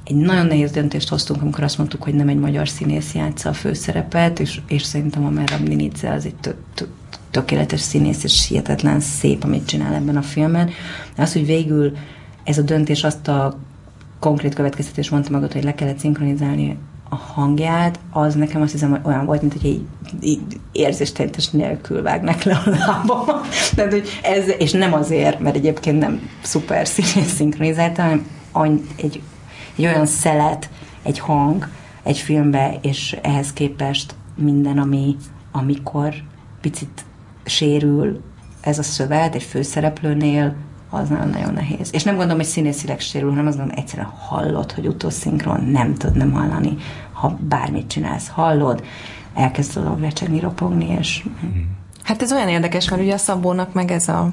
[0.04, 3.52] egy nagyon nehéz döntést hoztunk, amikor azt mondtuk, hogy nem egy magyar színész játsza a
[3.52, 6.54] főszerepet, és, és szerintem a Merab Ninice az egy
[7.30, 10.70] tökéletes színész, és hihetetlen szép, amit csinál ebben a filmen.
[11.16, 11.96] De az, hogy végül
[12.44, 13.58] ez a döntés azt a
[14.22, 19.00] konkrét következtetés mondta magad, hogy le kellett szinkronizálni a hangját, az nekem azt hiszem, hogy
[19.02, 19.84] olyan volt, mint hogy így,
[20.20, 23.40] így érzéstentes nélkül vágnak le a lábam.
[23.74, 28.26] Tehát, hogy ez, és nem azért, mert egyébként nem szuper színész szinkronizált, hanem
[28.96, 29.22] egy,
[29.76, 30.70] egy olyan szelet,
[31.02, 31.68] egy hang
[32.02, 35.16] egy filmbe, és ehhez képest minden, ami
[35.52, 36.14] amikor
[36.60, 37.04] picit
[37.44, 38.22] sérül
[38.60, 40.54] ez a szövet egy főszereplőnél,
[40.94, 41.90] az nagyon-nagyon nehéz.
[41.92, 46.16] És nem gondolom, hogy színészileg sérül, hanem azt gondolom, egyszerűen hallod, hogy utószinkron nem tud
[46.16, 46.76] nem hallani.
[47.12, 48.84] Ha bármit csinálsz, hallod,
[49.34, 51.24] elkezd dolog recsegni, ropogni, és...
[52.02, 54.28] Hát ez olyan érdekes, mert ugye a Szabónak meg ez a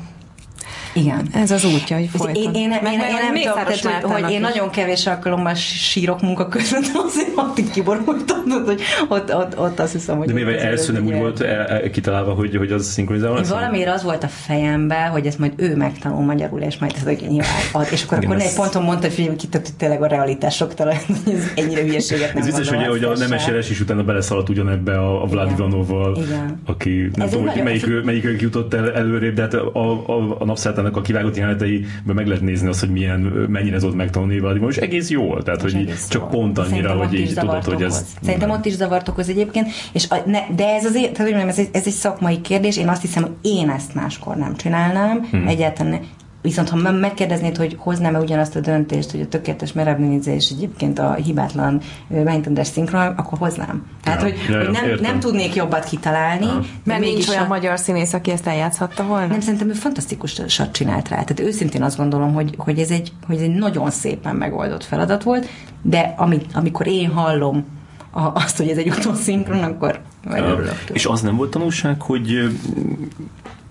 [0.93, 1.28] igen.
[1.34, 2.43] Ez az útja, hogy folyton.
[2.43, 6.21] Én, én, én, én, én nem tudom, tehát, hogy, hogy én nagyon kevés alkalommal sírok
[6.21, 10.28] munka közben, azért ott így kiborultam, hogy ott, ott, ott azt hiszem, hogy...
[10.28, 13.50] De mivel első nem úgy volt el, el, kitalálva, hogy, hogy az szinkronizálva lesz?
[13.50, 17.47] Valamiért az volt a fejemben, hogy ezt majd ő megtanul magyarul, és majd ez nyilván
[17.71, 17.87] ad.
[17.91, 21.33] És akkor, akkor egy ponton mondta, hogy figyelj, kitett, hogy tényleg a realitások talán, hogy
[21.33, 25.00] ez ennyire hülyeséget nem Ez biztos, hogy, hogy a nemes jeles is utána beleszaladt ugyanebbe
[25.00, 26.17] a, a Vlad Ivanovval,
[26.66, 30.98] aki nem tudom, hogy melyik, melyik jutott el előrébb, de hát a, a, a napszátának
[30.98, 35.10] a kivágott jeleneteiben meg lehet nézni azt, hogy milyen, mennyire ez ott megtanulni és egész
[35.10, 36.30] jól, tehát hogy egész csak jól.
[36.32, 38.06] pont annyira, Szerintem hogy így tudod, hogy ez...
[38.22, 41.70] Szerintem ott is zavart okoz egyébként, és a, ne, de ez azért, tehát, ez, egy,
[41.72, 45.48] ez egy szakmai kérdés, én azt hiszem, hogy én ezt máskor nem csinálnám, hmm.
[45.48, 46.00] egyáltalán
[46.41, 51.13] Viszont ha megkérdeznéd, hogy hoznám-e ugyanazt a döntést, hogy a tökéletes Merebninize és egyébként a
[51.13, 53.86] hibátlan Vájtendes szinkron, akkor hoznám.
[54.03, 56.45] Tehát, ja, hogy, ja, hogy nem, nem tudnék jobbat kitalálni.
[56.45, 56.61] Ja.
[56.83, 57.47] Mert nincs olyan a...
[57.47, 59.28] magyar színész, aki ezt eljátszhatta volna?
[59.28, 61.16] Nem, szerintem ő fantasztikusat csinált rá.
[61.16, 65.24] Tehát őszintén azt gondolom, hogy, hogy, ez, egy, hogy ez egy nagyon szépen megoldott feladat
[65.24, 65.47] volt,
[65.82, 67.66] de amit, amikor én hallom
[68.11, 70.59] a, azt, hogy ez egy utószinkron, akkor ja.
[70.93, 72.49] És az nem volt tanulság, hogy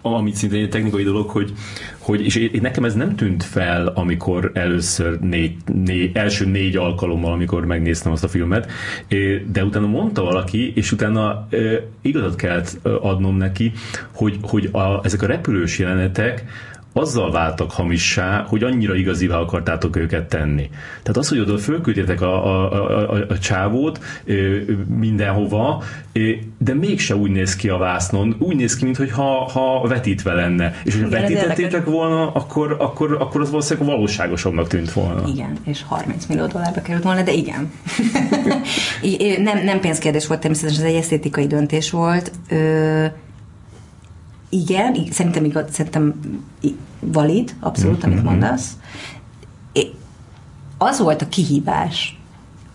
[0.02, 1.52] amit szintén egy technikai dolog, hogy,
[1.98, 7.32] hogy és én, nekem ez nem tűnt fel, amikor először négy, négy, első négy alkalommal,
[7.32, 8.70] amikor megnéztem azt a filmet,
[9.52, 11.48] de utána mondta valaki, és utána
[12.00, 13.72] igazat kellett adnom neki,
[14.12, 16.44] hogy, hogy a, ezek a repülős jelenetek,
[16.92, 20.70] azzal váltak hamissá, hogy annyira igazivá akartátok őket tenni.
[21.02, 24.00] Tehát az, hogy oda fölküldjetek a, a, a, a, a csávót
[24.86, 25.82] mindenhova,
[26.58, 30.74] de mégse úgy néz ki a vásznon, úgy néz ki, mintha ha vetítve lenne.
[30.84, 35.28] És hogyha vetítettétek volna, akkor, akkor, akkor az valószínűleg valóságosabbnak tűnt volna.
[35.28, 37.72] Igen, és 30 millió dollárba került volna, de igen.
[39.48, 42.32] nem, nem pénzkérdés volt természetesen, ez egy esztétikai döntés volt.
[42.48, 43.06] Ö,
[44.48, 46.14] igen, szerintem, igaz, szerintem
[47.00, 48.26] valid, abszolút, amit mhm.
[48.26, 48.76] mondasz.
[50.78, 52.20] Az volt a kihívás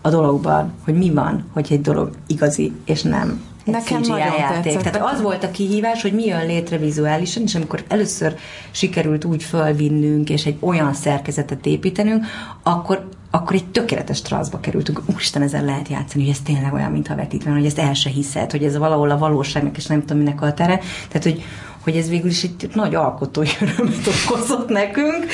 [0.00, 4.76] a dologban, hogy mi van, hogy egy dolog igazi, és nem Nekem CGI játék.
[4.78, 8.36] Tehát az volt a kihívás, hogy mi jön létre vizuálisan, és amikor először
[8.70, 12.24] sikerült úgy fölvinnünk, és egy olyan szerkezetet építenünk,
[12.62, 15.02] akkor akkor egy tökéletes transzba kerültünk.
[15.12, 18.50] Úristen, ezzel lehet játszani, hogy ez tényleg olyan, mintha vetítve, hogy ezt el se hiszed,
[18.50, 20.76] hogy ez valahol a valóságnak, és nem tudom, minek a tere.
[21.08, 21.42] Tehát, hogy,
[21.80, 25.26] hogy ez végül is egy nagy alkotói örömet okozott nekünk,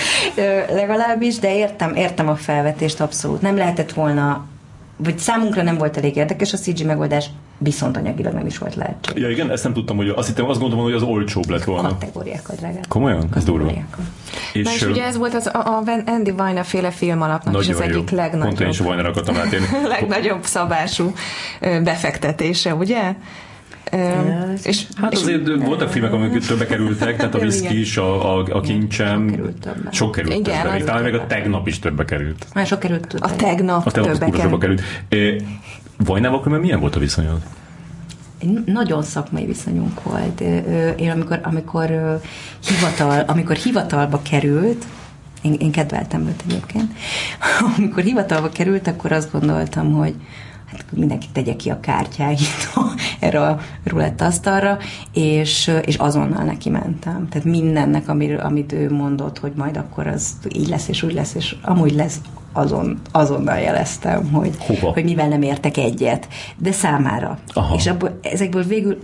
[0.73, 3.41] legalábbis, de értem, értem a felvetést abszolút.
[3.41, 4.45] Nem lehetett volna
[4.97, 7.31] vagy számunkra nem volt elég érdekes a CG megoldás,
[7.63, 9.23] viszont anyagilag nem is volt lehetséges.
[9.23, 11.89] Ja igen, ezt nem tudtam, hogy azt hittem, azt gondolom, hogy az olcsóbb lett volna.
[11.89, 12.87] Kategóriákkal drágább.
[12.89, 13.29] Komolyan?
[13.35, 13.73] Ez durva.
[14.53, 17.69] És, Na és ugye ez volt az a, a Andy Weiner féle film alapnak is
[17.69, 18.47] az egyik legnagyobb.
[18.47, 19.67] Pont én is Weiner akartam átérni.
[19.99, 21.13] legnagyobb szabású
[21.61, 23.15] befektetése, ugye?
[24.63, 28.39] és, hát és azért és voltak filmek, amik többe kerültek, tehát a whisky is, a,
[28.39, 29.91] a, a kincsem sok került többe.
[29.93, 32.47] Sok került Talán még a tegnap is többe került.
[32.55, 33.27] Már sok került többe.
[33.27, 34.83] A tegnap, a tegnap többe, többe került.
[36.05, 37.43] Vajnával különben milyen volt a viszonyod?
[38.65, 40.41] nagyon szakmai viszonyunk volt.
[40.97, 42.21] Én amikor, amikor,
[42.67, 44.85] hivatal, amikor hivatalba került,
[45.43, 46.93] én, én kedveltem őt egyébként,
[47.77, 50.15] amikor hivatalba került, akkor azt gondoltam, hogy
[50.71, 52.39] hát mindenki tegye ki a kártyáit
[53.21, 54.79] erre a rulett asztalra,
[55.13, 57.29] és, és azonnal neki mentem.
[57.29, 61.35] Tehát mindennek, amiről, amit ő mondott, hogy majd akkor az így lesz, és úgy lesz,
[61.35, 62.21] és amúgy lesz,
[62.53, 67.39] azon, azonnal jeleztem, hogy, hogy mivel nem értek egyet, de számára.
[67.53, 67.75] Aha.
[67.75, 68.99] És abból, ezekből végül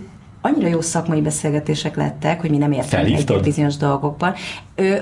[0.53, 4.33] annyira jó szakmai beszélgetések lettek, hogy mi nem értünk egy bizonyos dolgokban.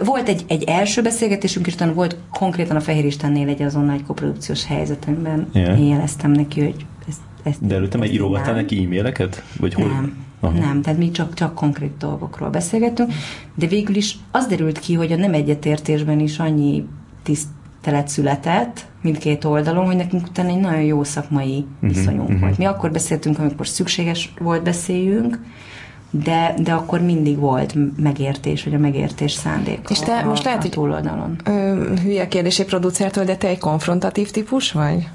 [0.04, 4.04] Volt egy, egy első beszélgetésünk, és utána volt konkrétan a Fehér Istennél egy azonnal egy
[4.04, 5.48] koprodukciós helyzetemben.
[5.54, 5.80] Yeah.
[5.80, 9.44] Én jeleztem neki, hogy ezt, ezt De előtte meg írogattál neki e-maileket?
[9.60, 9.88] Vagy hol?
[9.88, 10.24] Nem.
[10.40, 10.60] Aha.
[10.60, 13.14] Nem, tehát mi csak, csak konkrét dolgokról beszélgettünk,
[13.56, 16.88] de végül is az derült ki, hogy a nem egyetértésben is annyi
[17.24, 17.48] tiszt,
[17.86, 22.40] telet született mindkét oldalon, hogy nekünk utána egy nagyon jó szakmai uh-huh, viszonyunk uh-huh.
[22.40, 22.58] volt.
[22.58, 25.40] Mi akkor beszéltünk, amikor szükséges volt beszéljünk,
[26.10, 30.64] de, de akkor mindig volt megértés, vagy a megértés szándék És te a, most lehet,
[30.64, 31.36] a túloldalon.
[31.44, 35.08] Ö, hülye kérdés egy producertől, de te egy konfrontatív típus vagy?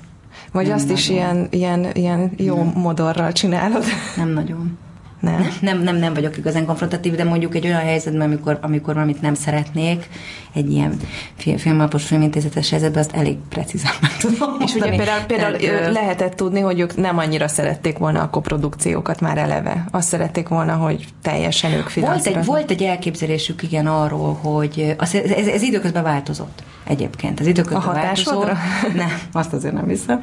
[0.52, 0.98] Vagy nem azt nagyon.
[0.98, 2.72] is ilyen, ilyen, ilyen jó nem.
[2.74, 3.84] modorral csinálod?
[4.16, 4.78] Nem nagyon.
[5.20, 5.48] Nem?
[5.60, 5.82] nem?
[5.82, 10.08] Nem, nem vagyok igazán konfrontatív, de mondjuk egy olyan helyzetben, amikor, amikor valamit nem szeretnék,
[10.54, 10.96] egy ilyen
[11.36, 16.60] filmalapos filmintézetes helyzetben, azt elég precízen meg tudom És ugye például, például Tehát, lehetett tudni,
[16.60, 19.84] hogy ők nem annyira szerették volna a koprodukciókat már eleve.
[19.90, 25.14] Azt szerették volna, hogy teljesen ők volt egy, volt egy elképzelésük, igen, arról, hogy az,
[25.14, 27.40] ez, ez, ez időközben változott egyébként.
[27.40, 28.50] Az időközben a változott.
[28.94, 30.20] Nem, azt azért nem hiszem.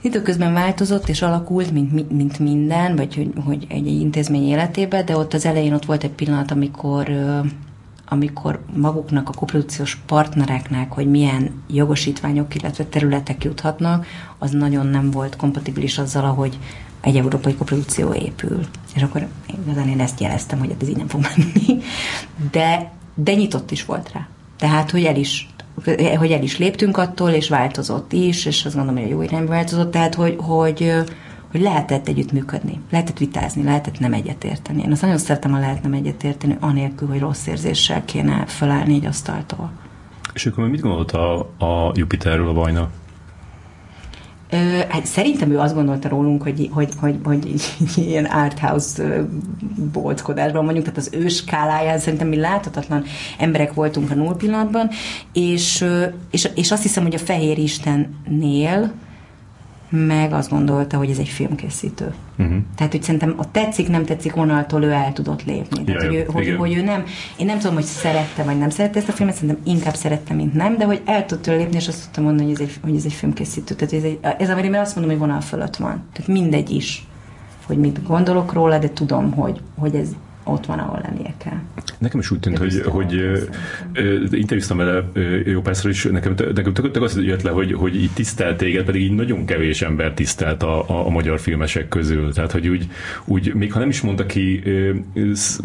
[0.00, 5.16] Időközben változott és alakult, mint, mint minden, vagy hogy, hogy egy, egy intézmény életében, de
[5.16, 7.10] ott az elején ott volt egy pillanat, amikor
[8.10, 14.06] amikor maguknak a koprodukciós partnereknek, hogy milyen jogosítványok, illetve területek juthatnak,
[14.38, 16.58] az nagyon nem volt kompatibilis azzal, ahogy
[17.00, 18.60] egy európai koprodukció épül.
[18.94, 19.26] És akkor
[19.64, 21.82] igazán én ezt jeleztem, hogy hát ez így nem fog menni.
[22.50, 24.26] De, de nyitott is volt rá.
[24.58, 25.48] Tehát, hogy el is
[26.18, 29.50] hogy el is léptünk attól, és változott is, és azt gondolom, hogy a jó irányba
[29.50, 30.92] változott, tehát, hogy, hogy,
[31.50, 34.82] hogy lehetett együttműködni, lehetett vitázni, lehetett nem egyetérteni.
[34.82, 39.06] Én azt nagyon szeretem, ha lehet nem egyetérteni, anélkül, hogy rossz érzéssel kéne felállni egy
[39.06, 39.70] asztaltól.
[40.34, 42.90] És akkor mit gondolt a, a Jupiterről a Vajna?
[44.88, 47.60] Hát szerintem ő azt gondolta rólunk, hogy, hogy, hogy, hogy
[48.06, 49.26] ilyen arthouse
[49.92, 53.04] bolckodásban mondjuk, tehát az ő skáláján szerintem mi láthatatlan
[53.38, 54.90] emberek voltunk a null pillanatban,
[55.32, 55.84] és,
[56.30, 58.92] és, és azt hiszem, hogy a Fehér Istennél
[59.90, 62.14] meg azt gondolta, hogy ez egy filmkészítő.
[62.38, 62.56] Uh-huh.
[62.76, 65.84] Tehát, hogy szerintem a tetszik, nem tetszik vonaltól ő el tudott lépni.
[65.84, 67.04] Tehát, hogy, ő, hogy, hogy ő nem,
[67.36, 70.54] én nem tudom, hogy szerette vagy nem szerette ezt a filmet, szerintem inkább szerette, mint
[70.54, 73.04] nem, de hogy el tudta lépni, és azt tudtam mondani, hogy ez egy, hogy ez
[73.04, 73.74] egy filmkészítő.
[73.74, 76.02] Tehát ez, egy, ez a azt mondom, hogy vonal fölött van.
[76.12, 77.06] Tehát mindegy is,
[77.66, 80.08] hogy mit gondolok róla, de tudom, hogy, hogy ez
[80.48, 81.58] ott van, ahol lennie kell.
[81.98, 83.12] Nekem is úgy tűnt, hogy, hogy
[84.30, 85.04] interjúztam vele
[85.44, 88.84] jó párszor is, nekem, nekem tök, tök azt jött le, hogy, hogy így tisztelt téged,
[88.84, 92.32] pedig így nagyon kevés ember tisztelt a, a, a magyar filmesek közül.
[92.32, 92.88] Tehát, hogy úgy,
[93.24, 94.62] úgy, még ha nem is mondta ki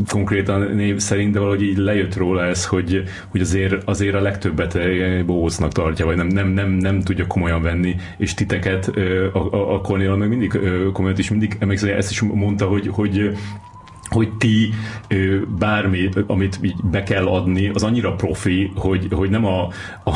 [0.07, 4.77] konkrétan név szerint, de valahogy így lejött róla ez, hogy, hogy azért, azért a legtöbbet
[5.25, 8.87] bócnak tartja, vagy nem, nem, nem, nem tudja komolyan venni, és titeket
[9.33, 10.59] a, a, a Cornél meg mindig
[10.93, 13.37] komolyan is mindig emlékszem, ezt is mondta, hogy, hogy
[14.09, 14.73] hogy ti
[15.59, 16.59] bármi, amit
[16.89, 19.61] be kell adni, az annyira profi, hogy, hogy nem a,
[20.03, 20.11] a,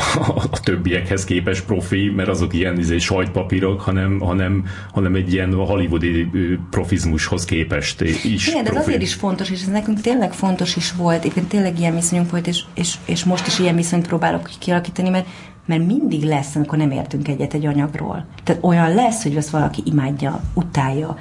[0.50, 6.30] a többiekhez képes profi, mert azok ilyen izé, sajtpapírok, hanem, hanem, hanem egy ilyen hollywoodi
[6.70, 8.84] profizmushoz képest is Igen, de profi.
[8.84, 12.46] azért is fontos, és ez nekünk tényleg fontos is volt, éppen tényleg ilyen viszonyunk volt,
[12.46, 15.26] és, és, és most is ilyen viszonyt próbálok kialakítani, mert
[15.66, 18.26] mert mindig lesz, amikor nem értünk egyet egy anyagról.
[18.44, 21.16] Tehát olyan lesz, hogy azt valaki imádja, utálja,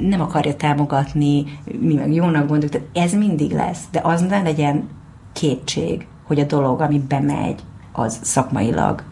[0.00, 1.44] nem akarja támogatni,
[1.80, 4.88] mi meg jónak gondoljuk, tehát ez mindig lesz, de az ne legyen
[5.32, 7.60] kétség, hogy a dolog, ami bemegy,
[7.92, 9.02] az szakmailag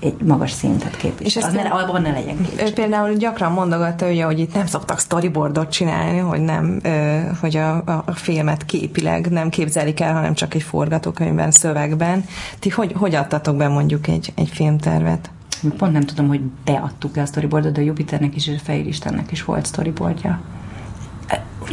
[0.00, 1.26] egy magas szintet képvisel.
[1.26, 2.66] És ezt ne, abban ne legyen kétség.
[2.66, 6.80] Ő például gyakran mondogatta, ugye, hogy itt nem szoktak storyboardot csinálni, hogy nem,
[7.40, 7.76] hogy a,
[8.06, 12.24] a filmet képileg nem képzelik el, hanem csak egy forgatókönyvben, szövegben.
[12.58, 15.30] Ti hogy, hogy adtatok be mondjuk egy, egy filmtervet?
[15.76, 19.30] Pont nem tudom, hogy beadtuk-e a storyboardot, de a Jupiternek is és a Fehér Istennek
[19.30, 20.40] is volt storyboardja.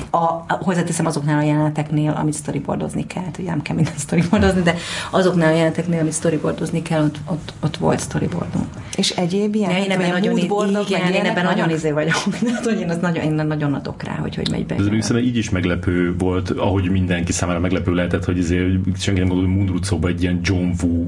[0.10, 4.76] A, a, hozzáteszem azoknál a jeleneteknél, amit storyboardozni kell, ugye nem kell mindent storyboardozni, de
[5.12, 8.66] azoknál a jeleneteknél, amit storyboardozni kell, ott, ott, ott volt storyboardunk.
[8.96, 9.72] És egyéb ilyen?
[9.72, 12.16] Ja, én ebben nagyon, igen, én ebben nagyon izé vagyok.
[12.64, 14.76] hogy én, az nagyon, én nagyon adok rá, hogy hogy megy be.
[14.76, 19.30] Ez szerintem így is meglepő volt, ahogy mindenki számára meglepő lehetett, hogy azért senki nem
[19.30, 21.06] gondol, hogy Mundrucóban egy ilyen John Woo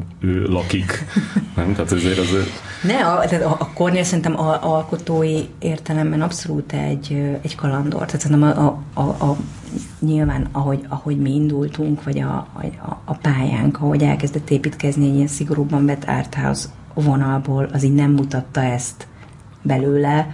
[0.47, 1.05] lakik.
[1.55, 1.73] nem?
[1.75, 2.29] Tehát ezért az...
[2.83, 8.05] Ne, a, tehát a, a Cornél szerintem a, alkotói értelemben abszolút egy, egy kalandor.
[8.05, 9.37] Tehát szerintem a, a, a, a
[9.99, 12.35] nyilván, ahogy, ahogy mi indultunk, vagy a,
[12.81, 18.11] a, a pályánk, ahogy elkezdett építkezni egy ilyen szigorúban vett arthouse vonalból, az így nem
[18.11, 19.07] mutatta ezt
[19.61, 20.27] belőle,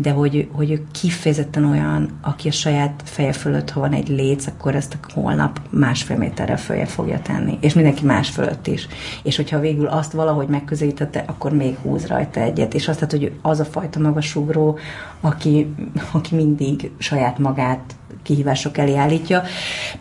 [0.00, 4.46] de hogy, hogy ő kifejezetten olyan, aki a saját feje fölött, ha van egy léc,
[4.46, 8.88] akkor ezt a holnap másfél méterre följe fogja tenni, és mindenki más fölött is.
[9.22, 13.32] És hogyha végül azt valahogy megközelítette, akkor még húz rajta egyet, és azt, hát, hogy
[13.42, 14.78] az a fajta magasugró,
[15.20, 15.74] aki,
[16.12, 17.96] aki mindig saját magát
[18.28, 19.42] kihívások elé állítja,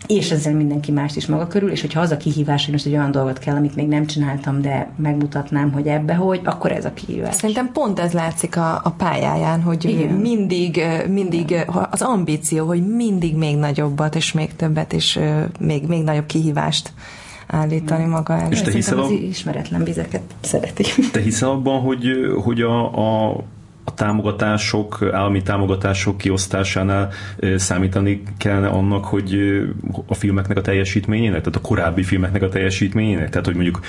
[0.07, 2.93] és ezzel mindenki mást is maga körül, és hogyha az a kihívás, hogy most egy
[2.93, 6.93] olyan dolgot kell, amit még nem csináltam, de megmutatnám, hogy ebbe hogy, akkor ez a
[6.93, 7.35] kihívás.
[7.35, 10.13] Szerintem pont ez látszik a, a pályáján, hogy Igen.
[10.13, 11.55] mindig, mindig
[11.91, 15.19] az ambíció, hogy mindig még nagyobbat, és még többet, és
[15.59, 16.93] még, még nagyobb kihívást
[17.47, 18.51] állítani maga elé.
[18.51, 20.83] És te hiszel az ismeretlen vizeket szereti.
[21.11, 22.07] Te hiszel abban, hogy,
[22.43, 23.43] hogy a, a
[23.87, 27.09] a támogatások, állami támogatások kiosztásánál
[27.55, 29.37] számítani kellene annak, hogy
[30.05, 33.79] a filmeknek a teljesítményének, tehát a korábbi filmeknek a teljesítményének, tehát hogy mondjuk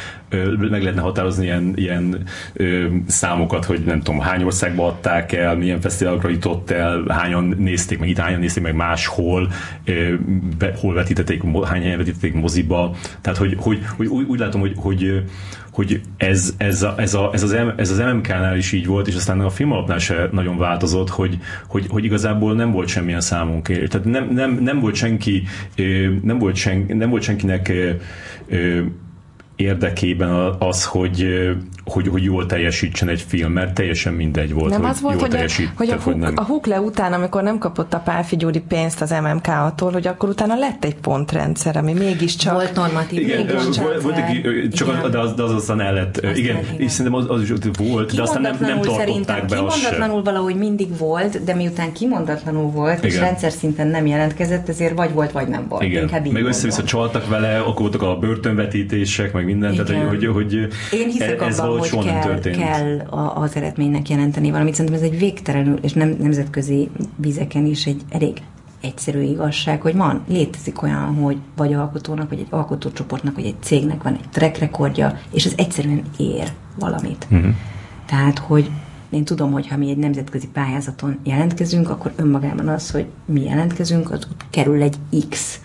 [0.71, 2.23] meg lehetne határozni ilyen, ilyen
[3.07, 8.09] számokat, hogy nem tudom, hány országba adták el, milyen fesztiválokra jutott el, hányan nézték meg
[8.09, 9.51] itt, hányan nézték meg máshol,
[10.81, 15.23] hol vetítették, hány helyen vetítették moziba, tehát hogy, hogy, hogy úgy, úgy látom, hogy, hogy
[15.79, 19.15] hogy ez, ez, a, ez, a, ez, az, ez az MMK-nál is így volt, és
[19.15, 21.39] aztán a film alapnál se nagyon változott, hogy,
[21.69, 23.67] hogy, hogy igazából nem volt semmilyen számunk.
[23.67, 25.43] Tehát nem, nem, nem volt senki,
[26.23, 27.73] nem volt, sen, nem volt senkinek
[29.59, 31.27] érdekében az, hogy,
[31.85, 35.23] hogy, hogy jól teljesítsen egy film, mert teljesen mindegy volt, nem hogy az volt, jól
[35.23, 36.33] hogy, teljesít, a, hogy a, hogy nem.
[36.37, 40.55] a Hukle után, amikor nem kapott a Pálfi Gyuri pénzt az MMK-tól, hogy akkor utána
[40.55, 42.53] lett egy pontrendszer, ami mégiscsak...
[42.53, 43.21] Volt normatív.
[43.21, 45.01] Igen, mégiscsak volt, volt egy, csak igen.
[45.01, 46.17] Az, de, az, de az aztán el lett.
[46.17, 49.65] Aztán igen, igen, és szerintem az, az is volt, de aztán nem, nem tartották be
[49.65, 53.11] azt Kimondatlanul valahogy mindig volt, de miután kimondatlanul volt, igen.
[53.11, 55.83] és rendszer szinten nem jelentkezett, ezért vagy volt, vagy nem volt.
[55.83, 56.03] Igen.
[56.03, 60.53] Inkább meg össze-vissza csaltak vele, akkor voltak a börtönvetítések, meg minden, tehát hogy, hogy
[60.93, 62.99] Én hiszek ez abban, hogy kell, kell
[63.35, 64.75] az eredménynek jelenteni valamit.
[64.75, 68.43] Szerintem ez egy végtelenül, és nem, nemzetközi vizeken is egy elég
[68.81, 74.03] egyszerű igazság, hogy van, létezik olyan, hogy vagy alkotónak, vagy egy alkotócsoportnak, vagy egy cégnek
[74.03, 76.49] van egy track rekordja, és ez egyszerűen ér
[76.79, 77.27] valamit.
[77.31, 77.55] Uh-huh.
[78.07, 78.71] Tehát, hogy
[79.11, 84.11] én tudom, hogy ha mi egy nemzetközi pályázaton jelentkezünk, akkor önmagában az, hogy mi jelentkezünk,
[84.11, 84.97] az kerül egy
[85.29, 85.61] X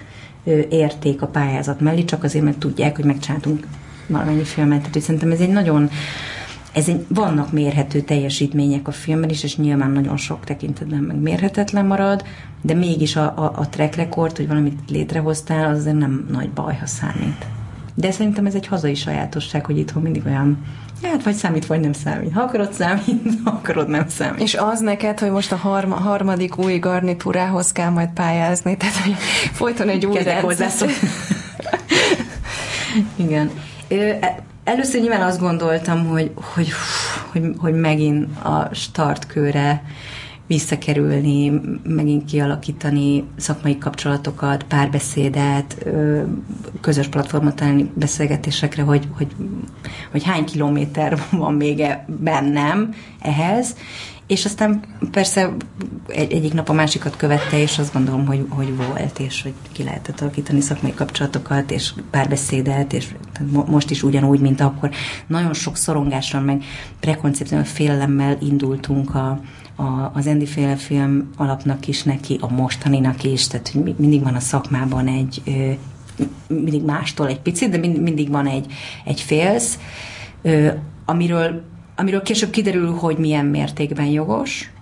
[0.69, 3.67] érték a pályázat mellé, csak azért, mert tudják, hogy megcsináltunk
[4.07, 4.79] valamennyi filmet.
[4.79, 5.89] Tehát szerintem ez egy nagyon
[6.73, 11.85] ez egy, vannak mérhető teljesítmények a filmben is, és nyilván nagyon sok tekintetben meg mérhetetlen
[11.85, 12.23] marad,
[12.61, 16.75] de mégis a, a, a track record, hogy valamit létrehoztál, az azért nem nagy baj,
[16.75, 17.45] ha számít.
[17.93, 20.65] De szerintem ez egy hazai sajátosság, hogy itthon mindig olyan
[21.03, 22.33] Hát vagy számít, vagy nem számít.
[22.33, 24.41] Ha akarod számít, ha akarod nem számít.
[24.41, 29.13] És az neked, hogy most a harma, harmadik új garnitúrához kell majd pályázni, tehát hogy
[29.53, 30.89] folyton egy új rendszer.
[33.15, 33.51] Igen.
[33.87, 36.69] E, először nyilván azt gondoltam, hogy, hogy,
[37.31, 39.83] hogy, hogy megint a startkőre
[40.47, 45.85] visszakerülni, megint kialakítani szakmai kapcsolatokat, párbeszédet,
[46.81, 49.27] közös platformot találni beszélgetésekre, hogy, hogy,
[50.11, 53.75] hogy hány kilométer van még e bennem ehhez,
[54.27, 55.53] és aztán persze
[56.07, 59.83] egy, egyik nap a másikat követte, és azt gondolom, hogy, hogy volt, és hogy ki
[59.83, 63.07] lehetett alakítani szakmai kapcsolatokat, és párbeszédet, és
[63.67, 64.89] most is ugyanúgy, mint akkor.
[65.27, 66.63] Nagyon sok szorongással, meg
[66.99, 69.39] prekoncepcióval, félelemmel indultunk a,
[69.75, 74.35] a, az Andy féle film alapnak is neki, a mostaninak is, tehát hogy mindig van
[74.35, 75.41] a szakmában egy,
[76.47, 78.65] mindig mástól egy picit, de mindig van egy,
[79.05, 79.79] egy félsz,
[81.05, 81.63] amiről,
[81.95, 84.72] amiről később kiderül, hogy milyen mértékben jogos,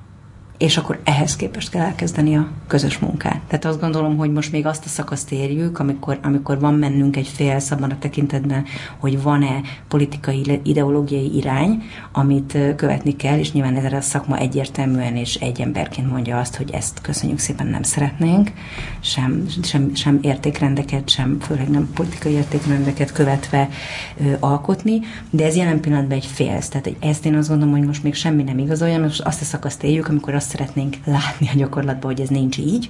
[0.61, 3.41] és akkor ehhez képest kell elkezdeni a közös munkát.
[3.47, 7.27] Tehát azt gondolom, hogy most még azt a szakaszt érjük, amikor, amikor van mennünk egy
[7.27, 8.65] fél abban a tekintetben,
[8.97, 15.35] hogy van-e politikai, ideológiai irány, amit követni kell, és nyilván ez a szakma egyértelműen és
[15.35, 18.51] egy emberként mondja azt, hogy ezt köszönjük szépen nem szeretnénk,
[18.99, 23.69] sem, sem, sem értékrendeket, sem főleg nem politikai értékrendeket követve
[24.17, 26.67] ö, alkotni, de ez jelen pillanatban egy félsz.
[26.69, 29.83] Tehát ezt én azt gondolom, hogy most még semmi nem igazolja, most azt a szakaszt
[29.83, 32.89] éljük, amikor azt szeretnénk látni a gyakorlatban, hogy ez nincs így,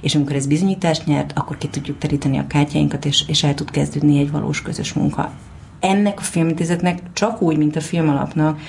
[0.00, 3.70] és amikor ez bizonyítást nyert, akkor ki tudjuk teríteni a kártyáinkat, és, és el tud
[3.70, 5.30] kezdődni egy valós közös munka.
[5.80, 8.60] Ennek a filmintézetnek csak úgy, mint a filmalapnak,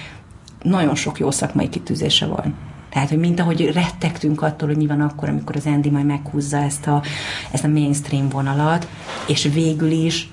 [0.61, 2.55] nagyon sok jó szakmai kitűzése van.
[2.89, 6.57] Tehát, hogy mint ahogy rettegtünk attól, hogy mi van akkor, amikor az Andy majd meghúzza
[6.57, 7.03] ezt a,
[7.51, 8.87] ezt a mainstream vonalat,
[9.27, 10.29] és végül is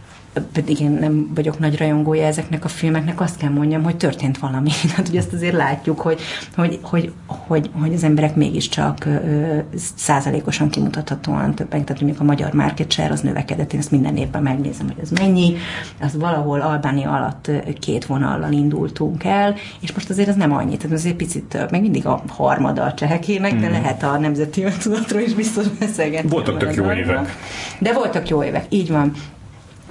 [0.53, 4.71] pedig én nem vagyok nagy rajongója ezeknek a filmeknek, azt kell mondjam, hogy történt valami.
[4.91, 6.21] Hát, hogy ezt azért látjuk, hogy,
[6.57, 9.59] hogy, hogy, hogy, hogy az emberek mégiscsak ö,
[9.97, 14.43] százalékosan kimutathatóan többek, tehát mondjuk a magyar market share az növekedett, én ezt minden évben
[14.43, 15.57] megnézem, hogy ez mennyi,
[16.01, 17.51] az valahol Albánia alatt
[17.81, 21.81] két vonallal indultunk el, és most azért ez nem annyi, tehát azért picit több, meg
[21.81, 23.61] mindig a harmada a csehekének, mm.
[23.61, 26.29] de lehet a nemzeti öntudatról is biztos beszélgetni.
[26.29, 27.37] Voltak tök jó évek.
[27.79, 29.13] De voltak jó évek, így van.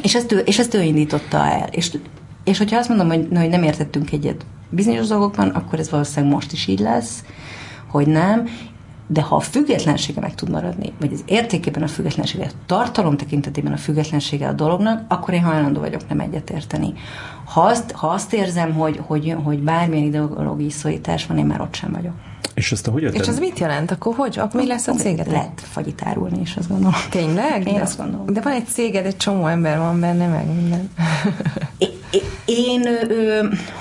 [0.01, 1.67] És ezt ő, és ezt ő indította el.
[1.71, 1.97] És,
[2.43, 6.51] és hogyha azt mondom, hogy, hogy nem értettünk egyet bizonyos dolgokban, akkor ez valószínűleg most
[6.51, 7.23] is így lesz,
[7.87, 8.47] hogy nem,
[9.07, 13.73] de ha a függetlensége meg tud maradni, vagy az értékében a függetlensége, a tartalom tekintetében
[13.73, 16.93] a függetlensége a dolognak, akkor én hajlandó vagyok nem egyetérteni.
[17.45, 21.75] Ha azt, ha azt érzem, hogy, hogy, hogy bármilyen ideológiai szorítás van, én már ott
[21.75, 22.13] sem vagyok.
[22.53, 23.91] És ezt a hogy És az mit jelent?
[23.91, 24.39] Akkor hogy?
[24.39, 25.31] Akkor mi lesz a céged?
[25.31, 26.93] Lehet fagyit árulni is, azt gondolom.
[27.09, 27.67] Tényleg?
[27.67, 28.25] Én de, azt gondolom.
[28.33, 30.89] De van egy céged, egy csomó ember van benne, meg minden.
[32.45, 32.81] Én,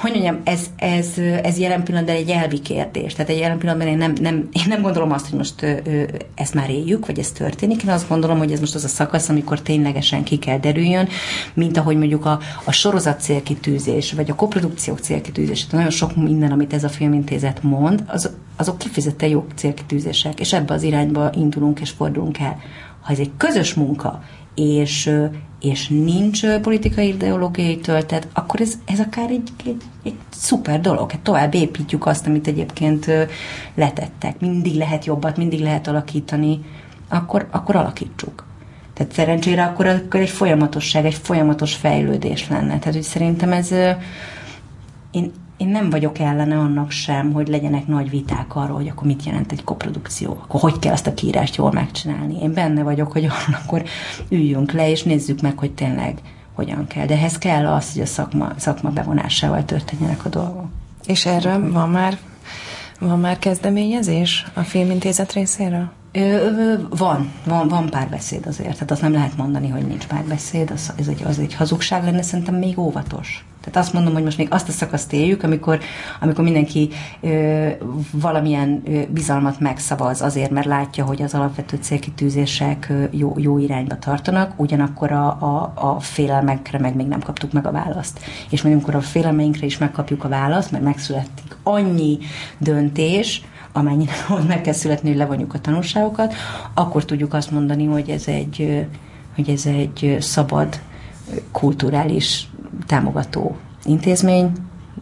[0.00, 1.06] hogy mondjam, ez, ez,
[1.42, 3.12] ez jelen pillanatban egy elvi kérdés.
[3.12, 5.82] Tehát egy jelen pillanatban én nem, nem, én nem gondolom azt, hogy most
[6.34, 7.82] ezt már éljük, vagy ez történik.
[7.82, 11.08] Én azt gondolom, hogy ez most az a szakasz, amikor ténylegesen ki kell derüljön,
[11.54, 15.58] mint ahogy mondjuk a, a sorozat célkitűzés, vagy a koprodukciók célkitűzés.
[15.58, 20.52] Tehát nagyon sok minden, amit ez a filmintézet mond, az, azok kifizette jó célkitűzések, és
[20.52, 22.60] ebbe az irányba indulunk és fordulunk el.
[23.00, 24.22] Ha ez egy közös munka,
[24.58, 25.10] és,
[25.60, 31.10] és nincs politikai ideológiai töltet, akkor ez, ez akár egy, egy, egy szuper dolog.
[31.10, 33.06] Hát tovább építjük azt, amit egyébként
[33.74, 34.40] letettek.
[34.40, 36.60] Mindig lehet jobbat, mindig lehet alakítani,
[37.08, 38.46] akkor, akkor alakítsuk.
[38.94, 42.78] Tehát szerencsére akkor, akkor egy folyamatosság, egy folyamatos fejlődés lenne.
[42.78, 43.70] Tehát, hogy szerintem ez
[45.10, 49.24] én, én nem vagyok ellene annak sem, hogy legyenek nagy viták arról, hogy akkor mit
[49.24, 52.42] jelent egy koprodukció, akkor hogy kell ezt a kiírást jól megcsinálni.
[52.42, 53.28] Én benne vagyok, hogy
[53.62, 53.82] akkor
[54.28, 56.18] üljünk le, és nézzük meg, hogy tényleg
[56.54, 57.06] hogyan kell.
[57.06, 60.66] De ehhez kell az, hogy a szakma, szakma bevonásával történjenek a dolgok.
[61.06, 62.18] És erre van már,
[63.00, 65.90] van már kezdeményezés a filmintézet részéről?
[66.90, 68.72] Van, van, van párbeszéd azért.
[68.72, 72.22] Tehát azt nem lehet mondani, hogy nincs párbeszéd, az, ez egy, az egy hazugság lenne,
[72.22, 73.44] szerintem még óvatos.
[73.60, 75.78] Tehát azt mondom, hogy most még azt a szakaszt éljük, amikor,
[76.20, 76.88] amikor mindenki
[77.20, 77.68] ö,
[78.12, 83.98] valamilyen ö, bizalmat megszavaz azért, mert látja, hogy az alapvető célkitűzések ö, jó, jó irányba
[83.98, 88.20] tartanak, ugyanakkor a, a, a félelmekre meg még nem kaptuk meg a választ.
[88.50, 92.18] És majd amikor a félelmeinkre is megkapjuk a választ, mert megszületik annyi
[92.58, 93.42] döntés,
[93.72, 96.34] amennyire ott meg kell születni, hogy levonjuk a tanulságokat,
[96.74, 98.86] akkor tudjuk azt mondani, hogy ez egy,
[99.34, 100.80] hogy ez egy szabad,
[101.52, 102.48] kulturális
[102.86, 104.52] támogató intézmény,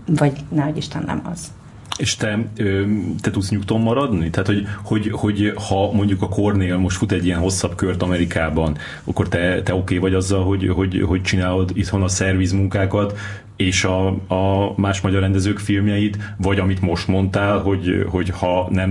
[0.06, 1.52] vagy nehogy Isten nem az.
[1.98, 2.39] És te,
[3.20, 4.31] te tudsz nyugton maradni?
[4.31, 8.77] Tehát, hogy, hogy, hogy ha mondjuk a Cornél most fut egy ilyen hosszabb kört Amerikában,
[9.05, 13.18] akkor te, te oké okay vagy azzal, hogy, hogy, hogy csinálod itthon a szervizmunkákat,
[13.56, 18.90] és a, a más magyar rendezők filmjeit, vagy amit most mondtál, hogy, hogy ha nem,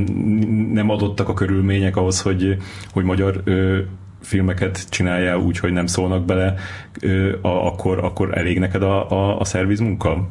[0.71, 2.57] nem adottak a körülmények ahhoz, hogy,
[2.91, 3.79] hogy magyar ö,
[4.21, 6.55] filmeket csináljál úgy, hogy nem szólnak bele,
[7.01, 10.29] ö, a, akkor, akkor elég neked a, a, a szervizmunka?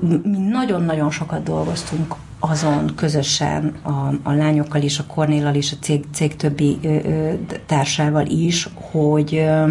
[0.00, 3.90] Mi nagyon-nagyon sokat dolgoztunk azon közösen a,
[4.22, 7.32] a lányokkal is, a Kornéllal is, a cég, cég többi ö, ö,
[7.66, 9.70] társával is, hogy, ö,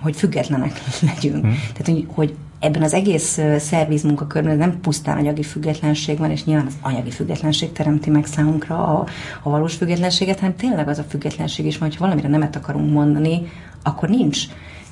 [0.00, 0.80] hogy függetlenek
[1.14, 1.44] legyünk.
[1.44, 1.54] Hmm.
[1.72, 6.66] Tehát, hogy, hogy ebben az egész szerviz munkakörben nem pusztán anyagi függetlenség van, és nyilván
[6.66, 9.06] az anyagi függetlenség teremti meg számunkra a,
[9.42, 13.42] a valós függetlenséget, hanem tényleg az a függetlenség is, hogy valamire nemet akarunk mondani,
[13.82, 14.42] akkor nincs,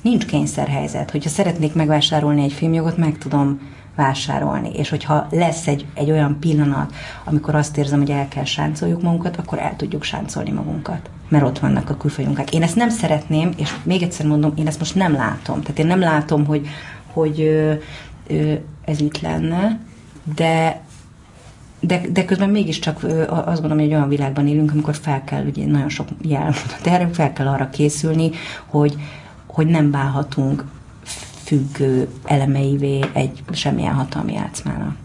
[0.01, 1.11] nincs kényszerhelyzet.
[1.11, 3.59] Hogyha szeretnék megvásárolni egy filmjogot, meg tudom
[3.95, 4.69] vásárolni.
[4.69, 6.93] És hogyha lesz egy, egy olyan pillanat,
[7.23, 11.09] amikor azt érzem, hogy el kell sáncoljuk magunkat, akkor el tudjuk sáncolni magunkat.
[11.29, 12.41] Mert ott vannak a külföldi.
[12.51, 15.61] Én ezt nem szeretném, és még egyszer mondom, én ezt most nem látom.
[15.61, 16.67] Tehát én nem látom, hogy
[17.13, 17.73] hogy ö,
[18.27, 18.53] ö,
[18.85, 19.79] ez itt lenne,
[20.35, 20.81] de
[21.79, 25.65] de, de közben mégiscsak azt gondolom, hogy egy olyan világban élünk, amikor fel kell, ugye
[25.65, 26.53] nagyon sok jel
[26.83, 28.31] erre fel kell arra készülni,
[28.65, 28.95] hogy,
[29.45, 30.63] hogy nem válhatunk
[31.43, 34.95] függő elemeivé egy semmilyen hatalmi játszmának.